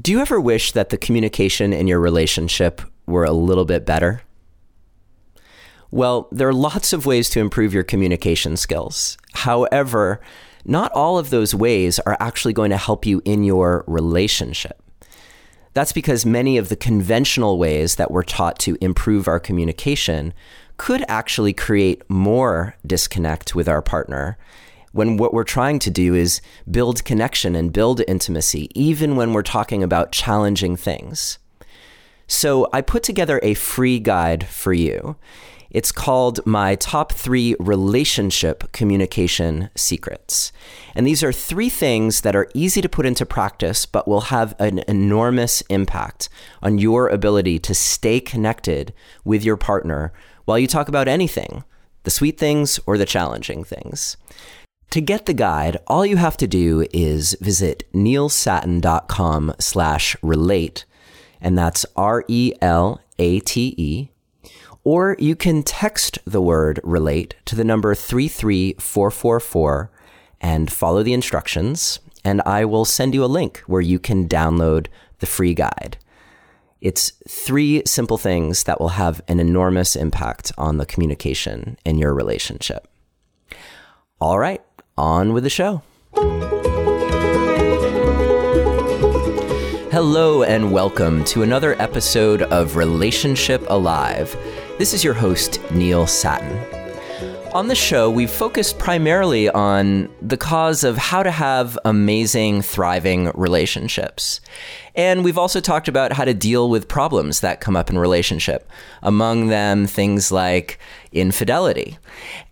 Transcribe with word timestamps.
Do 0.00 0.10
you 0.10 0.18
ever 0.18 0.40
wish 0.40 0.72
that 0.72 0.88
the 0.88 0.96
communication 0.96 1.72
in 1.72 1.86
your 1.86 2.00
relationship 2.00 2.82
were 3.06 3.22
a 3.22 3.30
little 3.30 3.64
bit 3.64 3.86
better? 3.86 4.22
Well, 5.92 6.26
there 6.32 6.48
are 6.48 6.52
lots 6.52 6.92
of 6.92 7.06
ways 7.06 7.30
to 7.30 7.40
improve 7.40 7.72
your 7.72 7.84
communication 7.84 8.56
skills. 8.56 9.16
However, 9.34 10.20
not 10.64 10.90
all 10.92 11.16
of 11.16 11.30
those 11.30 11.54
ways 11.54 12.00
are 12.00 12.16
actually 12.18 12.54
going 12.54 12.70
to 12.70 12.76
help 12.76 13.06
you 13.06 13.22
in 13.24 13.44
your 13.44 13.84
relationship. 13.86 14.82
That's 15.74 15.92
because 15.92 16.26
many 16.26 16.58
of 16.58 16.70
the 16.70 16.76
conventional 16.76 17.56
ways 17.56 17.94
that 17.94 18.10
we're 18.10 18.24
taught 18.24 18.58
to 18.60 18.76
improve 18.80 19.28
our 19.28 19.38
communication 19.38 20.34
could 20.76 21.04
actually 21.06 21.52
create 21.52 22.02
more 22.10 22.74
disconnect 22.84 23.54
with 23.54 23.68
our 23.68 23.82
partner 23.82 24.38
when 24.94 25.16
what 25.16 25.34
we're 25.34 25.42
trying 25.42 25.80
to 25.80 25.90
do 25.90 26.14
is 26.14 26.40
build 26.70 27.04
connection 27.04 27.56
and 27.56 27.72
build 27.72 28.00
intimacy, 28.06 28.70
even 28.76 29.16
when 29.16 29.32
we're 29.32 29.42
talking 29.42 29.82
about 29.82 30.12
challenging 30.12 30.76
things. 30.76 31.38
So 32.28 32.68
I 32.72 32.80
put 32.80 33.02
together 33.02 33.40
a 33.42 33.54
free 33.54 33.98
guide 33.98 34.46
for 34.46 34.72
you. 34.72 35.16
It's 35.68 35.90
called 35.90 36.46
My 36.46 36.76
Top 36.76 37.10
Three 37.12 37.56
Relationship 37.58 38.70
Communication 38.70 39.68
Secrets. 39.74 40.52
And 40.94 41.04
these 41.04 41.24
are 41.24 41.32
three 41.32 41.70
things 41.70 42.20
that 42.20 42.36
are 42.36 42.48
easy 42.54 42.80
to 42.80 42.88
put 42.88 43.04
into 43.04 43.26
practice, 43.26 43.86
but 43.86 44.06
will 44.06 44.20
have 44.20 44.54
an 44.60 44.84
enormous 44.86 45.60
impact 45.62 46.28
on 46.62 46.78
your 46.78 47.08
ability 47.08 47.58
to 47.58 47.74
stay 47.74 48.20
connected 48.20 48.94
with 49.24 49.42
your 49.42 49.56
partner 49.56 50.12
while 50.44 50.58
you 50.58 50.68
talk 50.68 50.86
about 50.86 51.08
anything 51.08 51.64
the 52.04 52.10
sweet 52.10 52.38
things 52.38 52.78
or 52.86 52.98
the 52.98 53.06
challenging 53.06 53.64
things. 53.64 54.18
To 54.94 55.00
get 55.00 55.26
the 55.26 55.34
guide, 55.34 55.76
all 55.88 56.06
you 56.06 56.18
have 56.18 56.36
to 56.36 56.46
do 56.46 56.86
is 56.92 57.36
visit 57.40 57.82
neilsattin.com 57.92 59.54
slash 59.58 60.16
relate, 60.22 60.84
and 61.40 61.58
that's 61.58 61.84
R-E-L-A-T-E, 61.96 62.38
or 64.84 65.16
you 65.18 65.34
can 65.34 65.64
text 65.64 66.20
the 66.24 66.40
word 66.40 66.78
relate 66.84 67.34
to 67.46 67.56
the 67.56 67.64
number 67.64 67.92
33444 67.96 69.90
and 70.40 70.70
follow 70.70 71.02
the 71.02 71.12
instructions, 71.12 71.98
and 72.24 72.40
I 72.42 72.64
will 72.64 72.84
send 72.84 73.14
you 73.14 73.24
a 73.24 73.26
link 73.26 73.64
where 73.66 73.82
you 73.82 73.98
can 73.98 74.28
download 74.28 74.86
the 75.18 75.26
free 75.26 75.54
guide. 75.54 75.98
It's 76.80 77.10
three 77.28 77.82
simple 77.84 78.16
things 78.16 78.62
that 78.62 78.80
will 78.80 78.90
have 78.90 79.20
an 79.26 79.40
enormous 79.40 79.96
impact 79.96 80.52
on 80.56 80.78
the 80.78 80.86
communication 80.86 81.78
in 81.84 81.98
your 81.98 82.14
relationship. 82.14 82.86
All 84.20 84.38
right, 84.38 84.62
on 84.96 85.32
with 85.32 85.44
the 85.44 85.50
show. 85.50 85.82
Hello, 89.90 90.42
and 90.42 90.72
welcome 90.72 91.24
to 91.24 91.42
another 91.42 91.80
episode 91.80 92.42
of 92.42 92.76
Relationship 92.76 93.64
Alive. 93.68 94.36
This 94.78 94.92
is 94.92 95.04
your 95.04 95.14
host, 95.14 95.60
Neil 95.70 96.06
Sattin. 96.06 96.58
On 97.52 97.68
the 97.68 97.76
show, 97.76 98.10
we've 98.10 98.30
focused 98.30 98.80
primarily 98.80 99.48
on 99.48 100.08
the 100.20 100.36
cause 100.36 100.82
of 100.82 100.96
how 100.96 101.22
to 101.22 101.30
have 101.30 101.78
amazing, 101.84 102.62
thriving 102.62 103.30
relationships. 103.36 104.40
And 104.96 105.22
we've 105.22 105.38
also 105.38 105.60
talked 105.60 105.86
about 105.86 106.12
how 106.12 106.24
to 106.24 106.34
deal 106.34 106.68
with 106.68 106.88
problems 106.88 107.38
that 107.40 107.60
come 107.60 107.76
up 107.76 107.90
in 107.90 107.96
relationship, 107.96 108.68
among 109.04 109.46
them 109.46 109.86
things 109.86 110.32
like 110.32 110.80
infidelity. 111.12 111.96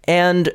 And 0.04 0.52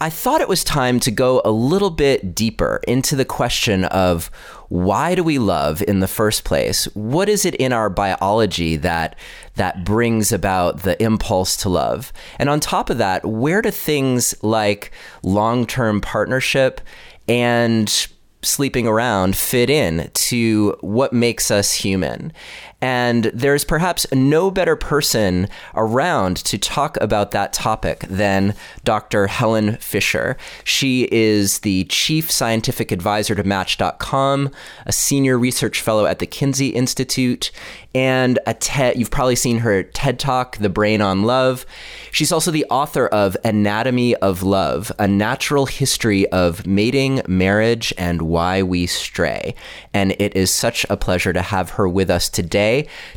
I 0.00 0.10
thought 0.10 0.40
it 0.40 0.48
was 0.48 0.62
time 0.62 1.00
to 1.00 1.10
go 1.10 1.42
a 1.44 1.50
little 1.50 1.90
bit 1.90 2.32
deeper 2.32 2.80
into 2.86 3.16
the 3.16 3.24
question 3.24 3.84
of 3.86 4.30
why 4.68 5.16
do 5.16 5.24
we 5.24 5.40
love 5.40 5.82
in 5.82 5.98
the 5.98 6.06
first 6.06 6.44
place? 6.44 6.84
What 6.94 7.28
is 7.28 7.44
it 7.44 7.56
in 7.56 7.72
our 7.72 7.90
biology 7.90 8.76
that 8.76 9.18
that 9.56 9.84
brings 9.84 10.30
about 10.30 10.82
the 10.82 11.02
impulse 11.02 11.56
to 11.58 11.68
love? 11.68 12.12
And 12.38 12.48
on 12.48 12.60
top 12.60 12.90
of 12.90 12.98
that, 12.98 13.24
where 13.24 13.60
do 13.60 13.72
things 13.72 14.36
like 14.40 14.92
long-term 15.24 16.00
partnership 16.00 16.80
and 17.26 18.08
sleeping 18.42 18.86
around 18.86 19.34
fit 19.34 19.68
in 19.68 20.10
to 20.14 20.76
what 20.80 21.12
makes 21.12 21.50
us 21.50 21.72
human? 21.72 22.32
And 22.80 23.24
there's 23.34 23.64
perhaps 23.64 24.06
no 24.12 24.52
better 24.52 24.76
person 24.76 25.48
around 25.74 26.36
to 26.38 26.58
talk 26.58 26.96
about 27.00 27.32
that 27.32 27.52
topic 27.52 28.00
than 28.08 28.54
Dr. 28.84 29.26
Helen 29.26 29.76
Fisher. 29.78 30.36
She 30.62 31.08
is 31.10 31.60
the 31.60 31.84
chief 31.84 32.30
scientific 32.30 32.92
advisor 32.92 33.34
to 33.34 33.42
Match.com, 33.42 34.50
a 34.86 34.92
senior 34.92 35.38
research 35.38 35.80
fellow 35.80 36.06
at 36.06 36.20
the 36.20 36.26
Kinsey 36.26 36.68
Institute, 36.68 37.50
and 37.94 38.38
a. 38.46 38.54
You've 38.94 39.10
probably 39.10 39.34
seen 39.34 39.58
her 39.58 39.82
TED 39.82 40.20
Talk, 40.20 40.58
The 40.58 40.68
Brain 40.68 41.00
on 41.00 41.22
Love. 41.24 41.66
She's 42.12 42.30
also 42.30 42.50
the 42.50 42.66
author 42.66 43.08
of 43.08 43.36
Anatomy 43.44 44.14
of 44.16 44.42
Love, 44.42 44.92
a 44.98 45.08
natural 45.08 45.66
history 45.66 46.28
of 46.28 46.66
mating, 46.66 47.22
marriage, 47.26 47.92
and 47.98 48.22
why 48.22 48.62
we 48.62 48.86
stray. 48.86 49.54
And 49.92 50.14
it 50.18 50.36
is 50.36 50.52
such 50.52 50.86
a 50.90 50.96
pleasure 50.96 51.32
to 51.32 51.42
have 51.42 51.70
her 51.70 51.88
with 51.88 52.08
us 52.08 52.28
today 52.28 52.67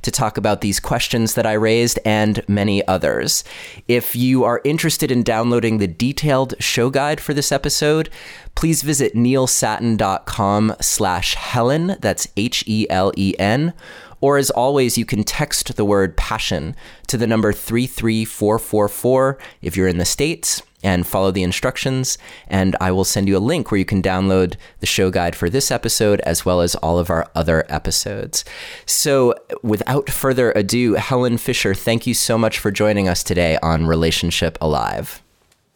to 0.02 0.12
talk 0.12 0.38
about 0.38 0.62
these 0.62 0.80
questions 0.80 1.34
that 1.36 1.46
I 1.46 1.54
raised 1.54 2.00
and 2.06 2.44
many 2.48 2.86
others. 2.88 3.44
If 3.88 4.16
you 4.16 4.44
are 4.44 4.62
interested 4.64 5.12
in 5.12 5.24
downloading 5.24 5.78
the 5.78 5.88
detailed 5.88 6.56
show 6.60 6.90
guide 6.90 7.20
for 7.22 7.34
this 7.34 7.52
episode, 7.52 8.10
please 8.56 8.82
visit 8.82 9.14
neilsattin.com 9.14 10.76
slash 10.82 11.36
Helen. 11.36 11.96
That's 12.00 12.28
H 12.38 12.64
E 12.68 12.88
L 12.90 13.12
E 13.18 13.34
N 13.40 13.74
or 14.22 14.38
as 14.38 14.52
always, 14.52 15.00
you 15.00 15.06
can 15.06 15.24
text 15.24 15.76
the 15.76 15.84
word 15.84 16.16
passion 16.16 16.76
to 17.08 17.18
the 17.18 17.26
number 17.26 17.52
33444 17.52 19.40
if 19.64 19.76
you're 19.76 19.88
in 19.88 19.98
the 19.98 20.06
States 20.06 20.62
and 20.84 21.06
follow 21.06 21.32
the 21.32 21.44
instructions. 21.44 22.18
And 22.48 22.76
I 22.82 22.92
will 22.92 23.04
send 23.04 23.28
you 23.28 23.38
a 23.38 23.40
link 23.40 23.72
where 23.72 23.80
you 23.80 23.86
can 23.86 24.02
download 24.02 24.56
the 24.80 24.86
show 24.86 25.10
guide 25.10 25.36
for 25.36 25.50
this 25.50 25.72
episode 25.72 26.20
as 26.22 26.46
well 26.46 26.62
as 26.62 26.76
all 26.76 27.00
of 27.00 27.10
our 27.10 27.30
other 27.36 27.66
episodes. 27.70 28.46
So, 28.86 29.36
without 29.64 30.10
further 30.10 30.52
ado, 30.52 30.94
Helen 30.96 31.38
Fisher, 31.38 31.74
thank 31.74 32.08
you 32.08 32.14
so 32.14 32.38
much 32.38 32.60
for 32.60 32.72
joining 32.72 33.08
us 33.08 33.24
today 33.24 33.58
on 33.62 33.86
Relationship 33.86 34.58
Alive. 34.62 35.22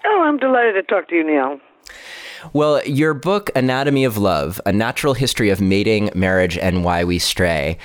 Oh, 0.05 0.23
I'm 0.23 0.37
delighted 0.37 0.73
to 0.73 0.83
talk 0.83 1.07
to 1.09 1.15
you, 1.15 1.23
Neil. 1.25 1.59
Well, 2.53 2.83
your 2.85 3.13
book, 3.13 3.49
Anatomy 3.55 4.05
of 4.05 4.17
Love 4.17 4.61
A 4.65 4.71
Natural 4.71 5.15
History 5.15 5.49
of 5.49 5.61
Mating, 5.61 6.11
Marriage, 6.13 6.57
and 6.57 6.83
Why 6.83 7.03
We 7.03 7.17
Stray, 7.17 7.77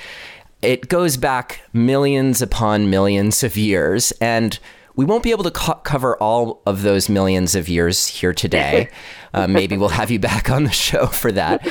it 0.61 0.87
goes 0.87 1.17
back 1.17 1.61
millions 1.73 2.41
upon 2.41 2.89
millions 2.89 3.43
of 3.43 3.57
years, 3.57 4.11
and 4.21 4.59
we 5.01 5.05
won't 5.05 5.23
be 5.23 5.31
able 5.31 5.43
to 5.43 5.49
co- 5.49 5.81
cover 5.83 6.15
all 6.17 6.61
of 6.67 6.83
those 6.83 7.09
millions 7.09 7.55
of 7.55 7.67
years 7.67 8.05
here 8.05 8.33
today. 8.33 8.87
Uh, 9.33 9.47
maybe 9.47 9.77
we'll 9.77 9.87
have 9.87 10.11
you 10.11 10.19
back 10.19 10.49
on 10.49 10.65
the 10.65 10.71
show 10.71 11.05
for 11.05 11.31
that. 11.31 11.65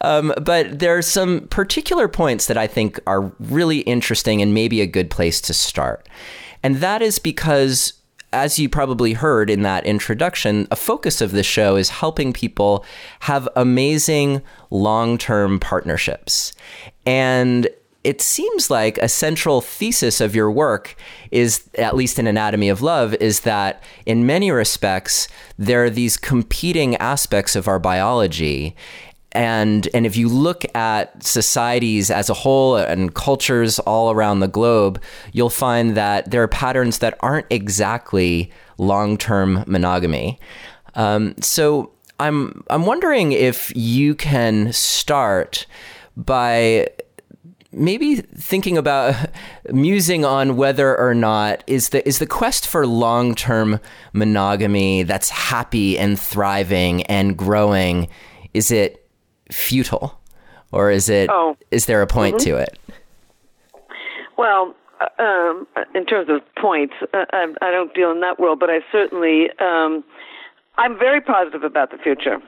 Um, 0.00 0.32
but 0.40 0.78
there 0.78 0.96
are 0.96 1.02
some 1.02 1.48
particular 1.48 2.06
points 2.06 2.46
that 2.46 2.56
I 2.56 2.68
think 2.68 3.00
are 3.04 3.32
really 3.40 3.80
interesting 3.80 4.40
and 4.40 4.54
maybe 4.54 4.80
a 4.80 4.86
good 4.86 5.10
place 5.10 5.40
to 5.40 5.52
start. 5.52 6.08
And 6.62 6.76
that 6.76 7.02
is 7.02 7.18
because, 7.18 7.94
as 8.32 8.60
you 8.60 8.68
probably 8.68 9.14
heard 9.14 9.50
in 9.50 9.62
that 9.62 9.84
introduction, 9.86 10.68
a 10.70 10.76
focus 10.76 11.20
of 11.20 11.32
this 11.32 11.46
show 11.46 11.74
is 11.74 11.88
helping 11.88 12.32
people 12.32 12.84
have 13.18 13.48
amazing 13.56 14.40
long 14.70 15.18
term 15.18 15.58
partnerships. 15.58 16.52
And 17.04 17.68
it 18.02 18.22
seems 18.22 18.70
like 18.70 18.96
a 18.98 19.08
central 19.08 19.60
thesis 19.60 20.20
of 20.20 20.34
your 20.34 20.50
work 20.50 20.96
is, 21.30 21.68
at 21.74 21.94
least 21.94 22.18
in 22.18 22.26
Anatomy 22.26 22.70
of 22.70 22.80
Love, 22.80 23.14
is 23.14 23.40
that 23.40 23.82
in 24.06 24.24
many 24.24 24.50
respects, 24.50 25.28
there 25.58 25.84
are 25.84 25.90
these 25.90 26.16
competing 26.16 26.96
aspects 26.96 27.54
of 27.54 27.68
our 27.68 27.78
biology. 27.78 28.74
And, 29.32 29.86
and 29.92 30.06
if 30.06 30.16
you 30.16 30.28
look 30.28 30.64
at 30.74 31.22
societies 31.22 32.10
as 32.10 32.30
a 32.30 32.34
whole 32.34 32.76
and 32.76 33.14
cultures 33.14 33.78
all 33.80 34.10
around 34.10 34.40
the 34.40 34.48
globe, 34.48 35.00
you'll 35.32 35.50
find 35.50 35.94
that 35.96 36.30
there 36.30 36.42
are 36.42 36.48
patterns 36.48 36.98
that 36.98 37.18
aren't 37.20 37.46
exactly 37.50 38.50
long 38.78 39.18
term 39.18 39.62
monogamy. 39.66 40.40
Um, 40.94 41.34
so 41.40 41.92
I'm, 42.18 42.64
I'm 42.70 42.86
wondering 42.86 43.32
if 43.32 43.70
you 43.76 44.14
can 44.14 44.72
start 44.72 45.66
by 46.16 46.88
maybe 47.72 48.16
thinking 48.16 48.76
about 48.76 49.14
musing 49.70 50.24
on 50.24 50.56
whether 50.56 50.98
or 50.98 51.14
not 51.14 51.62
is 51.66 51.90
the 51.90 52.06
is 52.06 52.18
the 52.18 52.26
quest 52.26 52.66
for 52.66 52.86
long-term 52.86 53.80
monogamy 54.12 55.02
that's 55.02 55.30
happy 55.30 55.98
and 55.98 56.18
thriving 56.18 57.02
and 57.04 57.36
growing 57.36 58.08
is 58.54 58.70
it 58.70 59.08
futile 59.50 60.20
or 60.72 60.90
is 60.90 61.08
it 61.08 61.28
oh. 61.30 61.56
is 61.70 61.86
there 61.86 62.02
a 62.02 62.06
point 62.06 62.36
mm-hmm. 62.36 62.50
to 62.50 62.56
it 62.56 62.78
well 64.36 64.74
uh, 65.00 65.22
um, 65.22 65.66
in 65.94 66.04
terms 66.04 66.28
of 66.28 66.40
points 66.56 66.94
uh, 67.14 67.24
I, 67.32 67.54
I, 67.62 67.70
don't 67.70 67.94
deal 67.94 68.10
in 68.10 68.20
that 68.20 68.38
world 68.38 68.58
but 68.58 68.70
i 68.70 68.80
certainly 68.90 69.50
um, 69.60 70.04
i'm 70.76 70.98
very 70.98 71.20
positive 71.20 71.62
about 71.62 71.90
the 71.90 71.98
future 71.98 72.38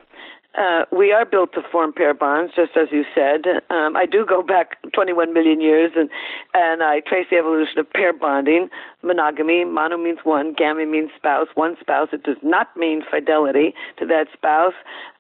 uh, 0.55 0.85
we 0.93 1.13
are 1.13 1.25
built 1.25 1.55
to 1.55 1.63
form 1.73 1.93
pair 1.93 2.13
bonds, 2.13 2.53
just 2.55 2.77
as 2.77 2.89
you 2.93 3.05
said. 3.15 3.47
Um, 3.71 3.97
I 3.97 4.05
do 4.05 4.27
go 4.27 4.43
back 4.43 4.77
21 4.93 5.33
million 5.33 5.61
years, 5.61 5.93
and 5.97 6.11
and 6.53 6.83
I 6.83 7.01
trace 7.01 7.27
the 7.31 7.39
evolution 7.39 7.79
of 7.79 7.91
pair 7.91 8.13
bonding, 8.13 8.69
monogamy. 9.03 9.65
Mono 9.65 9.97
means 9.97 10.19
one, 10.25 10.53
gamy 10.53 10.85
means 10.85 11.11
spouse, 11.17 11.49
one 11.55 11.77
spouse. 11.81 12.09
It 12.13 12.23
does 12.23 12.37
not 12.43 12.77
mean 12.77 13.03
fidelity 13.11 13.75
to 13.99 14.07
that 14.07 14.27
spouse. 14.33 14.75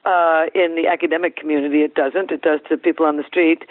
Uh, 0.04 0.46
in 0.52 0.74
the 0.74 0.88
academic 0.90 1.36
community, 1.36 1.82
it 1.82 1.94
doesn't. 1.94 2.32
It 2.32 2.42
does 2.42 2.58
to 2.68 2.76
people 2.76 3.06
on 3.06 3.18
the 3.18 3.22
street. 3.22 3.62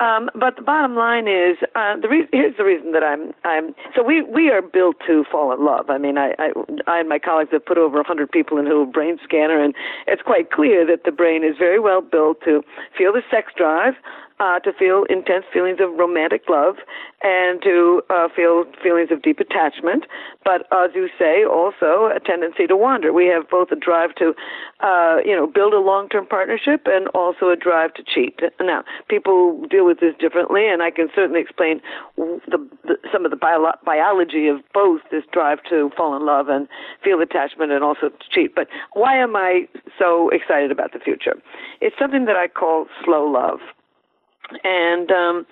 Um, 0.00 0.30
but 0.34 0.56
the 0.56 0.62
bottom 0.62 0.96
line 0.96 1.28
is, 1.28 1.58
uh, 1.74 1.96
the 2.00 2.08
re- 2.08 2.28
here's 2.32 2.56
the 2.56 2.64
reason 2.64 2.92
that 2.92 3.02
I'm. 3.04 3.34
I'm. 3.44 3.74
So 3.94 4.02
we 4.02 4.22
we 4.22 4.50
are 4.50 4.62
built 4.62 4.96
to 5.06 5.24
fall 5.30 5.52
in 5.52 5.62
love. 5.62 5.90
I 5.90 5.98
mean, 5.98 6.16
I 6.16 6.34
I, 6.38 6.52
I 6.86 7.00
and 7.00 7.08
my 7.10 7.18
colleagues 7.18 7.50
have 7.52 7.66
put 7.66 7.76
over 7.76 7.96
a 7.96 8.00
100 8.00 8.30
people 8.30 8.56
into 8.56 8.76
a 8.76 8.86
brain 8.86 9.18
scanner, 9.22 9.62
and 9.62 9.74
it's 10.06 10.22
quite 10.22 10.50
clear 10.50 10.86
that 10.86 11.04
the 11.04 11.12
brain 11.12 11.44
is 11.44 11.58
very 11.58 11.78
well 11.78 12.00
built 12.00 12.40
to 12.44 12.64
feel 12.96 13.12
the 13.12 13.22
sex 13.30 13.52
drive, 13.54 13.92
uh, 14.44 14.58
to 14.60 14.72
feel 14.74 15.04
intense 15.08 15.44
feelings 15.52 15.78
of 15.80 15.98
romantic 15.98 16.42
love 16.50 16.76
and 17.22 17.62
to 17.62 18.02
uh, 18.10 18.28
feel 18.36 18.64
feelings 18.82 19.08
of 19.10 19.22
deep 19.22 19.40
attachment, 19.40 20.04
but 20.44 20.66
as 20.70 20.90
you 20.94 21.08
say, 21.18 21.44
also 21.44 22.12
a 22.14 22.20
tendency 22.20 22.66
to 22.66 22.76
wander. 22.76 23.10
We 23.10 23.26
have 23.28 23.48
both 23.48 23.70
a 23.72 23.76
drive 23.76 24.14
to, 24.16 24.34
uh, 24.80 25.16
you 25.24 25.34
know, 25.34 25.46
build 25.46 25.72
a 25.72 25.78
long-term 25.78 26.26
partnership 26.26 26.82
and 26.84 27.08
also 27.08 27.48
a 27.48 27.56
drive 27.56 27.94
to 27.94 28.02
cheat. 28.02 28.40
Now, 28.60 28.84
people 29.08 29.66
deal 29.70 29.86
with 29.86 30.00
this 30.00 30.14
differently, 30.20 30.68
and 30.68 30.82
I 30.82 30.90
can 30.90 31.08
certainly 31.14 31.40
explain 31.40 31.80
the, 32.18 32.58
the, 32.84 32.96
some 33.10 33.24
of 33.24 33.30
the 33.30 33.38
bio- 33.38 33.78
biology 33.86 34.48
of 34.48 34.58
both 34.74 35.00
this 35.10 35.24
drive 35.32 35.60
to 35.70 35.90
fall 35.96 36.14
in 36.14 36.26
love 36.26 36.48
and 36.50 36.68
feel 37.02 37.22
attachment 37.22 37.72
and 37.72 37.82
also 37.82 38.10
to 38.10 38.26
cheat. 38.30 38.54
But 38.54 38.68
why 38.92 39.16
am 39.16 39.36
I 39.36 39.68
so 39.98 40.28
excited 40.28 40.70
about 40.70 40.92
the 40.92 40.98
future? 40.98 41.36
It's 41.80 41.96
something 41.98 42.26
that 42.26 42.36
I 42.36 42.48
call 42.48 42.86
slow 43.02 43.24
love 43.24 43.60
and 44.62 45.10
um, 45.10 45.46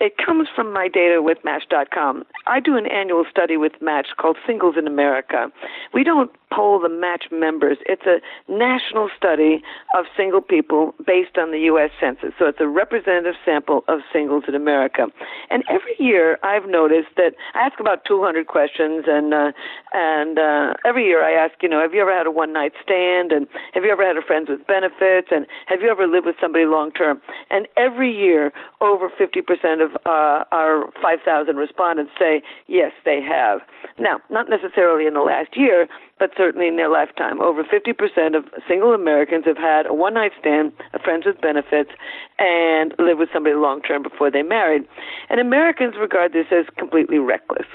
it 0.00 0.14
comes 0.18 0.48
from 0.54 0.72
my 0.72 0.88
data 0.88 1.22
with 1.22 1.38
Match.com. 1.44 2.24
I 2.46 2.60
do 2.60 2.76
an 2.76 2.86
annual 2.86 3.24
study 3.30 3.56
with 3.56 3.72
Match 3.80 4.08
called 4.18 4.36
Singles 4.46 4.74
in 4.76 4.86
America. 4.86 5.50
We 5.92 6.04
don't 6.04 6.30
poll 6.54 6.78
the 6.78 6.88
Match 6.88 7.26
members. 7.32 7.78
It's 7.86 8.06
a 8.06 8.20
national 8.50 9.10
study 9.16 9.62
of 9.96 10.04
single 10.16 10.40
people 10.40 10.94
based 11.06 11.36
on 11.38 11.50
the 11.50 11.58
U.S. 11.72 11.90
Census. 12.00 12.32
So 12.38 12.46
it's 12.46 12.60
a 12.60 12.68
representative 12.68 13.34
sample 13.44 13.84
of 13.88 14.00
singles 14.12 14.44
in 14.46 14.54
America. 14.54 15.06
And 15.50 15.64
every 15.68 15.96
year 15.98 16.38
I've 16.42 16.68
noticed 16.68 17.08
that 17.16 17.34
I 17.54 17.66
ask 17.66 17.80
about 17.80 18.04
200 18.04 18.46
questions, 18.46 19.04
and 19.06 19.34
uh, 19.34 19.52
and 19.92 20.38
uh, 20.38 20.74
every 20.84 21.04
year 21.06 21.24
I 21.24 21.32
ask, 21.32 21.54
you 21.62 21.68
know, 21.68 21.80
have 21.80 21.94
you 21.94 22.00
ever 22.00 22.16
had 22.16 22.26
a 22.26 22.30
one 22.30 22.52
night 22.52 22.72
stand, 22.82 23.32
and 23.32 23.46
have 23.72 23.84
you 23.84 23.90
ever 23.90 24.06
had 24.06 24.16
a 24.16 24.22
friends 24.22 24.48
with 24.48 24.66
benefits, 24.66 25.28
and 25.30 25.46
have 25.66 25.80
you 25.80 25.90
ever 25.90 26.06
lived 26.06 26.26
with 26.26 26.36
somebody 26.40 26.64
long 26.64 26.92
term? 26.92 27.20
And 27.50 27.66
every 27.76 28.14
year, 28.14 28.52
over 28.80 29.08
50% 29.08 29.84
of 29.84 29.94
uh, 30.06 30.44
our 30.52 30.90
5,000 31.00 31.56
respondents 31.56 32.12
say 32.18 32.42
yes, 32.66 32.92
they 33.04 33.20
have. 33.22 33.60
Now, 33.98 34.20
not 34.30 34.48
necessarily 34.48 35.06
in 35.06 35.14
the 35.14 35.20
last 35.20 35.56
year, 35.56 35.88
but 36.18 36.30
certainly 36.36 36.68
in 36.68 36.76
their 36.76 36.88
lifetime. 36.88 37.40
Over 37.40 37.64
50% 37.64 38.36
of 38.36 38.44
single 38.68 38.92
Americans 38.94 39.44
have 39.46 39.56
had 39.56 39.86
a 39.86 39.94
one 39.94 40.14
night 40.14 40.32
stand, 40.38 40.72
a 40.92 40.98
friends 40.98 41.26
with 41.26 41.40
benefits, 41.40 41.90
and 42.38 42.94
lived 42.98 43.18
with 43.18 43.28
somebody 43.32 43.56
long 43.56 43.82
term 43.82 44.02
before 44.02 44.30
they 44.30 44.42
married. 44.42 44.82
And 45.28 45.40
Americans 45.40 45.94
regard 45.98 46.32
this 46.32 46.46
as 46.50 46.66
completely 46.76 47.18
reckless. 47.18 47.66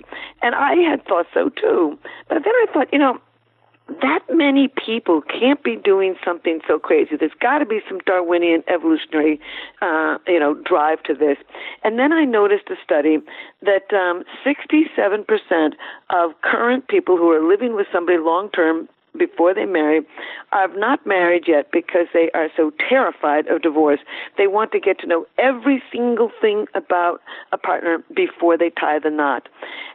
And 0.42 0.56
I 0.56 0.76
had 0.76 1.06
thought 1.06 1.28
so 1.34 1.50
too. 1.50 1.98
But 2.28 2.44
then 2.44 2.54
I 2.54 2.66
thought, 2.74 2.88
you 2.94 3.00
know, 3.00 3.20
that 4.02 4.20
many 4.30 4.68
people 4.68 5.22
can't 5.22 5.64
be 5.64 5.76
doing 5.76 6.16
something 6.24 6.60
so 6.68 6.80
crazy. 6.80 7.16
There's 7.18 7.32
got 7.40 7.60
to 7.60 7.66
be 7.66 7.80
some 7.88 8.00
Darwinian 8.00 8.64
evolutionary, 8.68 9.40
uh, 9.82 10.18
you 10.28 10.40
know, 10.40 10.54
drive 10.54 11.04
to 11.04 11.14
this. 11.14 11.38
And 11.84 11.98
then 11.98 12.14
I 12.14 12.26
noticed 12.26 12.70
a 12.70 12.76
study 12.84 13.18
that 13.62 13.92
um, 13.94 14.24
67% 14.46 15.74
of 16.10 16.32
current 16.42 16.88
people 16.88 17.18
who 17.18 17.30
are 17.32 17.48
living 17.48 17.76
with 17.76 17.88
somebody 17.92 18.18
long 18.18 18.50
term 18.52 18.88
before 19.18 19.54
they 19.54 19.66
marry 19.66 20.02
are 20.52 20.68
not 20.76 21.06
married 21.06 21.44
yet 21.48 21.72
because 21.72 22.08
they 22.14 22.30
are 22.34 22.50
so 22.56 22.72
terrified 22.90 23.48
of 23.48 23.62
divorce. 23.62 24.00
They 24.38 24.48
want 24.48 24.72
to 24.72 24.80
get 24.80 25.00
to 25.00 25.08
know 25.08 25.26
every 25.38 25.82
single 25.92 26.32
thing 26.42 26.66
about 26.74 27.22
a 27.52 27.58
partner 27.58 28.04
before 28.16 28.58
they 28.58 28.70
tie 28.70 29.00
the 29.00 29.10
knot. 29.10 29.48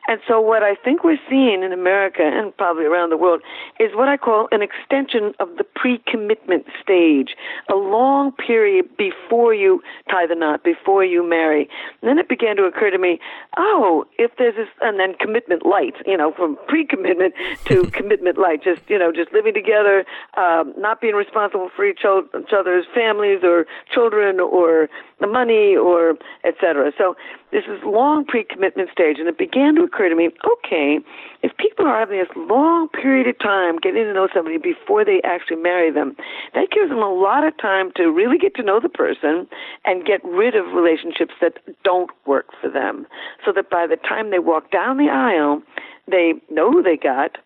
And 0.07 0.21
so 0.29 0.41
what 0.41 0.63
I 0.63 0.75
think 0.75 1.03
we're 1.03 1.21
seeing 1.31 1.63
in 1.63 1.73
America 1.73 2.23
and 2.23 2.55
probably 2.57 2.85
around 2.85 3.11
the 3.11 3.17
world 3.17 3.41
is 3.81 3.91
what 3.95 4.09
I 4.09 4.17
call 4.17 4.49
an 4.53 4.61
extension 4.61 5.33
of 5.41 5.49
the 5.57 5.65
pre-commitment 5.65 6.67
stage, 6.83 7.35
a 7.71 7.75
long 7.75 8.33
period 8.33 8.97
before 8.99 9.55
you 9.55 9.83
tie 10.11 10.27
the 10.27 10.35
knot, 10.35 10.63
before 10.63 11.05
you 11.05 11.27
marry. 11.29 11.69
And 12.03 12.09
then 12.09 12.19
it 12.19 12.29
began 12.29 12.57
to 12.57 12.65
occur 12.65 12.91
to 12.91 12.99
me, 12.99 13.19
oh, 13.57 14.05
if 14.19 14.33
there's 14.37 14.57
this, 14.57 14.69
and 14.83 15.01
then 15.01 15.15
commitment 15.15 15.65
light, 15.65 15.95
you 16.07 16.17
know, 16.17 16.33
from 16.33 16.59
pre-commitment 16.69 17.35
to 17.65 17.85
commitment 17.93 18.37
light, 18.37 18.63
just, 18.63 18.83
you 18.89 18.99
know, 18.99 19.11
just 19.15 19.33
living 19.33 19.55
together, 19.55 20.05
um, 20.37 20.75
not 20.77 21.01
being 21.01 21.15
responsible 21.15 21.71
for 21.75 21.85
each, 21.85 22.01
each 22.01 22.53
other's 22.53 22.87
families 22.95 23.41
or 23.43 23.67
children 23.93 24.41
or 24.41 24.89
the 25.21 25.27
money 25.27 25.77
or 25.77 26.15
etc. 26.45 26.93
So 26.99 27.17
this 27.53 27.65
is 27.69 27.79
long 27.85 28.25
pre-commitment 28.25 28.91
stage, 28.91 29.19
and 29.19 29.29
it 29.29 29.39
began 29.39 29.77
to 29.77 29.83
occur 29.83 30.09
to 30.09 30.17
me, 30.17 30.31
okay, 30.45 30.99
if 31.43 31.57
people 31.57 31.87
are 31.87 31.99
having 31.99 32.19
this 32.19 32.29
long 32.37 32.89
period 32.89 33.29
of 33.29 33.39
time 33.39 33.79
getting 33.79 34.05
to 34.05 34.13
know 34.13 34.29
somebody 34.35 34.59
before 34.59 35.05
they 35.05 35.21
actually 35.23 35.57
marry 35.57 35.91
them, 35.91 36.17
that 36.55 36.71
gives 36.71 36.91
them 36.91 36.99
a 36.99 37.15
lot 37.15 37.47
of 37.47 37.57
time 37.59 37.93
to 37.95 38.11
really 38.11 38.39
get 38.39 38.55
to 38.57 38.63
know 38.63 38.81
the 38.81 38.89
person 38.89 39.47
and 39.85 40.05
get 40.05 40.21
rid 40.25 40.57
of 40.57 40.67
relationships 40.75 41.35
that 41.41 41.59
don't 41.85 42.11
work 42.27 42.47
for 42.61 42.69
them, 42.69 43.07
so 43.45 43.53
that 43.53 43.71
by 43.71 43.87
the 43.87 43.97
time 43.97 44.31
they 44.31 44.41
walk 44.41 44.71
down 44.73 44.97
the 44.99 45.09
aisle, 45.09 45.63
they 46.11 46.35
know 46.51 46.71
who 46.71 46.83
they 46.83 46.97
got 46.97 47.39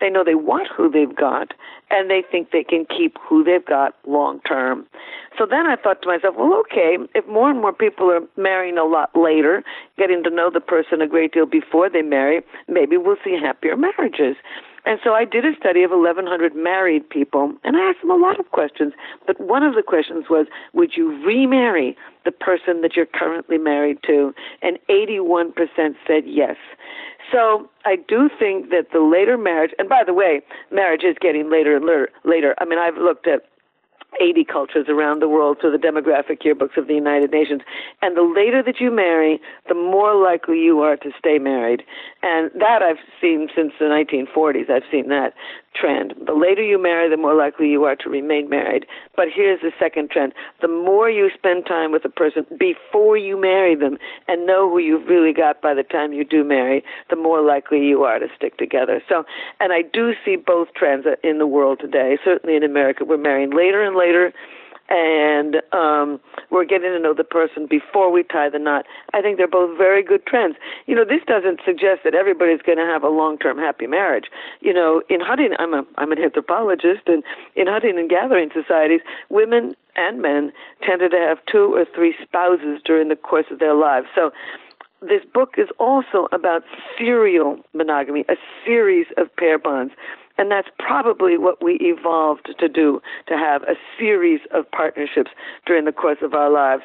they 0.00 0.10
know 0.10 0.24
they 0.24 0.34
want 0.34 0.68
who 0.74 0.90
they've 0.90 1.14
got, 1.14 1.52
and 1.90 2.10
they 2.10 2.22
think 2.30 2.50
they 2.50 2.64
can 2.64 2.86
keep 2.86 3.16
who 3.26 3.44
they've 3.44 3.64
got 3.64 3.94
long 4.06 4.40
term. 4.40 4.86
So 5.38 5.46
then 5.46 5.66
I 5.66 5.76
thought 5.76 6.02
to 6.02 6.08
myself, 6.08 6.34
well, 6.36 6.54
okay, 6.60 6.98
if 7.14 7.26
more 7.26 7.50
and 7.50 7.60
more 7.60 7.72
people 7.72 8.10
are 8.10 8.20
marrying 8.36 8.78
a 8.78 8.84
lot 8.84 9.10
later, 9.14 9.62
getting 9.98 10.22
to 10.24 10.30
know 10.30 10.50
the 10.50 10.60
person 10.60 11.00
a 11.00 11.06
great 11.06 11.32
deal 11.32 11.46
before 11.46 11.90
they 11.90 12.02
marry, 12.02 12.42
maybe 12.68 12.96
we'll 12.96 13.16
see 13.24 13.36
happier 13.40 13.76
marriages. 13.76 14.36
And 14.86 15.00
so 15.02 15.14
I 15.14 15.24
did 15.24 15.44
a 15.44 15.54
study 15.58 15.82
of 15.82 15.90
1,100 15.90 16.54
married 16.54 17.10
people, 17.10 17.52
and 17.64 17.76
I 17.76 17.80
asked 17.90 18.00
them 18.00 18.10
a 18.10 18.16
lot 18.16 18.38
of 18.38 18.50
questions. 18.52 18.92
But 19.26 19.40
one 19.40 19.64
of 19.64 19.74
the 19.74 19.82
questions 19.82 20.26
was, 20.30 20.46
would 20.74 20.92
you 20.96 21.08
remarry 21.26 21.96
the 22.24 22.30
person 22.30 22.82
that 22.82 22.94
you're 22.94 23.04
currently 23.04 23.58
married 23.58 23.98
to? 24.06 24.32
And 24.62 24.78
81% 24.88 25.52
said 26.06 26.22
yes. 26.24 26.56
So 27.32 27.68
I 27.84 27.96
do 27.96 28.30
think 28.38 28.70
that 28.70 28.92
the 28.92 29.00
later 29.00 29.36
marriage, 29.36 29.72
and 29.78 29.88
by 29.88 30.04
the 30.06 30.14
way, 30.14 30.40
marriage 30.70 31.02
is 31.02 31.16
getting 31.20 31.50
later 31.50 31.76
and 31.76 31.84
later. 31.84 32.08
later. 32.24 32.54
I 32.58 32.64
mean, 32.64 32.78
I've 32.78 32.96
looked 32.96 33.26
at 33.26 33.42
80 34.20 34.44
cultures 34.44 34.86
around 34.88 35.20
the 35.20 35.28
world 35.28 35.58
through 35.60 35.72
the 35.72 35.78
demographic 35.78 36.42
yearbooks 36.42 36.76
of 36.76 36.86
the 36.86 36.94
United 36.94 37.30
Nations. 37.30 37.62
And 38.02 38.16
the 38.16 38.22
later 38.22 38.62
that 38.62 38.80
you 38.80 38.90
marry, 38.90 39.40
the 39.68 39.74
more 39.74 40.14
likely 40.14 40.60
you 40.60 40.80
are 40.80 40.96
to 40.96 41.10
stay 41.18 41.38
married. 41.38 41.82
And 42.22 42.50
that 42.54 42.82
I've 42.82 42.98
seen 43.20 43.48
since 43.54 43.72
the 43.78 43.86
1940s. 43.86 44.70
I've 44.70 44.82
seen 44.90 45.08
that 45.08 45.34
trend. 45.78 46.14
The 46.24 46.32
later 46.32 46.62
you 46.62 46.80
marry, 46.80 47.08
the 47.10 47.16
more 47.16 47.34
likely 47.34 47.68
you 47.68 47.84
are 47.84 47.96
to 47.96 48.08
remain 48.08 48.48
married. 48.48 48.86
But 49.14 49.28
here's 49.34 49.60
the 49.60 49.72
second 49.78 50.10
trend. 50.10 50.32
The 50.62 50.68
more 50.68 51.10
you 51.10 51.30
spend 51.34 51.66
time 51.66 51.92
with 51.92 52.04
a 52.04 52.08
person 52.08 52.46
before 52.58 53.16
you 53.16 53.40
marry 53.40 53.74
them 53.74 53.98
and 54.28 54.46
know 54.46 54.68
who 54.70 54.78
you've 54.78 55.08
really 55.08 55.32
got 55.32 55.60
by 55.60 55.74
the 55.74 55.82
time 55.82 56.12
you 56.12 56.24
do 56.24 56.44
marry, 56.44 56.82
the 57.10 57.16
more 57.16 57.42
likely 57.42 57.86
you 57.86 58.04
are 58.04 58.18
to 58.18 58.28
stick 58.36 58.56
together. 58.56 59.02
So, 59.08 59.24
and 59.60 59.72
I 59.72 59.82
do 59.82 60.12
see 60.24 60.36
both 60.36 60.68
trends 60.74 61.06
in 61.22 61.38
the 61.38 61.46
world 61.46 61.80
today. 61.80 62.18
Certainly 62.24 62.56
in 62.56 62.62
America, 62.62 63.04
we're 63.04 63.16
marrying 63.16 63.50
later 63.50 63.82
and 63.82 63.96
later 63.96 64.32
and 64.88 65.56
um, 65.72 66.20
we're 66.50 66.64
getting 66.64 66.90
to 66.90 66.98
know 66.98 67.14
the 67.14 67.24
person 67.24 67.66
before 67.66 68.10
we 68.10 68.22
tie 68.22 68.48
the 68.48 68.58
knot. 68.58 68.84
I 69.12 69.20
think 69.20 69.36
they're 69.36 69.48
both 69.48 69.76
very 69.76 70.02
good 70.02 70.26
trends. 70.26 70.56
You 70.86 70.94
know, 70.94 71.04
this 71.04 71.22
doesn't 71.26 71.60
suggest 71.64 72.02
that 72.04 72.14
everybody's 72.14 72.62
going 72.62 72.78
to 72.78 72.84
have 72.84 73.02
a 73.02 73.08
long-term 73.08 73.58
happy 73.58 73.86
marriage. 73.86 74.26
You 74.60 74.72
know, 74.72 75.02
in 75.08 75.20
hunting, 75.20 75.50
I'm 75.58 75.74
a 75.74 75.82
I'm 75.96 76.12
an 76.12 76.22
anthropologist, 76.22 77.02
and 77.06 77.22
in 77.54 77.66
hunting 77.66 77.98
and 77.98 78.08
gathering 78.08 78.50
societies, 78.54 79.00
women 79.28 79.74
and 79.96 80.20
men 80.20 80.52
tended 80.82 81.10
to 81.12 81.18
have 81.18 81.38
two 81.50 81.74
or 81.74 81.84
three 81.94 82.14
spouses 82.22 82.80
during 82.84 83.08
the 83.08 83.16
course 83.16 83.46
of 83.50 83.58
their 83.58 83.74
lives. 83.74 84.06
So 84.14 84.30
this 85.00 85.22
book 85.32 85.54
is 85.58 85.68
also 85.78 86.28
about 86.32 86.62
serial 86.98 87.58
monogamy, 87.74 88.24
a 88.28 88.36
series 88.64 89.06
of 89.16 89.34
pair 89.36 89.58
bonds. 89.58 89.92
And 90.38 90.50
that's 90.50 90.68
probably 90.78 91.38
what 91.38 91.62
we 91.62 91.78
evolved 91.80 92.54
to 92.58 92.68
do, 92.68 93.00
to 93.28 93.34
have 93.36 93.62
a 93.62 93.74
series 93.98 94.40
of 94.52 94.70
partnerships 94.70 95.30
during 95.66 95.84
the 95.84 95.92
course 95.92 96.18
of 96.22 96.34
our 96.34 96.50
lives. 96.50 96.82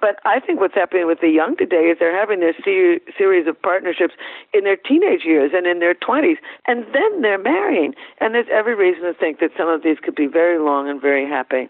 But 0.00 0.18
I 0.24 0.40
think 0.40 0.60
what's 0.60 0.74
happening 0.74 1.06
with 1.06 1.20
the 1.20 1.28
young 1.28 1.56
today 1.56 1.90
is 1.90 1.98
they're 1.98 2.16
having 2.16 2.40
this 2.40 2.56
ser- 2.64 3.00
series 3.18 3.46
of 3.46 3.60
partnerships 3.60 4.14
in 4.54 4.64
their 4.64 4.76
teenage 4.76 5.24
years 5.24 5.50
and 5.54 5.66
in 5.66 5.78
their 5.80 5.94
20s, 5.94 6.36
and 6.66 6.84
then 6.92 7.22
they're 7.22 7.38
marrying. 7.38 7.94
And 8.18 8.34
there's 8.34 8.46
every 8.50 8.74
reason 8.74 9.02
to 9.02 9.14
think 9.14 9.40
that 9.40 9.50
some 9.56 9.68
of 9.68 9.82
these 9.82 9.98
could 10.02 10.14
be 10.14 10.26
very 10.26 10.58
long 10.58 10.88
and 10.88 11.00
very 11.00 11.28
happy. 11.28 11.68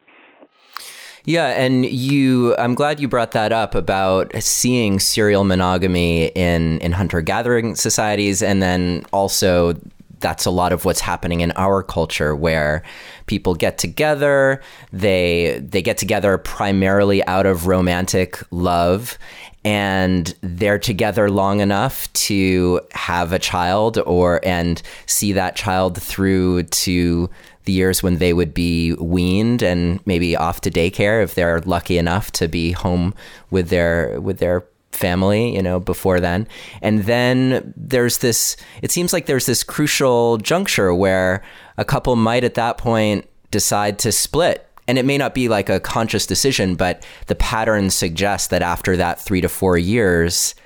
Yeah, 1.24 1.48
and 1.48 1.84
you 1.84 2.56
I'm 2.56 2.74
glad 2.74 2.98
you 2.98 3.06
brought 3.06 3.32
that 3.32 3.52
up 3.52 3.74
about 3.74 4.32
seeing 4.42 4.98
serial 4.98 5.44
monogamy 5.44 6.28
in 6.28 6.78
in 6.78 6.92
hunter-gathering 6.92 7.74
societies 7.74 8.42
and 8.42 8.62
then 8.62 9.04
also 9.12 9.74
that's 10.20 10.46
a 10.46 10.50
lot 10.50 10.72
of 10.72 10.84
what's 10.84 11.00
happening 11.00 11.40
in 11.40 11.52
our 11.52 11.82
culture 11.82 12.34
where 12.36 12.82
people 13.26 13.54
get 13.54 13.78
together 13.78 14.60
they 14.92 15.58
they 15.62 15.82
get 15.82 15.98
together 15.98 16.38
primarily 16.38 17.24
out 17.26 17.46
of 17.46 17.66
romantic 17.66 18.42
love 18.50 19.18
and 19.64 20.34
they're 20.40 20.78
together 20.78 21.30
long 21.30 21.60
enough 21.60 22.10
to 22.14 22.80
have 22.92 23.32
a 23.32 23.38
child 23.38 23.98
or 24.06 24.40
and 24.44 24.80
see 25.06 25.32
that 25.32 25.54
child 25.54 26.00
through 26.00 26.62
to 26.62 27.28
the 27.64 27.72
years 27.72 28.02
when 28.02 28.16
they 28.16 28.32
would 28.32 28.54
be 28.54 28.94
weaned 28.94 29.62
and 29.62 30.04
maybe 30.06 30.34
off 30.34 30.62
to 30.62 30.70
daycare 30.70 31.22
if 31.22 31.34
they're 31.34 31.60
lucky 31.60 31.98
enough 31.98 32.30
to 32.32 32.48
be 32.48 32.72
home 32.72 33.14
with 33.50 33.68
their 33.68 34.18
with 34.20 34.38
their 34.38 34.64
family, 34.92 35.54
you 35.54 35.62
know, 35.62 35.80
before 35.80 36.20
then. 36.20 36.46
And 36.82 37.04
then 37.04 37.72
there's 37.76 38.18
this 38.18 38.56
it 38.82 38.90
seems 38.90 39.12
like 39.12 39.26
there's 39.26 39.46
this 39.46 39.64
crucial 39.64 40.38
juncture 40.38 40.94
where 40.94 41.42
a 41.78 41.84
couple 41.84 42.16
might 42.16 42.44
at 42.44 42.54
that 42.54 42.78
point 42.78 43.26
decide 43.50 43.98
to 44.00 44.12
split 44.12 44.66
and 44.90 44.98
it 44.98 45.04
may 45.04 45.18
not 45.18 45.34
be 45.34 45.48
like 45.48 45.68
a 45.68 45.78
conscious 45.78 46.26
decision, 46.26 46.74
but 46.74 47.06
the 47.28 47.36
pattern 47.36 47.90
suggests 47.90 48.48
that 48.48 48.60
after 48.60 48.96
that 48.96 49.20
three 49.20 49.40
to 49.40 49.48
four 49.48 49.78
years, 49.78 50.56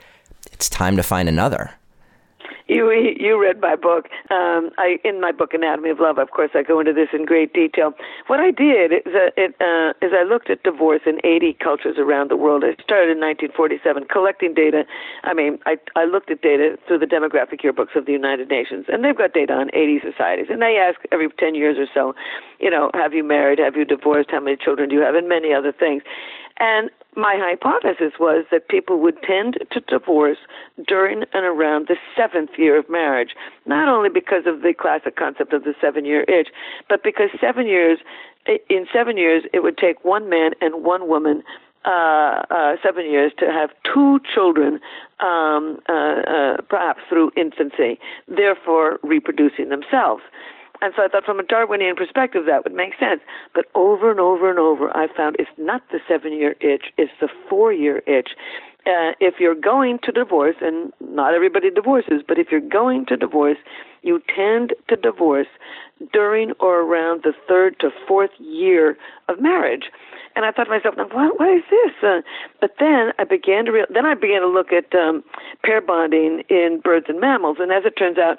it's 0.50 0.70
time 0.70 0.96
to 0.96 1.02
find 1.02 1.28
another. 1.28 1.72
You 2.66 2.90
you 2.92 3.40
read 3.40 3.60
my 3.60 3.76
book. 3.76 4.08
Um, 4.30 4.70
I 4.78 4.96
in 5.04 5.20
my 5.20 5.32
book 5.32 5.52
Anatomy 5.52 5.90
of 5.90 6.00
Love. 6.00 6.16
Of 6.16 6.30
course, 6.30 6.50
I 6.54 6.62
go 6.62 6.80
into 6.80 6.94
this 6.94 7.08
in 7.12 7.26
great 7.26 7.52
detail. 7.52 7.92
What 8.26 8.40
I 8.40 8.52
did 8.52 8.90
is 9.04 9.12
uh, 9.12 9.36
it, 9.36 9.54
uh, 9.60 9.92
is 10.00 10.12
I 10.16 10.24
looked 10.24 10.48
at 10.48 10.62
divorce 10.62 11.02
in 11.04 11.20
80 11.24 11.58
cultures 11.62 11.96
around 11.98 12.30
the 12.30 12.36
world. 12.36 12.64
I 12.64 12.72
started 12.82 13.12
in 13.12 13.20
1947 13.20 14.06
collecting 14.08 14.54
data. 14.54 14.84
I 15.24 15.34
mean, 15.34 15.58
I 15.66 15.76
I 15.94 16.06
looked 16.06 16.30
at 16.30 16.40
data 16.40 16.78
through 16.88 17.00
the 17.00 17.06
demographic 17.06 17.60
yearbooks 17.60 17.96
of 17.96 18.06
the 18.06 18.12
United 18.12 18.48
Nations, 18.48 18.86
and 18.88 19.04
they've 19.04 19.16
got 19.16 19.34
data 19.34 19.52
on 19.52 19.68
80 19.74 20.00
societies. 20.00 20.46
And 20.48 20.62
they 20.62 20.80
ask 20.80 20.98
every 21.12 21.28
10 21.28 21.54
years 21.54 21.76
or 21.76 21.86
so, 21.92 22.14
you 22.60 22.70
know, 22.70 22.90
have 22.94 23.12
you 23.12 23.24
married? 23.24 23.58
Have 23.58 23.76
you 23.76 23.84
divorced? 23.84 24.30
How 24.30 24.40
many 24.40 24.56
children 24.56 24.88
do 24.88 24.96
you 24.96 25.02
have? 25.02 25.14
And 25.14 25.28
many 25.28 25.52
other 25.52 25.72
things. 25.72 26.02
And 26.58 26.90
my 27.16 27.36
hypothesis 27.38 28.14
was 28.18 28.44
that 28.50 28.68
people 28.68 29.00
would 29.00 29.20
tend 29.22 29.58
to 29.70 29.80
divorce 29.80 30.38
during 30.86 31.24
and 31.32 31.44
around 31.44 31.88
the 31.88 31.96
seventh 32.16 32.50
year 32.56 32.78
of 32.78 32.88
marriage, 32.88 33.30
not 33.66 33.88
only 33.88 34.08
because 34.08 34.46
of 34.46 34.62
the 34.62 34.72
classic 34.72 35.16
concept 35.16 35.52
of 35.52 35.64
the 35.64 35.74
seven 35.80 36.04
year 36.04 36.22
itch, 36.22 36.48
but 36.88 37.02
because 37.02 37.30
seven 37.40 37.66
years, 37.66 37.98
in 38.68 38.86
seven 38.92 39.16
years, 39.16 39.44
it 39.52 39.62
would 39.62 39.78
take 39.78 40.04
one 40.04 40.28
man 40.28 40.52
and 40.60 40.84
one 40.84 41.08
woman 41.08 41.42
uh, 41.84 42.42
uh, 42.50 42.76
seven 42.82 43.10
years 43.10 43.32
to 43.38 43.46
have 43.46 43.70
two 43.92 44.18
children, 44.32 44.80
um, 45.20 45.78
uh, 45.88 45.92
uh, 45.92 46.56
perhaps 46.68 47.00
through 47.10 47.30
infancy, 47.36 47.98
therefore 48.26 48.98
reproducing 49.02 49.68
themselves. 49.68 50.22
And 50.84 50.92
so 50.94 51.02
I 51.02 51.08
thought 51.08 51.24
from 51.24 51.40
a 51.40 51.42
Darwinian 51.42 51.96
perspective 51.96 52.44
that 52.44 52.62
would 52.62 52.74
make 52.74 52.92
sense. 53.00 53.22
But 53.54 53.64
over 53.74 54.10
and 54.10 54.20
over 54.20 54.50
and 54.50 54.58
over, 54.58 54.94
I 54.94 55.06
found 55.16 55.36
it's 55.38 55.48
not 55.56 55.80
the 55.90 55.98
seven 56.06 56.34
year 56.34 56.56
itch, 56.60 56.92
it's 56.98 57.12
the 57.22 57.28
four 57.48 57.72
year 57.72 58.02
itch. 58.06 58.30
Uh, 58.86 59.16
if 59.18 59.36
you're 59.40 59.54
going 59.54 59.98
to 60.02 60.12
divorce, 60.12 60.56
and 60.60 60.92
not 61.00 61.32
everybody 61.32 61.70
divorces, 61.70 62.20
but 62.28 62.38
if 62.38 62.48
you're 62.50 62.60
going 62.60 63.06
to 63.06 63.16
divorce, 63.16 63.56
you 64.02 64.20
tend 64.36 64.74
to 64.88 64.96
divorce 64.96 65.46
during 66.12 66.52
or 66.60 66.82
around 66.82 67.22
the 67.22 67.32
third 67.48 67.80
to 67.80 67.88
fourth 68.06 68.32
year 68.38 68.98
of 69.30 69.40
marriage. 69.40 69.84
And 70.36 70.44
I 70.44 70.50
thought 70.50 70.64
to 70.64 70.70
myself, 70.70 70.96
what, 70.96 71.40
what 71.40 71.48
is 71.48 71.62
this? 71.70 71.92
Uh, 72.02 72.20
but 72.60 72.72
then 72.78 73.12
I 73.18 73.24
began 73.24 73.64
to 73.64 73.72
real, 73.72 73.86
then 73.88 74.04
I 74.04 74.12
began 74.12 74.42
to 74.42 74.48
look 74.48 74.70
at 74.70 74.94
um, 74.94 75.24
pair 75.64 75.80
bonding 75.80 76.42
in 76.50 76.82
birds 76.84 77.06
and 77.08 77.18
mammals, 77.18 77.56
and 77.60 77.72
as 77.72 77.86
it 77.86 77.96
turns 77.96 78.18
out, 78.18 78.38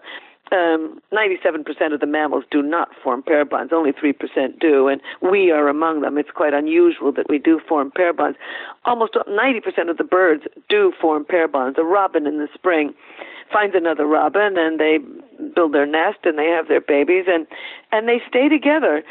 um, 0.51 1.01
97% 1.11 1.93
of 1.93 1.99
the 1.99 2.05
mammals 2.05 2.43
do 2.51 2.61
not 2.61 2.89
form 3.03 3.23
pair 3.23 3.45
bonds. 3.45 3.73
Only 3.73 3.91
3% 3.91 4.59
do, 4.59 4.87
and 4.87 5.01
we 5.21 5.51
are 5.51 5.67
among 5.67 6.01
them. 6.01 6.17
It's 6.17 6.29
quite 6.31 6.53
unusual 6.53 7.11
that 7.13 7.27
we 7.29 7.39
do 7.39 7.59
form 7.67 7.91
pair 7.91 8.13
bonds. 8.13 8.37
Almost 8.85 9.13
90% 9.13 9.89
of 9.89 9.97
the 9.97 10.03
birds 10.03 10.43
do 10.69 10.93
form 11.01 11.25
pair 11.25 11.47
bonds. 11.47 11.77
A 11.79 11.83
robin 11.83 12.27
in 12.27 12.37
the 12.37 12.47
spring 12.53 12.93
finds 13.51 13.75
another 13.75 14.05
robin, 14.05 14.57
and 14.57 14.79
they 14.79 14.99
build 15.55 15.73
their 15.73 15.85
nest, 15.85 16.19
and 16.23 16.37
they 16.37 16.47
have 16.47 16.67
their 16.67 16.81
babies, 16.81 17.25
and 17.27 17.47
and 17.91 18.07
they 18.07 18.21
stay 18.27 18.49
together. 18.49 19.03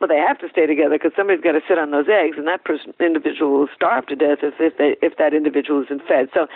Well, 0.00 0.08
they 0.08 0.18
have 0.18 0.38
to 0.40 0.48
stay 0.48 0.66
together 0.66 0.98
because 0.98 1.12
somebody's 1.14 1.44
got 1.44 1.52
to 1.52 1.60
sit 1.68 1.78
on 1.78 1.92
those 1.92 2.08
eggs, 2.10 2.36
and 2.36 2.46
that 2.48 2.64
person, 2.64 2.92
individual 2.98 3.52
will 3.52 3.68
starve 3.74 4.06
to 4.06 4.16
death 4.16 4.38
if 4.42 4.54
if, 4.58 4.76
they, 4.76 4.96
if 5.00 5.16
that 5.16 5.32
individual 5.32 5.82
isn't 5.84 6.02
fed. 6.08 6.28
So 6.34 6.48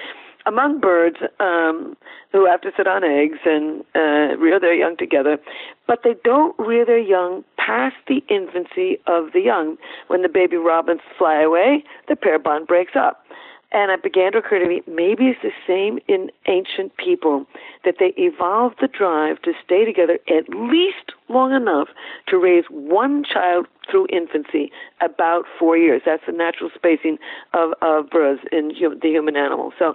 among 0.47 0.81
birds 0.81 1.17
um, 1.41 1.97
who 2.33 2.47
have 2.47 2.61
to 2.63 2.71
sit 2.77 2.87
on 2.87 3.03
eggs 3.05 3.39
and 3.45 3.85
uh, 3.95 4.37
rear 4.39 4.61
their 4.61 4.75
young 4.75 4.97
together, 4.97 5.39
but 5.87 6.01
they 6.05 6.15
don't 6.25 6.57
rear 6.59 6.85
their 6.85 6.99
young 6.99 7.45
past 7.59 7.97
the 8.07 8.23
infancy 8.29 8.99
of 9.07 9.33
the 9.33 9.41
young. 9.41 9.77
When 10.09 10.23
the 10.23 10.29
baby 10.29 10.57
robins 10.57 11.01
fly 11.19 11.43
away, 11.43 11.85
the 12.09 12.17
pair 12.17 12.39
bond 12.39 12.67
breaks 12.67 12.93
up. 12.95 13.25
And 13.73 13.91
it 13.91 14.03
began 14.03 14.33
to 14.33 14.39
occur 14.39 14.61
to 14.61 14.69
me 14.69 14.83
maybe 14.87 15.27
it's 15.27 15.43
the 15.43 15.51
same 15.67 15.99
in 16.07 16.31
ancient 16.47 16.97
people, 16.97 17.47
that 17.85 17.97
they 17.99 18.15
evolved 18.17 18.77
the 18.81 18.87
drive 18.87 19.43
to 19.43 19.53
stay 19.65 19.85
together 19.85 20.19
at 20.29 20.49
least 20.49 21.13
long 21.29 21.53
enough 21.53 21.89
to 22.29 22.39
raise 22.39 22.65
one 22.71 23.25
child 23.25 23.67
through 23.91 24.07
infancy, 24.13 24.71
about 25.01 25.45
four 25.59 25.77
years. 25.77 26.03
That's 26.07 26.23
the 26.27 26.33
natural 26.33 26.71
spacing 26.75 27.19
of, 27.55 27.73
of 27.83 28.09
births 28.09 28.43
in 28.53 28.69
the 28.69 29.09
human 29.09 29.37
animal. 29.37 29.73
So 29.79 29.95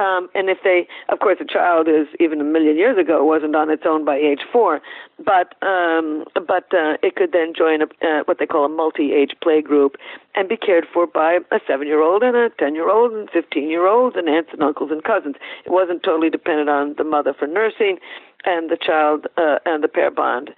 um, 0.00 0.30
and 0.34 0.48
if 0.48 0.58
they, 0.64 0.88
of 1.10 1.18
course, 1.18 1.36
a 1.40 1.44
child 1.44 1.86
is 1.86 2.06
even 2.18 2.40
a 2.40 2.44
million 2.44 2.76
years 2.76 2.96
ago 2.96 3.22
wasn't 3.22 3.54
on 3.54 3.68
its 3.70 3.82
own 3.84 4.04
by 4.04 4.16
age 4.16 4.40
four, 4.50 4.80
but 5.18 5.54
um, 5.62 6.24
but 6.34 6.72
uh, 6.72 6.96
it 7.02 7.16
could 7.16 7.32
then 7.32 7.52
join 7.56 7.82
a, 7.82 7.86
uh, 8.02 8.22
what 8.24 8.38
they 8.38 8.46
call 8.46 8.64
a 8.64 8.68
multi-age 8.68 9.32
play 9.42 9.60
group 9.60 9.96
and 10.34 10.48
be 10.48 10.56
cared 10.56 10.86
for 10.92 11.06
by 11.06 11.38
a 11.50 11.60
seven-year-old 11.66 12.22
and 12.22 12.34
a 12.34 12.48
ten-year-old 12.58 13.12
and 13.12 13.28
fifteen-year-olds 13.30 14.16
and 14.16 14.28
aunts 14.28 14.50
and 14.52 14.62
uncles 14.62 14.90
and 14.90 15.04
cousins. 15.04 15.36
It 15.66 15.70
wasn't 15.70 16.02
totally 16.02 16.30
dependent 16.30 16.70
on 16.70 16.94
the 16.96 17.04
mother 17.04 17.34
for 17.38 17.46
nursing 17.46 17.98
and 18.46 18.70
the 18.70 18.78
child 18.80 19.26
uh, 19.36 19.58
and 19.66 19.84
the 19.84 19.88
pair 19.88 20.10
bond. 20.10 20.50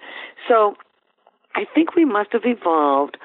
So 0.47 0.75
I 1.55 1.65
think 1.75 1.95
we 1.95 2.05
must 2.05 2.31
have 2.31 2.45
evolved 2.45 3.17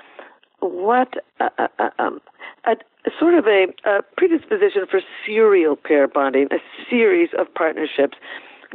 what 0.61 1.15
uh, 1.39 1.51
uh, 1.59 1.69
uh 1.79 1.91
um, 2.01 2.21
a, 2.69 3.11
sort 3.19 3.35
of 3.35 3.47
a, 3.47 3.67
a 3.85 4.03
predisposition 4.17 4.87
for 4.91 5.01
serial 5.27 5.77
pair 5.77 6.07
bonding, 6.09 6.49
a 6.51 6.59
series 6.91 7.31
of 7.39 7.53
partnerships 7.55 8.17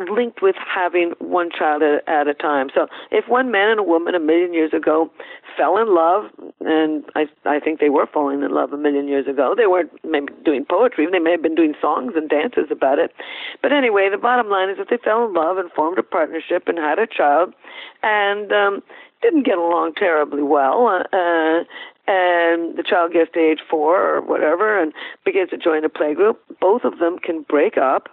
linked 0.10 0.42
with 0.42 0.56
having 0.58 1.14
one 1.20 1.50
child 1.52 1.84
at, 1.84 2.08
at, 2.08 2.28
a 2.28 2.34
time. 2.34 2.70
So 2.74 2.88
if 3.12 3.28
one 3.28 3.52
man 3.52 3.70
and 3.70 3.80
a 3.80 3.84
woman 3.84 4.16
a 4.16 4.20
million 4.20 4.54
years 4.54 4.74
ago 4.74 5.12
fell 5.56 5.78
in 5.78 5.94
love, 5.94 6.26
and 6.62 7.04
I 7.16 7.26
I 7.46 7.60
think 7.60 7.80
they 7.80 7.90
were 7.90 8.08
falling 8.12 8.42
in 8.42 8.52
love 8.52 8.74
a 8.74 8.78
million 8.78 9.08
years 9.08 9.28
ago. 9.28 9.54
They 9.56 9.68
weren't 9.68 9.92
maybe 10.04 10.34
doing 10.44 10.66
poetry. 10.66 11.08
They 11.12 11.20
may 11.20 11.32
have 11.32 11.44
been 11.44 11.56
doing 11.56 11.76
songs 11.80 12.14
and 12.16 12.28
dances 12.28 12.72
about 12.72 12.98
it. 13.00 13.14
But 13.62 13.72
anyway, 13.72 14.10
the 14.10 14.18
bottom 14.18 14.50
line 14.50 14.70
is 14.70 14.78
that 14.78 14.88
they 14.90 14.98
fell 14.98 15.26
in 15.26 15.34
love 15.34 15.58
and 15.58 15.72
formed 15.72 16.00
a 16.00 16.04
partnership 16.04 16.64
and 16.68 16.78
had 16.78 16.98
a 16.98 17.06
child, 17.06 17.54
and 18.02 18.52
um, 18.52 18.82
didn't 19.22 19.46
get 19.46 19.58
along 19.58 19.94
terribly 19.96 20.44
well. 20.44 20.88
Uh, 21.14 21.64
and 22.08 22.78
the 22.78 22.84
child 22.84 23.14
gets 23.14 23.32
to 23.34 23.40
age 23.40 23.60
four 23.70 24.16
or 24.16 24.22
whatever 24.22 24.82
and 24.82 24.94
begins 25.24 25.50
to 25.52 25.58
join 25.58 25.86
a 25.86 25.90
playgroup, 25.90 26.36
both 26.60 26.84
of 26.84 27.00
them 27.00 27.18
can 27.18 27.44
break 27.44 27.78
up, 27.78 28.10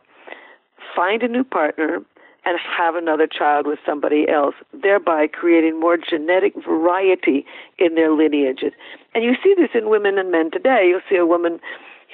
find 0.94 1.22
a 1.22 1.28
new 1.28 1.44
partner, 1.44 2.00
and 2.44 2.58
have 2.58 2.94
another 2.94 3.26
child 3.26 3.66
with 3.66 3.78
somebody 3.84 4.26
else, 4.28 4.54
thereby 4.72 5.26
creating 5.26 5.78
more 5.78 5.98
genetic 5.98 6.54
variety 6.64 7.44
in 7.78 7.94
their 7.96 8.12
lineages. 8.12 8.72
And 9.14 9.24
you 9.24 9.34
see 9.42 9.54
this 9.56 9.70
in 9.74 9.90
women 9.90 10.18
and 10.18 10.30
men 10.30 10.50
today. 10.50 10.86
You'll 10.88 11.02
see 11.08 11.16
a 11.16 11.26
woman 11.26 11.60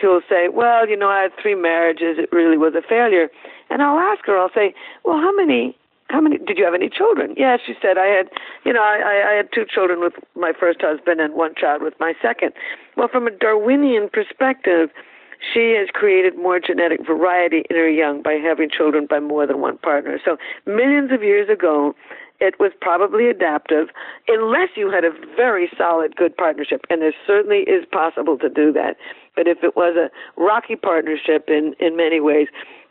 who'll 0.00 0.22
say, 0.28 0.48
Well, 0.48 0.88
you 0.88 0.96
know, 0.96 1.08
I 1.08 1.22
had 1.22 1.32
three 1.40 1.54
marriages, 1.54 2.18
it 2.18 2.30
really 2.32 2.58
was 2.58 2.74
a 2.74 2.82
failure. 2.82 3.28
And 3.70 3.82
I'll 3.82 3.98
ask 3.98 4.24
her, 4.26 4.36
I'll 4.36 4.52
say, 4.54 4.74
Well, 5.04 5.18
how 5.18 5.34
many 5.36 5.76
how 6.08 6.20
many 6.20 6.38
did 6.38 6.58
you 6.58 6.64
have 6.64 6.74
any 6.74 6.88
children? 6.88 7.34
Yeah 7.36 7.56
she 7.64 7.74
said 7.80 7.98
i 7.98 8.06
had 8.06 8.28
you 8.64 8.72
know 8.72 8.82
i 8.82 9.32
i 9.32 9.36
had 9.36 9.48
two 9.52 9.64
children 9.64 10.00
with 10.00 10.14
my 10.34 10.52
first 10.58 10.80
husband 10.80 11.20
and 11.20 11.34
one 11.34 11.54
child 11.54 11.82
with 11.82 11.94
my 12.00 12.14
second. 12.22 12.52
Well 12.96 13.08
from 13.08 13.26
a 13.26 13.30
darwinian 13.30 14.08
perspective 14.08 14.90
she 15.52 15.74
has 15.78 15.88
created 15.92 16.36
more 16.36 16.58
genetic 16.58 17.06
variety 17.06 17.64
in 17.68 17.76
her 17.76 17.88
young 17.88 18.22
by 18.22 18.34
having 18.34 18.70
children 18.70 19.06
by 19.08 19.20
more 19.20 19.46
than 19.46 19.60
one 19.60 19.78
partner. 19.78 20.18
So 20.24 20.38
millions 20.64 21.12
of 21.12 21.22
years 21.22 21.48
ago 21.48 21.94
it 22.38 22.58
was 22.60 22.72
probably 22.80 23.28
adaptive 23.28 23.88
unless 24.28 24.68
you 24.76 24.90
had 24.90 25.04
a 25.04 25.10
very 25.36 25.70
solid 25.76 26.16
good 26.16 26.36
partnership 26.36 26.84
and 26.90 27.00
there 27.00 27.14
certainly 27.26 27.60
is 27.60 27.84
possible 27.90 28.38
to 28.38 28.48
do 28.48 28.72
that. 28.72 28.96
But 29.34 29.46
if 29.46 29.58
it 29.62 29.76
was 29.76 29.96
a 29.96 30.10
rocky 30.40 30.76
partnership 30.76 31.48
in 31.48 31.74
in 31.80 31.96
many 31.96 32.20
ways 32.20 32.48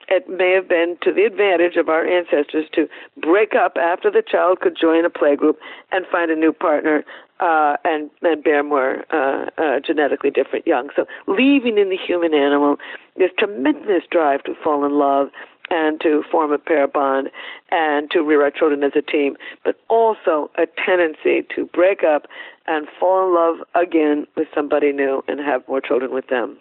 it 0.07 0.29
may 0.29 0.51
have 0.51 0.67
been 0.67 0.97
to 1.01 1.11
the 1.11 1.23
advantage 1.25 1.75
of 1.75 1.89
our 1.89 2.05
ancestors 2.05 2.65
to 2.73 2.87
break 3.17 3.53
up 3.55 3.77
after 3.77 4.11
the 4.11 4.21
child 4.21 4.59
could 4.59 4.77
join 4.79 5.05
a 5.05 5.09
playgroup 5.09 5.55
and 5.91 6.05
find 6.11 6.31
a 6.31 6.35
new 6.35 6.53
partner 6.53 7.03
uh, 7.39 7.75
and, 7.83 8.09
and 8.21 8.43
bear 8.43 8.63
more 8.63 9.03
uh, 9.11 9.49
uh, 9.57 9.79
genetically 9.85 10.29
different 10.29 10.65
young. 10.65 10.89
So, 10.95 11.05
leaving 11.27 11.77
in 11.77 11.89
the 11.89 11.97
human 11.97 12.33
animal 12.33 12.77
this 13.17 13.31
tremendous 13.37 14.03
drive 14.09 14.43
to 14.43 14.55
fall 14.63 14.85
in 14.85 14.97
love 14.97 15.29
and 15.69 15.99
to 16.01 16.23
form 16.31 16.51
a 16.51 16.57
pair 16.57 16.87
bond 16.87 17.29
and 17.71 18.09
to 18.11 18.21
rear 18.21 18.43
our 18.43 18.51
children 18.51 18.83
as 18.83 18.91
a 18.95 19.01
team, 19.01 19.35
but 19.63 19.79
also 19.89 20.51
a 20.57 20.67
tendency 20.85 21.45
to 21.55 21.65
break 21.73 22.03
up 22.03 22.27
and 22.67 22.87
fall 22.99 23.27
in 23.27 23.33
love 23.33 23.67
again 23.73 24.27
with 24.35 24.47
somebody 24.53 24.91
new 24.91 25.23
and 25.27 25.39
have 25.39 25.67
more 25.67 25.81
children 25.81 26.13
with 26.13 26.27
them. 26.27 26.57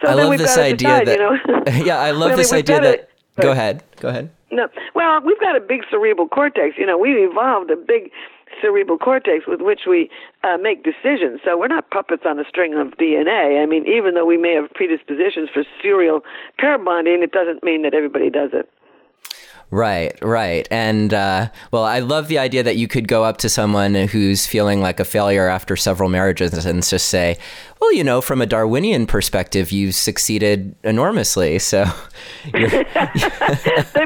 So 0.00 0.08
I 0.08 0.14
love 0.14 0.38
this 0.38 0.56
idea 0.56 1.04
decide, 1.04 1.06
that. 1.06 1.18
You 1.18 1.74
know? 1.78 1.84
yeah, 1.84 1.98
I 1.98 2.12
love 2.12 2.30
well, 2.30 2.36
this 2.36 2.52
I 2.52 2.56
mean, 2.56 2.64
idea 2.64 2.80
that. 2.80 3.10
Go 3.40 3.52
ahead. 3.52 3.84
Go 4.00 4.08
ahead. 4.08 4.30
No, 4.50 4.68
well, 4.94 5.20
we've 5.20 5.40
got 5.40 5.56
a 5.56 5.60
big 5.60 5.82
cerebral 5.90 6.28
cortex. 6.28 6.76
You 6.78 6.86
know, 6.86 6.98
we've 6.98 7.30
evolved 7.30 7.70
a 7.70 7.76
big 7.76 8.10
cerebral 8.60 8.98
cortex 8.98 9.46
with 9.46 9.60
which 9.60 9.82
we 9.86 10.10
uh, 10.42 10.56
make 10.56 10.82
decisions. 10.82 11.40
So 11.44 11.56
we're 11.56 11.68
not 11.68 11.90
puppets 11.90 12.22
on 12.26 12.38
a 12.38 12.44
string 12.48 12.74
of 12.74 12.88
DNA. 12.98 13.62
I 13.62 13.66
mean, 13.66 13.86
even 13.86 14.14
though 14.14 14.24
we 14.24 14.36
may 14.36 14.54
have 14.54 14.70
predispositions 14.70 15.50
for 15.52 15.64
serial 15.82 16.20
pair 16.58 16.78
bonding, 16.78 17.22
it 17.22 17.32
doesn't 17.32 17.62
mean 17.62 17.82
that 17.82 17.94
everybody 17.94 18.30
does 18.30 18.50
it. 18.52 18.68
Right, 19.70 20.16
right. 20.22 20.66
And 20.70 21.12
uh, 21.12 21.50
well, 21.72 21.84
I 21.84 21.98
love 21.98 22.28
the 22.28 22.38
idea 22.38 22.62
that 22.62 22.76
you 22.76 22.88
could 22.88 23.06
go 23.06 23.24
up 23.24 23.36
to 23.38 23.50
someone 23.50 23.94
who's 23.94 24.46
feeling 24.46 24.80
like 24.80 24.98
a 24.98 25.04
failure 25.04 25.46
after 25.46 25.76
several 25.76 26.08
marriages 26.08 26.64
and 26.64 26.82
just 26.82 27.08
say, 27.08 27.36
well, 27.78 27.92
you 27.92 28.02
know, 28.02 28.22
from 28.22 28.40
a 28.40 28.46
Darwinian 28.46 29.06
perspective, 29.06 29.70
you've 29.70 29.94
succeeded 29.94 30.74
enormously. 30.84 31.58
So 31.58 31.84
they 32.52 32.84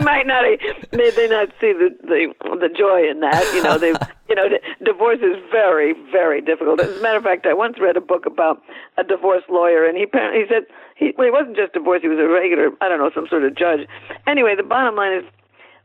might 0.01 0.27
not, 0.27 0.45
may 0.93 1.11
they 1.11 1.29
not 1.29 1.49
see 1.61 1.73
the, 1.73 1.91
the, 2.03 2.35
the 2.61 2.69
joy 2.77 3.09
in 3.09 3.21
that. 3.21 3.45
You 3.55 3.63
know, 3.63 3.79
they, 3.79 3.93
you 4.29 4.35
know, 4.35 4.49
divorce 4.85 5.21
is 5.21 5.37
very, 5.53 5.95
very 6.11 6.41
difficult. 6.41 6.81
As 6.81 6.99
a 6.99 7.03
matter 7.03 7.19
of 7.19 7.25
fact, 7.25 7.47
I 7.47 7.55
once 7.55 7.77
read 7.81 7.97
a 7.97 8.01
book 8.01 8.27
about 8.27 8.61
a 8.99 9.05
divorce 9.05 9.45
lawyer, 9.49 9.87
and 9.87 9.97
he 9.97 10.07
he 10.11 10.45
said 10.49 10.65
he 10.97 11.13
well, 11.17 11.27
he 11.27 11.31
wasn't 11.31 11.57
just 11.57 11.73
divorced; 11.73 12.03
he 12.03 12.09
was 12.09 12.19
a 12.19 12.29
regular, 12.29 12.71
I 12.81 12.89
don't 12.89 12.99
know, 12.99 13.11
some 13.15 13.27
sort 13.29 13.45
of 13.45 13.55
judge. 13.55 13.81
Anyway, 14.27 14.55
the 14.57 14.63
bottom 14.63 14.97
line 14.97 15.19
is 15.19 15.25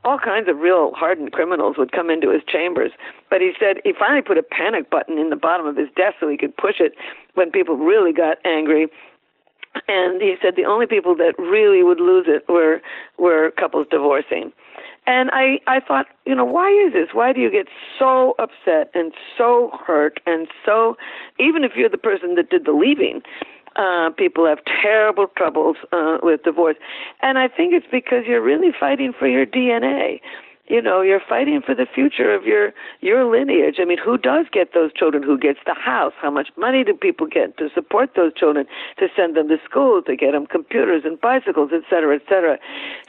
all 0.08 0.18
kinds 0.18 0.48
of 0.48 0.60
real 0.60 0.94
hardened 0.94 1.34
criminals 1.34 1.76
would 1.78 1.92
come 1.92 2.10
into 2.10 2.32
his 2.32 2.42
chambers. 2.48 2.92
But 3.30 3.42
he 3.42 3.52
said 3.60 3.78
he 3.84 3.92
finally 3.92 4.22
put 4.22 4.38
a 4.38 4.44
panic 4.44 4.90
button 4.90 5.18
in 5.18 5.30
the 5.30 5.36
bottom 5.36 5.68
of 5.68 5.76
his 5.76 5.90
desk 5.98 6.16
so 6.22 6.30
he 6.30 6.38
could 6.38 6.56
push 6.56 6.80
it 6.80 6.94
when 7.34 7.52
people 7.52 7.76
really 7.76 8.14
got 8.14 8.38
angry. 8.46 8.88
And 9.90 10.22
he 10.22 10.36
said 10.42 10.56
the 10.56 10.64
only 10.64 10.88
people 10.88 11.14
that 11.18 11.34
really 11.38 11.84
would 11.84 12.00
lose 12.00 12.26
it 12.30 12.48
were 12.48 12.82
were 13.20 13.52
couples 13.52 13.88
divorcing. 13.92 14.54
And 15.06 15.30
I 15.34 15.60
I 15.68 15.82
thought, 15.82 16.08
you 16.26 16.34
know, 16.34 16.46
why 16.46 16.70
is 16.88 16.94
this? 16.94 17.10
Why 17.12 17.34
do 17.34 17.42
you 17.42 17.52
get 17.52 17.68
so 18.00 18.34
upset 18.40 18.90
and 18.94 19.12
so 19.38 19.72
hurt 19.86 20.22
and 20.26 20.48
so 20.66 20.96
even 21.38 21.66
if 21.66 21.74
you're 21.76 21.90
the 21.90 21.98
person 21.98 22.36
that 22.36 22.50
did 22.50 22.64
the 22.64 22.72
leaving, 22.72 23.22
uh, 23.78 24.10
people 24.12 24.46
have 24.46 24.60
terrible 24.82 25.28
troubles 25.36 25.78
uh, 25.92 26.18
with 26.24 26.44
divorce. 26.44 26.78
And 27.22 27.38
I 27.38 27.48
think 27.48 27.74
it's 27.74 27.88
because 27.92 28.26
you're 28.28 28.42
really 28.42 28.72
fighting 28.78 29.14
for 29.18 29.28
your 29.28 29.46
DNA 29.46 30.20
you 30.68 30.82
know 30.82 31.02
you're 31.02 31.22
fighting 31.28 31.62
for 31.66 31.74
the 31.74 31.86
future 31.86 32.34
of 32.34 32.46
your 32.46 32.74
your 33.02 33.26
lineage. 33.26 33.76
I 33.80 33.86
mean 33.86 33.98
who 33.98 34.18
does 34.18 34.46
get 34.52 34.74
those 34.74 34.92
children? 34.94 35.24
Who 35.24 35.38
gets 35.38 35.60
the 35.66 35.74
house? 35.74 36.14
How 36.22 36.32
much 36.32 36.50
money 36.58 36.84
do 36.84 36.94
people 36.94 37.28
get 37.28 37.58
to 37.58 37.70
support 37.74 38.12
those 38.16 38.34
children 38.34 38.66
to 38.98 39.08
send 39.16 39.36
them 39.36 39.48
to 39.50 39.58
school 39.64 40.02
to 40.04 40.16
get 40.16 40.32
them 40.32 40.46
computers 40.46 41.04
and 41.06 41.20
bicycles 41.20 41.72
et 41.74 41.84
cetera 41.90 42.16
et 42.16 42.24
cetera? 42.28 42.58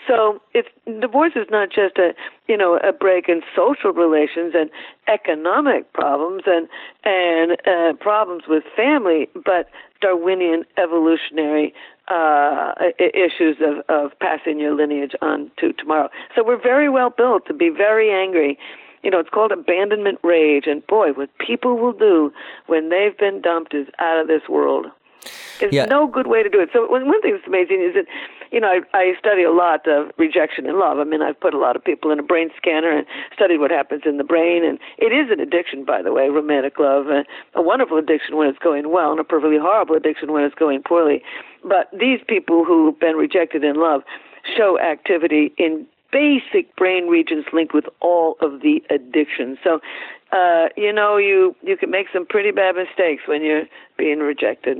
So 0.07 0.41
it's 0.55 0.69
divorce 1.01 1.33
is 1.37 1.47
not 1.51 1.71
just 1.71 1.99
a 1.99 2.15
you 2.47 2.57
know 2.57 2.79
a 2.79 2.93
break 2.93 3.29
in 3.29 3.43
social 3.55 3.93
relations 3.93 4.55
and 4.55 4.71
economic 5.07 5.93
problems 5.93 6.43
and 6.47 6.69
and 7.05 7.53
uh, 7.67 7.93
problems 7.99 8.45
with 8.49 8.65
family 8.77 9.29
but 9.35 9.69
darwinian 10.01 10.65
evolutionary 10.77 11.75
uh, 12.11 12.73
issues 12.99 13.57
of, 13.61 13.85
of 13.89 14.19
passing 14.19 14.59
your 14.59 14.75
lineage 14.75 15.13
on 15.21 15.51
to 15.59 15.73
tomorrow. 15.73 16.09
So 16.35 16.43
we're 16.45 16.61
very 16.61 16.89
well 16.89 17.11
built 17.11 17.47
to 17.47 17.55
be 17.55 17.71
very 17.71 18.11
angry. 18.11 18.59
You 19.03 19.11
know, 19.11 19.21
it's 19.21 19.31
called 19.31 19.53
abandonment 19.53 20.19
rage, 20.23 20.65
and 20.67 20.85
boy, 20.87 21.13
what 21.13 21.31
people 21.39 21.79
will 21.79 21.93
do 21.93 22.33
when 22.67 22.89
they've 22.89 23.17
been 23.17 23.41
dumped 23.41 23.73
is 23.75 23.87
out 23.99 24.19
of 24.21 24.27
this 24.27 24.43
world. 24.49 24.87
There's 25.61 25.73
yeah. 25.73 25.85
no 25.85 26.07
good 26.07 26.27
way 26.27 26.43
to 26.43 26.49
do 26.49 26.61
it. 26.61 26.71
So 26.73 26.89
one, 26.89 27.07
one 27.07 27.21
thing 27.23 27.33
that's 27.33 27.47
amazing 27.47 27.83
is 27.83 27.95
that, 27.95 28.07
you 28.51 28.61
know, 28.61 28.69
I, 28.69 28.81
I 28.97 29.15
study 29.19 29.43
a 29.43 29.53
lot 29.53 29.87
of 29.87 30.11
rejection 30.19 30.67
and 30.67 30.79
love. 30.79 30.99
I 30.99 31.05
mean, 31.05 31.23
I've 31.23 31.39
put 31.39 31.55
a 31.55 31.59
lot 31.59 31.77
of 31.77 31.85
people 31.85 32.11
in 32.11 32.19
a 32.19 32.23
brain 32.23 32.51
scanner 32.57 32.91
and 32.91 33.07
studied 33.35 33.59
what 33.59 33.71
happens 33.71 34.03
in 34.07 34.17
the 34.17 34.25
brain. 34.25 34.65
And 34.65 34.79
it 34.99 35.13
is 35.13 35.31
an 35.31 35.41
addiction, 35.41 35.85
by 35.85 36.03
the 36.03 36.13
way, 36.13 36.29
romantic 36.29 36.79
love. 36.79 37.09
Uh, 37.09 37.25
a 37.55 37.63
wonderful 37.63 37.99
addiction 37.99 38.37
when 38.37 38.49
it's 38.49 38.59
going 38.59 38.91
well, 38.91 39.11
and 39.11 39.21
a 39.21 39.25
perfectly 39.25 39.59
horrible 39.59 39.97
addiction 39.97 40.33
when 40.33 40.45
it's 40.45 40.55
going 40.55 40.83
poorly. 40.83 41.23
But 41.65 41.91
these 41.93 42.21
people 42.27 42.65
who've 42.65 42.99
been 42.99 43.17
rejected 43.17 43.65
in 43.65 43.77
love 43.77 44.03
show 44.57 44.79
activity 44.79 45.53
in 45.59 45.87
basic 46.13 46.75
brain 46.77 47.09
regions 47.09 47.45
linked 47.53 47.75
with 47.75 47.85
all 48.01 48.37
of 48.41 48.63
the 48.63 48.83
addictions. 48.91 49.59
So, 49.63 49.81
uh, 50.33 50.69
you 50.77 50.93
know, 50.93 51.17
you 51.17 51.55
you 51.63 51.77
can 51.77 51.91
make 51.91 52.07
some 52.13 52.27
pretty 52.27 52.51
bad 52.51 52.77
mistakes 52.77 53.23
when 53.27 53.43
you're 53.43 53.65
being 53.97 54.21
rejected. 54.21 54.79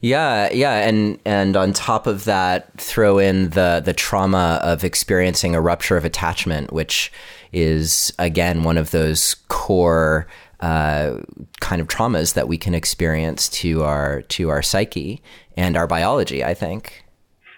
Yeah, 0.00 0.48
yeah, 0.52 0.86
and 0.86 1.18
and 1.24 1.56
on 1.56 1.72
top 1.72 2.06
of 2.06 2.24
that, 2.24 2.72
throw 2.80 3.18
in 3.18 3.50
the 3.50 3.82
the 3.84 3.92
trauma 3.92 4.60
of 4.62 4.84
experiencing 4.84 5.56
a 5.56 5.60
rupture 5.60 5.96
of 5.96 6.04
attachment, 6.04 6.72
which 6.72 7.10
is 7.52 8.12
again 8.18 8.62
one 8.62 8.78
of 8.78 8.92
those 8.92 9.34
core 9.48 10.28
uh, 10.60 11.18
kind 11.60 11.80
of 11.80 11.88
traumas 11.88 12.34
that 12.34 12.46
we 12.46 12.56
can 12.56 12.74
experience 12.74 13.48
to 13.48 13.82
our 13.82 14.22
to 14.22 14.50
our 14.50 14.62
psyche 14.62 15.20
and 15.56 15.76
our 15.76 15.88
biology. 15.88 16.44
I 16.44 16.54
think. 16.54 17.04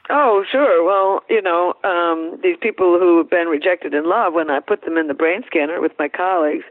Oh, 0.08 0.42
sure. 0.50 0.82
Well, 0.82 1.22
you 1.28 1.40
know, 1.40 1.74
um, 1.84 2.40
these 2.42 2.56
people 2.60 2.98
who 2.98 3.18
have 3.18 3.30
been 3.30 3.46
rejected 3.46 3.94
in 3.94 4.08
love, 4.08 4.32
when 4.32 4.50
I 4.50 4.58
put 4.58 4.82
them 4.82 4.96
in 4.96 5.06
the 5.06 5.14
brain 5.14 5.42
scanner 5.46 5.80
with 5.80 5.92
my 6.00 6.08
colleagues, 6.08 6.64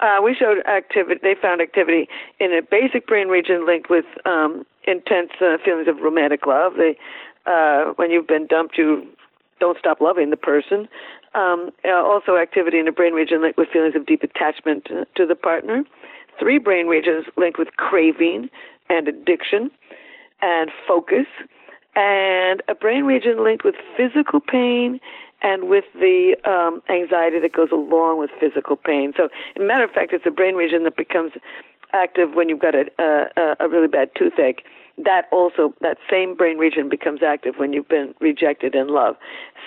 uh, 0.00 0.18
we 0.24 0.34
showed 0.34 0.64
activity. 0.66 1.20
They 1.22 1.34
found 1.34 1.60
activity 1.60 2.08
in 2.38 2.52
a 2.52 2.62
basic 2.62 3.06
brain 3.06 3.28
region 3.28 3.66
linked 3.66 3.90
with 3.90 4.06
um, 4.24 4.64
intense 4.86 5.30
uh, 5.40 5.56
feelings 5.64 5.88
of 5.88 5.98
romantic 6.00 6.46
love. 6.46 6.74
They, 6.76 6.96
uh, 7.46 7.92
when 7.96 8.10
you've 8.10 8.26
been 8.26 8.46
dumped, 8.46 8.78
you 8.78 9.06
don't 9.58 9.78
stop 9.78 10.00
loving 10.00 10.30
the 10.30 10.36
person. 10.36 10.88
Um, 11.34 11.70
uh, 11.84 11.90
also, 11.90 12.36
activity 12.36 12.78
in 12.78 12.88
a 12.88 12.92
brain 12.92 13.12
region 13.12 13.42
linked 13.42 13.58
with 13.58 13.68
feelings 13.68 13.94
of 13.94 14.06
deep 14.06 14.22
attachment 14.22 14.86
to, 14.86 15.06
to 15.16 15.26
the 15.26 15.36
partner. 15.36 15.84
Three 16.38 16.58
brain 16.58 16.86
regions 16.86 17.26
linked 17.36 17.58
with 17.58 17.68
craving 17.76 18.50
and 18.88 19.06
addiction 19.06 19.70
and 20.42 20.70
focus, 20.88 21.26
and 21.94 22.62
a 22.68 22.74
brain 22.74 23.04
region 23.04 23.44
linked 23.44 23.64
with 23.64 23.74
physical 23.96 24.40
pain 24.40 24.98
and 25.42 25.68
with 25.68 25.84
the 25.94 26.36
um, 26.44 26.82
anxiety 26.90 27.38
that 27.40 27.52
goes 27.52 27.70
along 27.72 28.18
with 28.18 28.30
physical 28.40 28.76
pain. 28.76 29.12
So, 29.16 29.28
matter 29.58 29.84
of 29.84 29.90
fact, 29.90 30.12
it's 30.12 30.26
a 30.26 30.30
brain 30.30 30.54
region 30.54 30.84
that 30.84 30.96
becomes 30.96 31.32
active 31.92 32.34
when 32.34 32.48
you've 32.48 32.60
got 32.60 32.74
a, 32.74 32.86
a, 32.98 33.56
a 33.60 33.68
really 33.68 33.88
bad 33.88 34.10
toothache. 34.16 34.64
That 34.98 35.26
also, 35.32 35.74
that 35.80 35.96
same 36.10 36.36
brain 36.36 36.58
region 36.58 36.88
becomes 36.88 37.22
active 37.22 37.54
when 37.56 37.72
you've 37.72 37.88
been 37.88 38.14
rejected 38.20 38.74
in 38.74 38.88
love. 38.88 39.16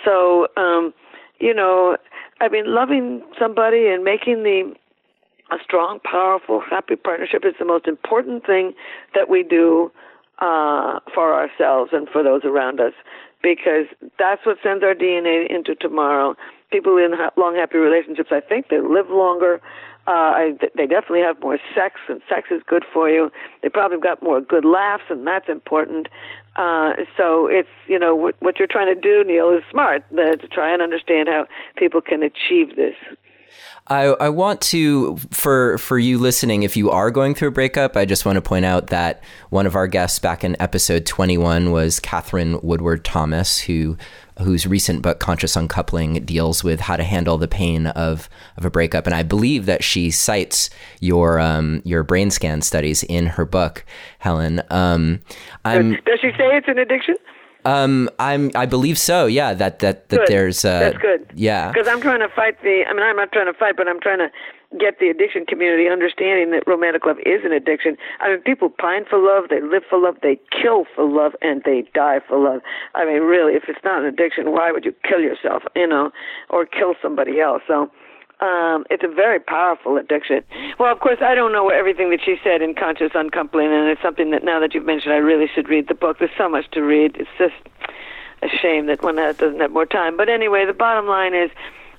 So, 0.06 0.48
um, 0.58 0.94
you 1.40 1.54
know, 1.54 1.98
I 2.40 2.50
mean, 2.50 2.66
loving 2.68 3.24
somebody 3.40 3.88
and 3.88 4.04
making 4.04 4.44
the 4.44 4.76
a 5.52 5.58
strong, 5.64 6.00
powerful, 6.00 6.62
happy 6.62 6.96
partnership 6.96 7.44
is 7.46 7.54
the 7.60 7.66
most 7.66 7.88
important 7.88 8.46
thing 8.46 8.74
that 9.14 9.30
we 9.30 9.44
do 9.44 9.92
uh, 10.40 11.00
for 11.14 11.34
ourselves 11.34 11.92
and 11.94 12.08
for 12.10 12.24
those 12.24 12.44
around 12.44 12.80
us 12.80 12.94
because 13.44 13.86
that's 14.18 14.46
what 14.46 14.58
sends 14.64 14.84
our 14.84 14.96
DNA 14.96 15.50
into 15.54 15.76
tomorrow. 15.76 16.36
People 16.72 16.98
in 16.98 17.12
long, 17.38 17.56
happy 17.56 17.78
relationships, 17.78 18.30
I 18.32 18.40
think 18.40 18.70
they 18.70 18.80
live 18.80 19.10
longer. 19.10 19.62
Uh, 20.06 20.12
I, 20.12 20.52
they 20.76 20.86
definitely 20.86 21.22
have 21.22 21.40
more 21.40 21.58
sex, 21.74 22.00
and 22.10 22.22
sex 22.28 22.50
is 22.52 22.62
good 22.68 22.84
for 22.94 23.10
you. 23.10 23.32
They 23.62 23.70
probably 23.70 24.00
got 24.00 24.22
more 24.22 24.42
good 24.42 24.66
laughs, 24.66 25.04
and 25.10 25.26
that's 25.26 25.48
important. 25.48 26.08
Uh, 26.58 26.94
so 27.16 27.48
it's 27.48 27.70
you 27.88 27.98
know 27.98 28.14
what, 28.14 28.36
what 28.40 28.60
you're 28.60 28.68
trying 28.68 28.94
to 28.94 29.00
do, 29.00 29.24
Neil, 29.24 29.50
is 29.52 29.64
smart 29.72 30.04
uh, 30.14 30.36
to 30.36 30.48
try 30.48 30.74
and 30.74 30.82
understand 30.82 31.30
how 31.30 31.48
people 31.78 32.02
can 32.02 32.22
achieve 32.22 32.76
this. 32.76 32.96
I, 33.88 34.04
I 34.06 34.30
want 34.30 34.62
to 34.62 35.18
for 35.32 35.78
for 35.78 36.00
you 36.00 36.18
listening, 36.18 36.64
if 36.64 36.78
you 36.78 36.90
are 36.90 37.12
going 37.12 37.36
through 37.36 37.50
a 37.50 37.52
breakup, 37.52 37.98
I 37.98 38.06
just 38.06 38.26
want 38.26 38.38
to 38.38 38.42
point 38.42 38.64
out 38.64 38.88
that 38.88 39.22
one 39.50 39.66
of 39.66 39.76
our 39.76 39.88
guests 39.88 40.20
back 40.20 40.44
in 40.44 40.56
episode 40.62 41.06
21 41.06 41.72
was 41.72 42.00
Katherine 42.00 42.60
Woodward 42.62 43.04
Thomas, 43.04 43.60
who 43.60 43.98
whose 44.40 44.66
recent 44.66 45.02
book 45.02 45.20
Conscious 45.20 45.56
Uncoupling 45.58 46.24
deals 46.26 46.64
with 46.64 46.80
how 46.80 46.96
to 46.96 47.04
handle 47.04 47.38
the 47.38 47.48
pain 47.48 47.88
of 47.88 48.30
of 48.56 48.64
a 48.64 48.70
breakup, 48.70 49.06
and 49.06 49.14
I 49.14 49.22
believe 49.22 49.66
that 49.66 49.84
she 49.84 50.12
cites 50.12 50.70
your 51.02 51.40
um, 51.42 51.82
your 51.84 52.04
brain 52.04 52.32
scan 52.32 52.62
studies 52.62 53.04
in 53.04 53.26
her 53.26 53.46
book, 53.46 53.86
Helen. 54.20 54.62
Um, 54.70 55.20
Does 56.06 56.22
she 56.22 56.32
say 56.32 56.56
it's 56.56 56.70
an 56.70 56.78
addiction? 56.78 57.16
Um, 57.66 58.10
I'm. 58.20 58.52
I 58.56 58.66
believe 58.66 58.98
so. 58.98 59.26
Yeah. 59.26 59.54
That 59.54 59.80
that 59.80 60.10
that 60.10 60.18
Good. 60.18 60.28
there's. 60.28 60.66
Uh, 60.66 60.80
That's 60.80 60.98
good. 60.98 61.32
Yeah. 61.34 61.72
Because 61.72 61.88
I'm 61.88 62.02
trying 62.02 62.20
to 62.20 62.30
fight 62.30 62.62
the. 62.62 62.84
I 62.88 62.94
mean, 62.94 63.04
I'm 63.04 63.16
not 63.16 63.32
trying 63.32 63.52
to 63.52 63.58
fight, 63.58 63.76
but 63.78 63.88
I'm 63.88 64.00
trying 64.00 64.20
to 64.20 64.30
get 64.80 65.00
the 65.00 65.08
addiction 65.08 65.46
community 65.46 65.88
understanding 65.88 66.52
that 66.52 66.64
romantic 66.66 67.06
love 67.06 67.18
is 67.26 67.46
an 67.46 67.52
addiction. 67.52 67.96
I 68.20 68.30
mean, 68.30 68.42
people 68.42 68.70
pine 68.70 69.06
for 69.08 69.20
love, 69.20 69.50
they 69.50 69.62
live 69.62 69.84
for 69.88 70.00
love, 70.00 70.16
they 70.24 70.40
kill 70.50 70.86
for 70.96 71.08
love, 71.08 71.34
and 71.42 71.62
they 71.64 71.86
die 71.94 72.20
for 72.28 72.40
love. 72.40 72.62
I 72.96 73.06
mean, 73.06 73.22
really, 73.22 73.54
if 73.54 73.64
it's 73.68 73.84
not 73.84 74.02
an 74.02 74.06
addiction, 74.06 74.52
why 74.52 74.72
would 74.72 74.84
you 74.84 74.94
kill 75.08 75.20
yourself? 75.20 75.64
You 75.76 75.88
know, 75.88 76.12
or 76.50 76.66
kill 76.66 76.96
somebody 77.02 77.40
else? 77.40 77.62
So. 77.68 77.92
Um, 78.44 78.84
it's 78.90 79.04
a 79.04 79.08
very 79.08 79.40
powerful 79.40 79.96
addiction. 79.96 80.44
Well, 80.78 80.92
of 80.92 81.00
course, 81.00 81.20
I 81.22 81.34
don't 81.34 81.54
know 81.54 81.70
everything 81.70 82.10
that 82.10 82.20
she 82.26 82.36
said 82.44 82.62
in 82.62 82.76
Conscious 82.76 83.12
Uncoupling, 83.16 83.72
and 83.72 83.88
it's 83.88 84.02
something 84.02 84.32
that 84.32 84.44
now 84.44 84.60
that 84.60 84.74
you've 84.74 84.86
mentioned, 84.86 85.14
I 85.14 85.18
really 85.18 85.48
should 85.48 85.70
read 85.70 85.88
the 85.88 85.94
book. 85.94 86.20
There's 86.20 86.32
so 86.38 86.50
much 86.50 86.70
to 86.72 86.82
read. 86.82 87.16
It's 87.16 87.30
just 87.38 87.56
a 88.42 88.50
shame 88.50 88.88
that 88.88 89.02
one 89.02 89.16
doesn't 89.16 89.62
have 89.62 89.72
more 89.72 89.86
time. 89.86 90.18
But 90.18 90.28
anyway, 90.28 90.66
the 90.66 90.74
bottom 90.74 91.08
line 91.08 91.34
is, 91.34 91.52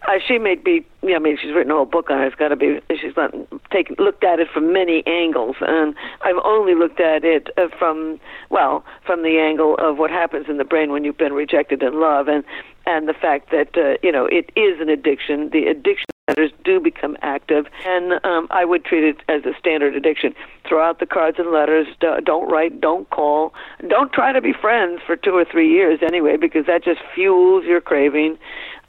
uh, 0.06 0.18
she 0.26 0.38
may 0.38 0.56
be. 0.56 0.84
Yeah, 1.02 1.16
I 1.16 1.18
mean, 1.18 1.38
she's 1.40 1.54
written 1.54 1.72
a 1.72 1.76
whole 1.76 1.86
book 1.86 2.10
on 2.10 2.20
it. 2.20 2.26
It's 2.26 2.36
got 2.36 2.48
to 2.48 2.56
be. 2.56 2.78
She's 2.90 3.16
not 3.16 3.32
taken 3.70 3.96
looked 3.98 4.22
at 4.22 4.38
it 4.38 4.48
from 4.52 4.70
many 4.70 5.02
angles, 5.06 5.56
and 5.62 5.94
I've 6.20 6.36
only 6.44 6.74
looked 6.74 7.00
at 7.00 7.24
it 7.24 7.48
uh, 7.56 7.68
from 7.78 8.20
well, 8.50 8.84
from 9.06 9.22
the 9.22 9.38
angle 9.38 9.76
of 9.78 9.96
what 9.96 10.10
happens 10.10 10.44
in 10.50 10.58
the 10.58 10.64
brain 10.64 10.92
when 10.92 11.04
you've 11.04 11.16
been 11.16 11.32
rejected 11.32 11.82
in 11.82 11.98
love, 11.98 12.28
and 12.28 12.44
and 12.84 13.08
the 13.08 13.14
fact 13.14 13.50
that 13.50 13.78
uh, 13.78 13.96
you 14.02 14.12
know 14.12 14.26
it 14.26 14.50
is 14.56 14.78
an 14.78 14.90
addiction. 14.90 15.48
The 15.48 15.68
addiction 15.68 16.04
centers 16.28 16.52
do 16.64 16.80
become 16.80 17.16
active, 17.20 17.66
and 17.84 18.14
um, 18.24 18.46
I 18.50 18.64
would 18.64 18.84
treat 18.84 19.04
it 19.04 19.16
as 19.28 19.44
a 19.44 19.52
standard 19.58 19.94
addiction. 19.94 20.34
Throw 20.66 20.82
out 20.82 20.98
the 20.98 21.06
cards 21.06 21.38
and 21.38 21.50
letters. 21.50 21.86
Don't 22.00 22.50
write. 22.50 22.80
Don't 22.80 23.08
call. 23.10 23.52
Don't 23.88 24.12
try 24.12 24.32
to 24.32 24.40
be 24.40 24.52
friends 24.52 25.02
for 25.06 25.16
two 25.16 25.36
or 25.36 25.44
three 25.44 25.70
years 25.70 26.00
anyway, 26.02 26.36
because 26.36 26.64
that 26.66 26.82
just 26.82 27.00
fuels 27.14 27.64
your 27.64 27.80
craving. 27.80 28.38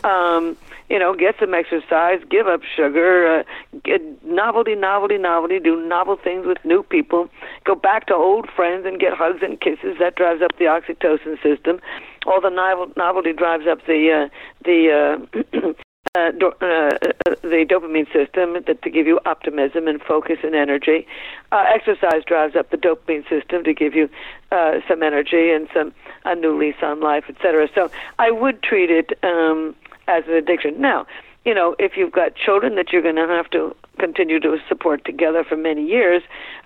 Um, 0.05 0.55
you 0.89 0.99
know, 0.99 1.15
get 1.15 1.35
some 1.39 1.53
exercise, 1.53 2.21
give 2.29 2.47
up 2.47 2.61
sugar, 2.63 3.39
uh, 3.39 3.43
get 3.83 4.23
novelty, 4.23 4.75
novelty, 4.75 5.17
novelty, 5.17 5.59
do 5.59 5.83
novel 5.87 6.15
things 6.15 6.45
with 6.45 6.63
new 6.63 6.83
people, 6.83 7.27
go 7.63 7.73
back 7.73 8.05
to 8.07 8.13
old 8.13 8.47
friends 8.55 8.85
and 8.85 8.99
get 8.99 9.11
hugs 9.13 9.41
and 9.41 9.59
kisses. 9.59 9.97
That 9.99 10.15
drives 10.15 10.43
up 10.43 10.51
the 10.59 10.65
oxytocin 10.65 11.41
system. 11.41 11.81
All 12.27 12.39
the 12.39 12.49
novel, 12.49 12.93
novelty 12.95 13.33
drives 13.33 13.65
up 13.67 13.79
the 13.87 14.29
uh, 14.29 14.29
the 14.63 15.17
uh, 15.63 15.73
uh, 16.15 16.31
do, 16.31 16.53
uh, 16.61 16.65
uh, 16.65 17.35
the 17.41 17.65
dopamine 17.69 18.11
system 18.13 18.53
that 18.65 18.81
to 18.81 18.89
give 18.89 19.05
you 19.05 19.19
optimism 19.25 19.87
and 19.87 20.01
focus 20.01 20.37
and 20.43 20.55
energy. 20.55 21.05
Uh, 21.51 21.65
exercise 21.73 22.23
drives 22.25 22.55
up 22.55 22.69
the 22.69 22.77
dopamine 22.77 23.27
system 23.27 23.63
to 23.63 23.73
give 23.73 23.93
you 23.93 24.09
uh, 24.51 24.79
some 24.87 25.03
energy 25.03 25.51
and 25.51 25.67
some 25.73 25.93
a 26.23 26.35
new 26.35 26.57
lease 26.57 26.81
on 26.81 27.01
life, 27.01 27.25
etc. 27.29 27.67
So 27.75 27.91
I 28.17 28.31
would 28.31 28.63
treat 28.63 28.89
it 28.89 29.17
um, 29.23 29.75
as 30.07 30.23
an 30.27 30.33
addiction. 30.33 30.79
Now, 30.79 31.05
you 31.45 31.53
know, 31.53 31.75
if 31.77 31.95
you've 31.95 32.11
got 32.11 32.35
children 32.35 32.75
that 32.75 32.91
you're 32.91 33.03
going 33.03 33.15
to 33.15 33.27
have 33.27 33.49
to 33.51 33.75
continue 33.99 34.39
to 34.39 34.57
support 34.67 35.05
together 35.05 35.43
for 35.43 35.55
many 35.55 35.85
years, 35.85 36.23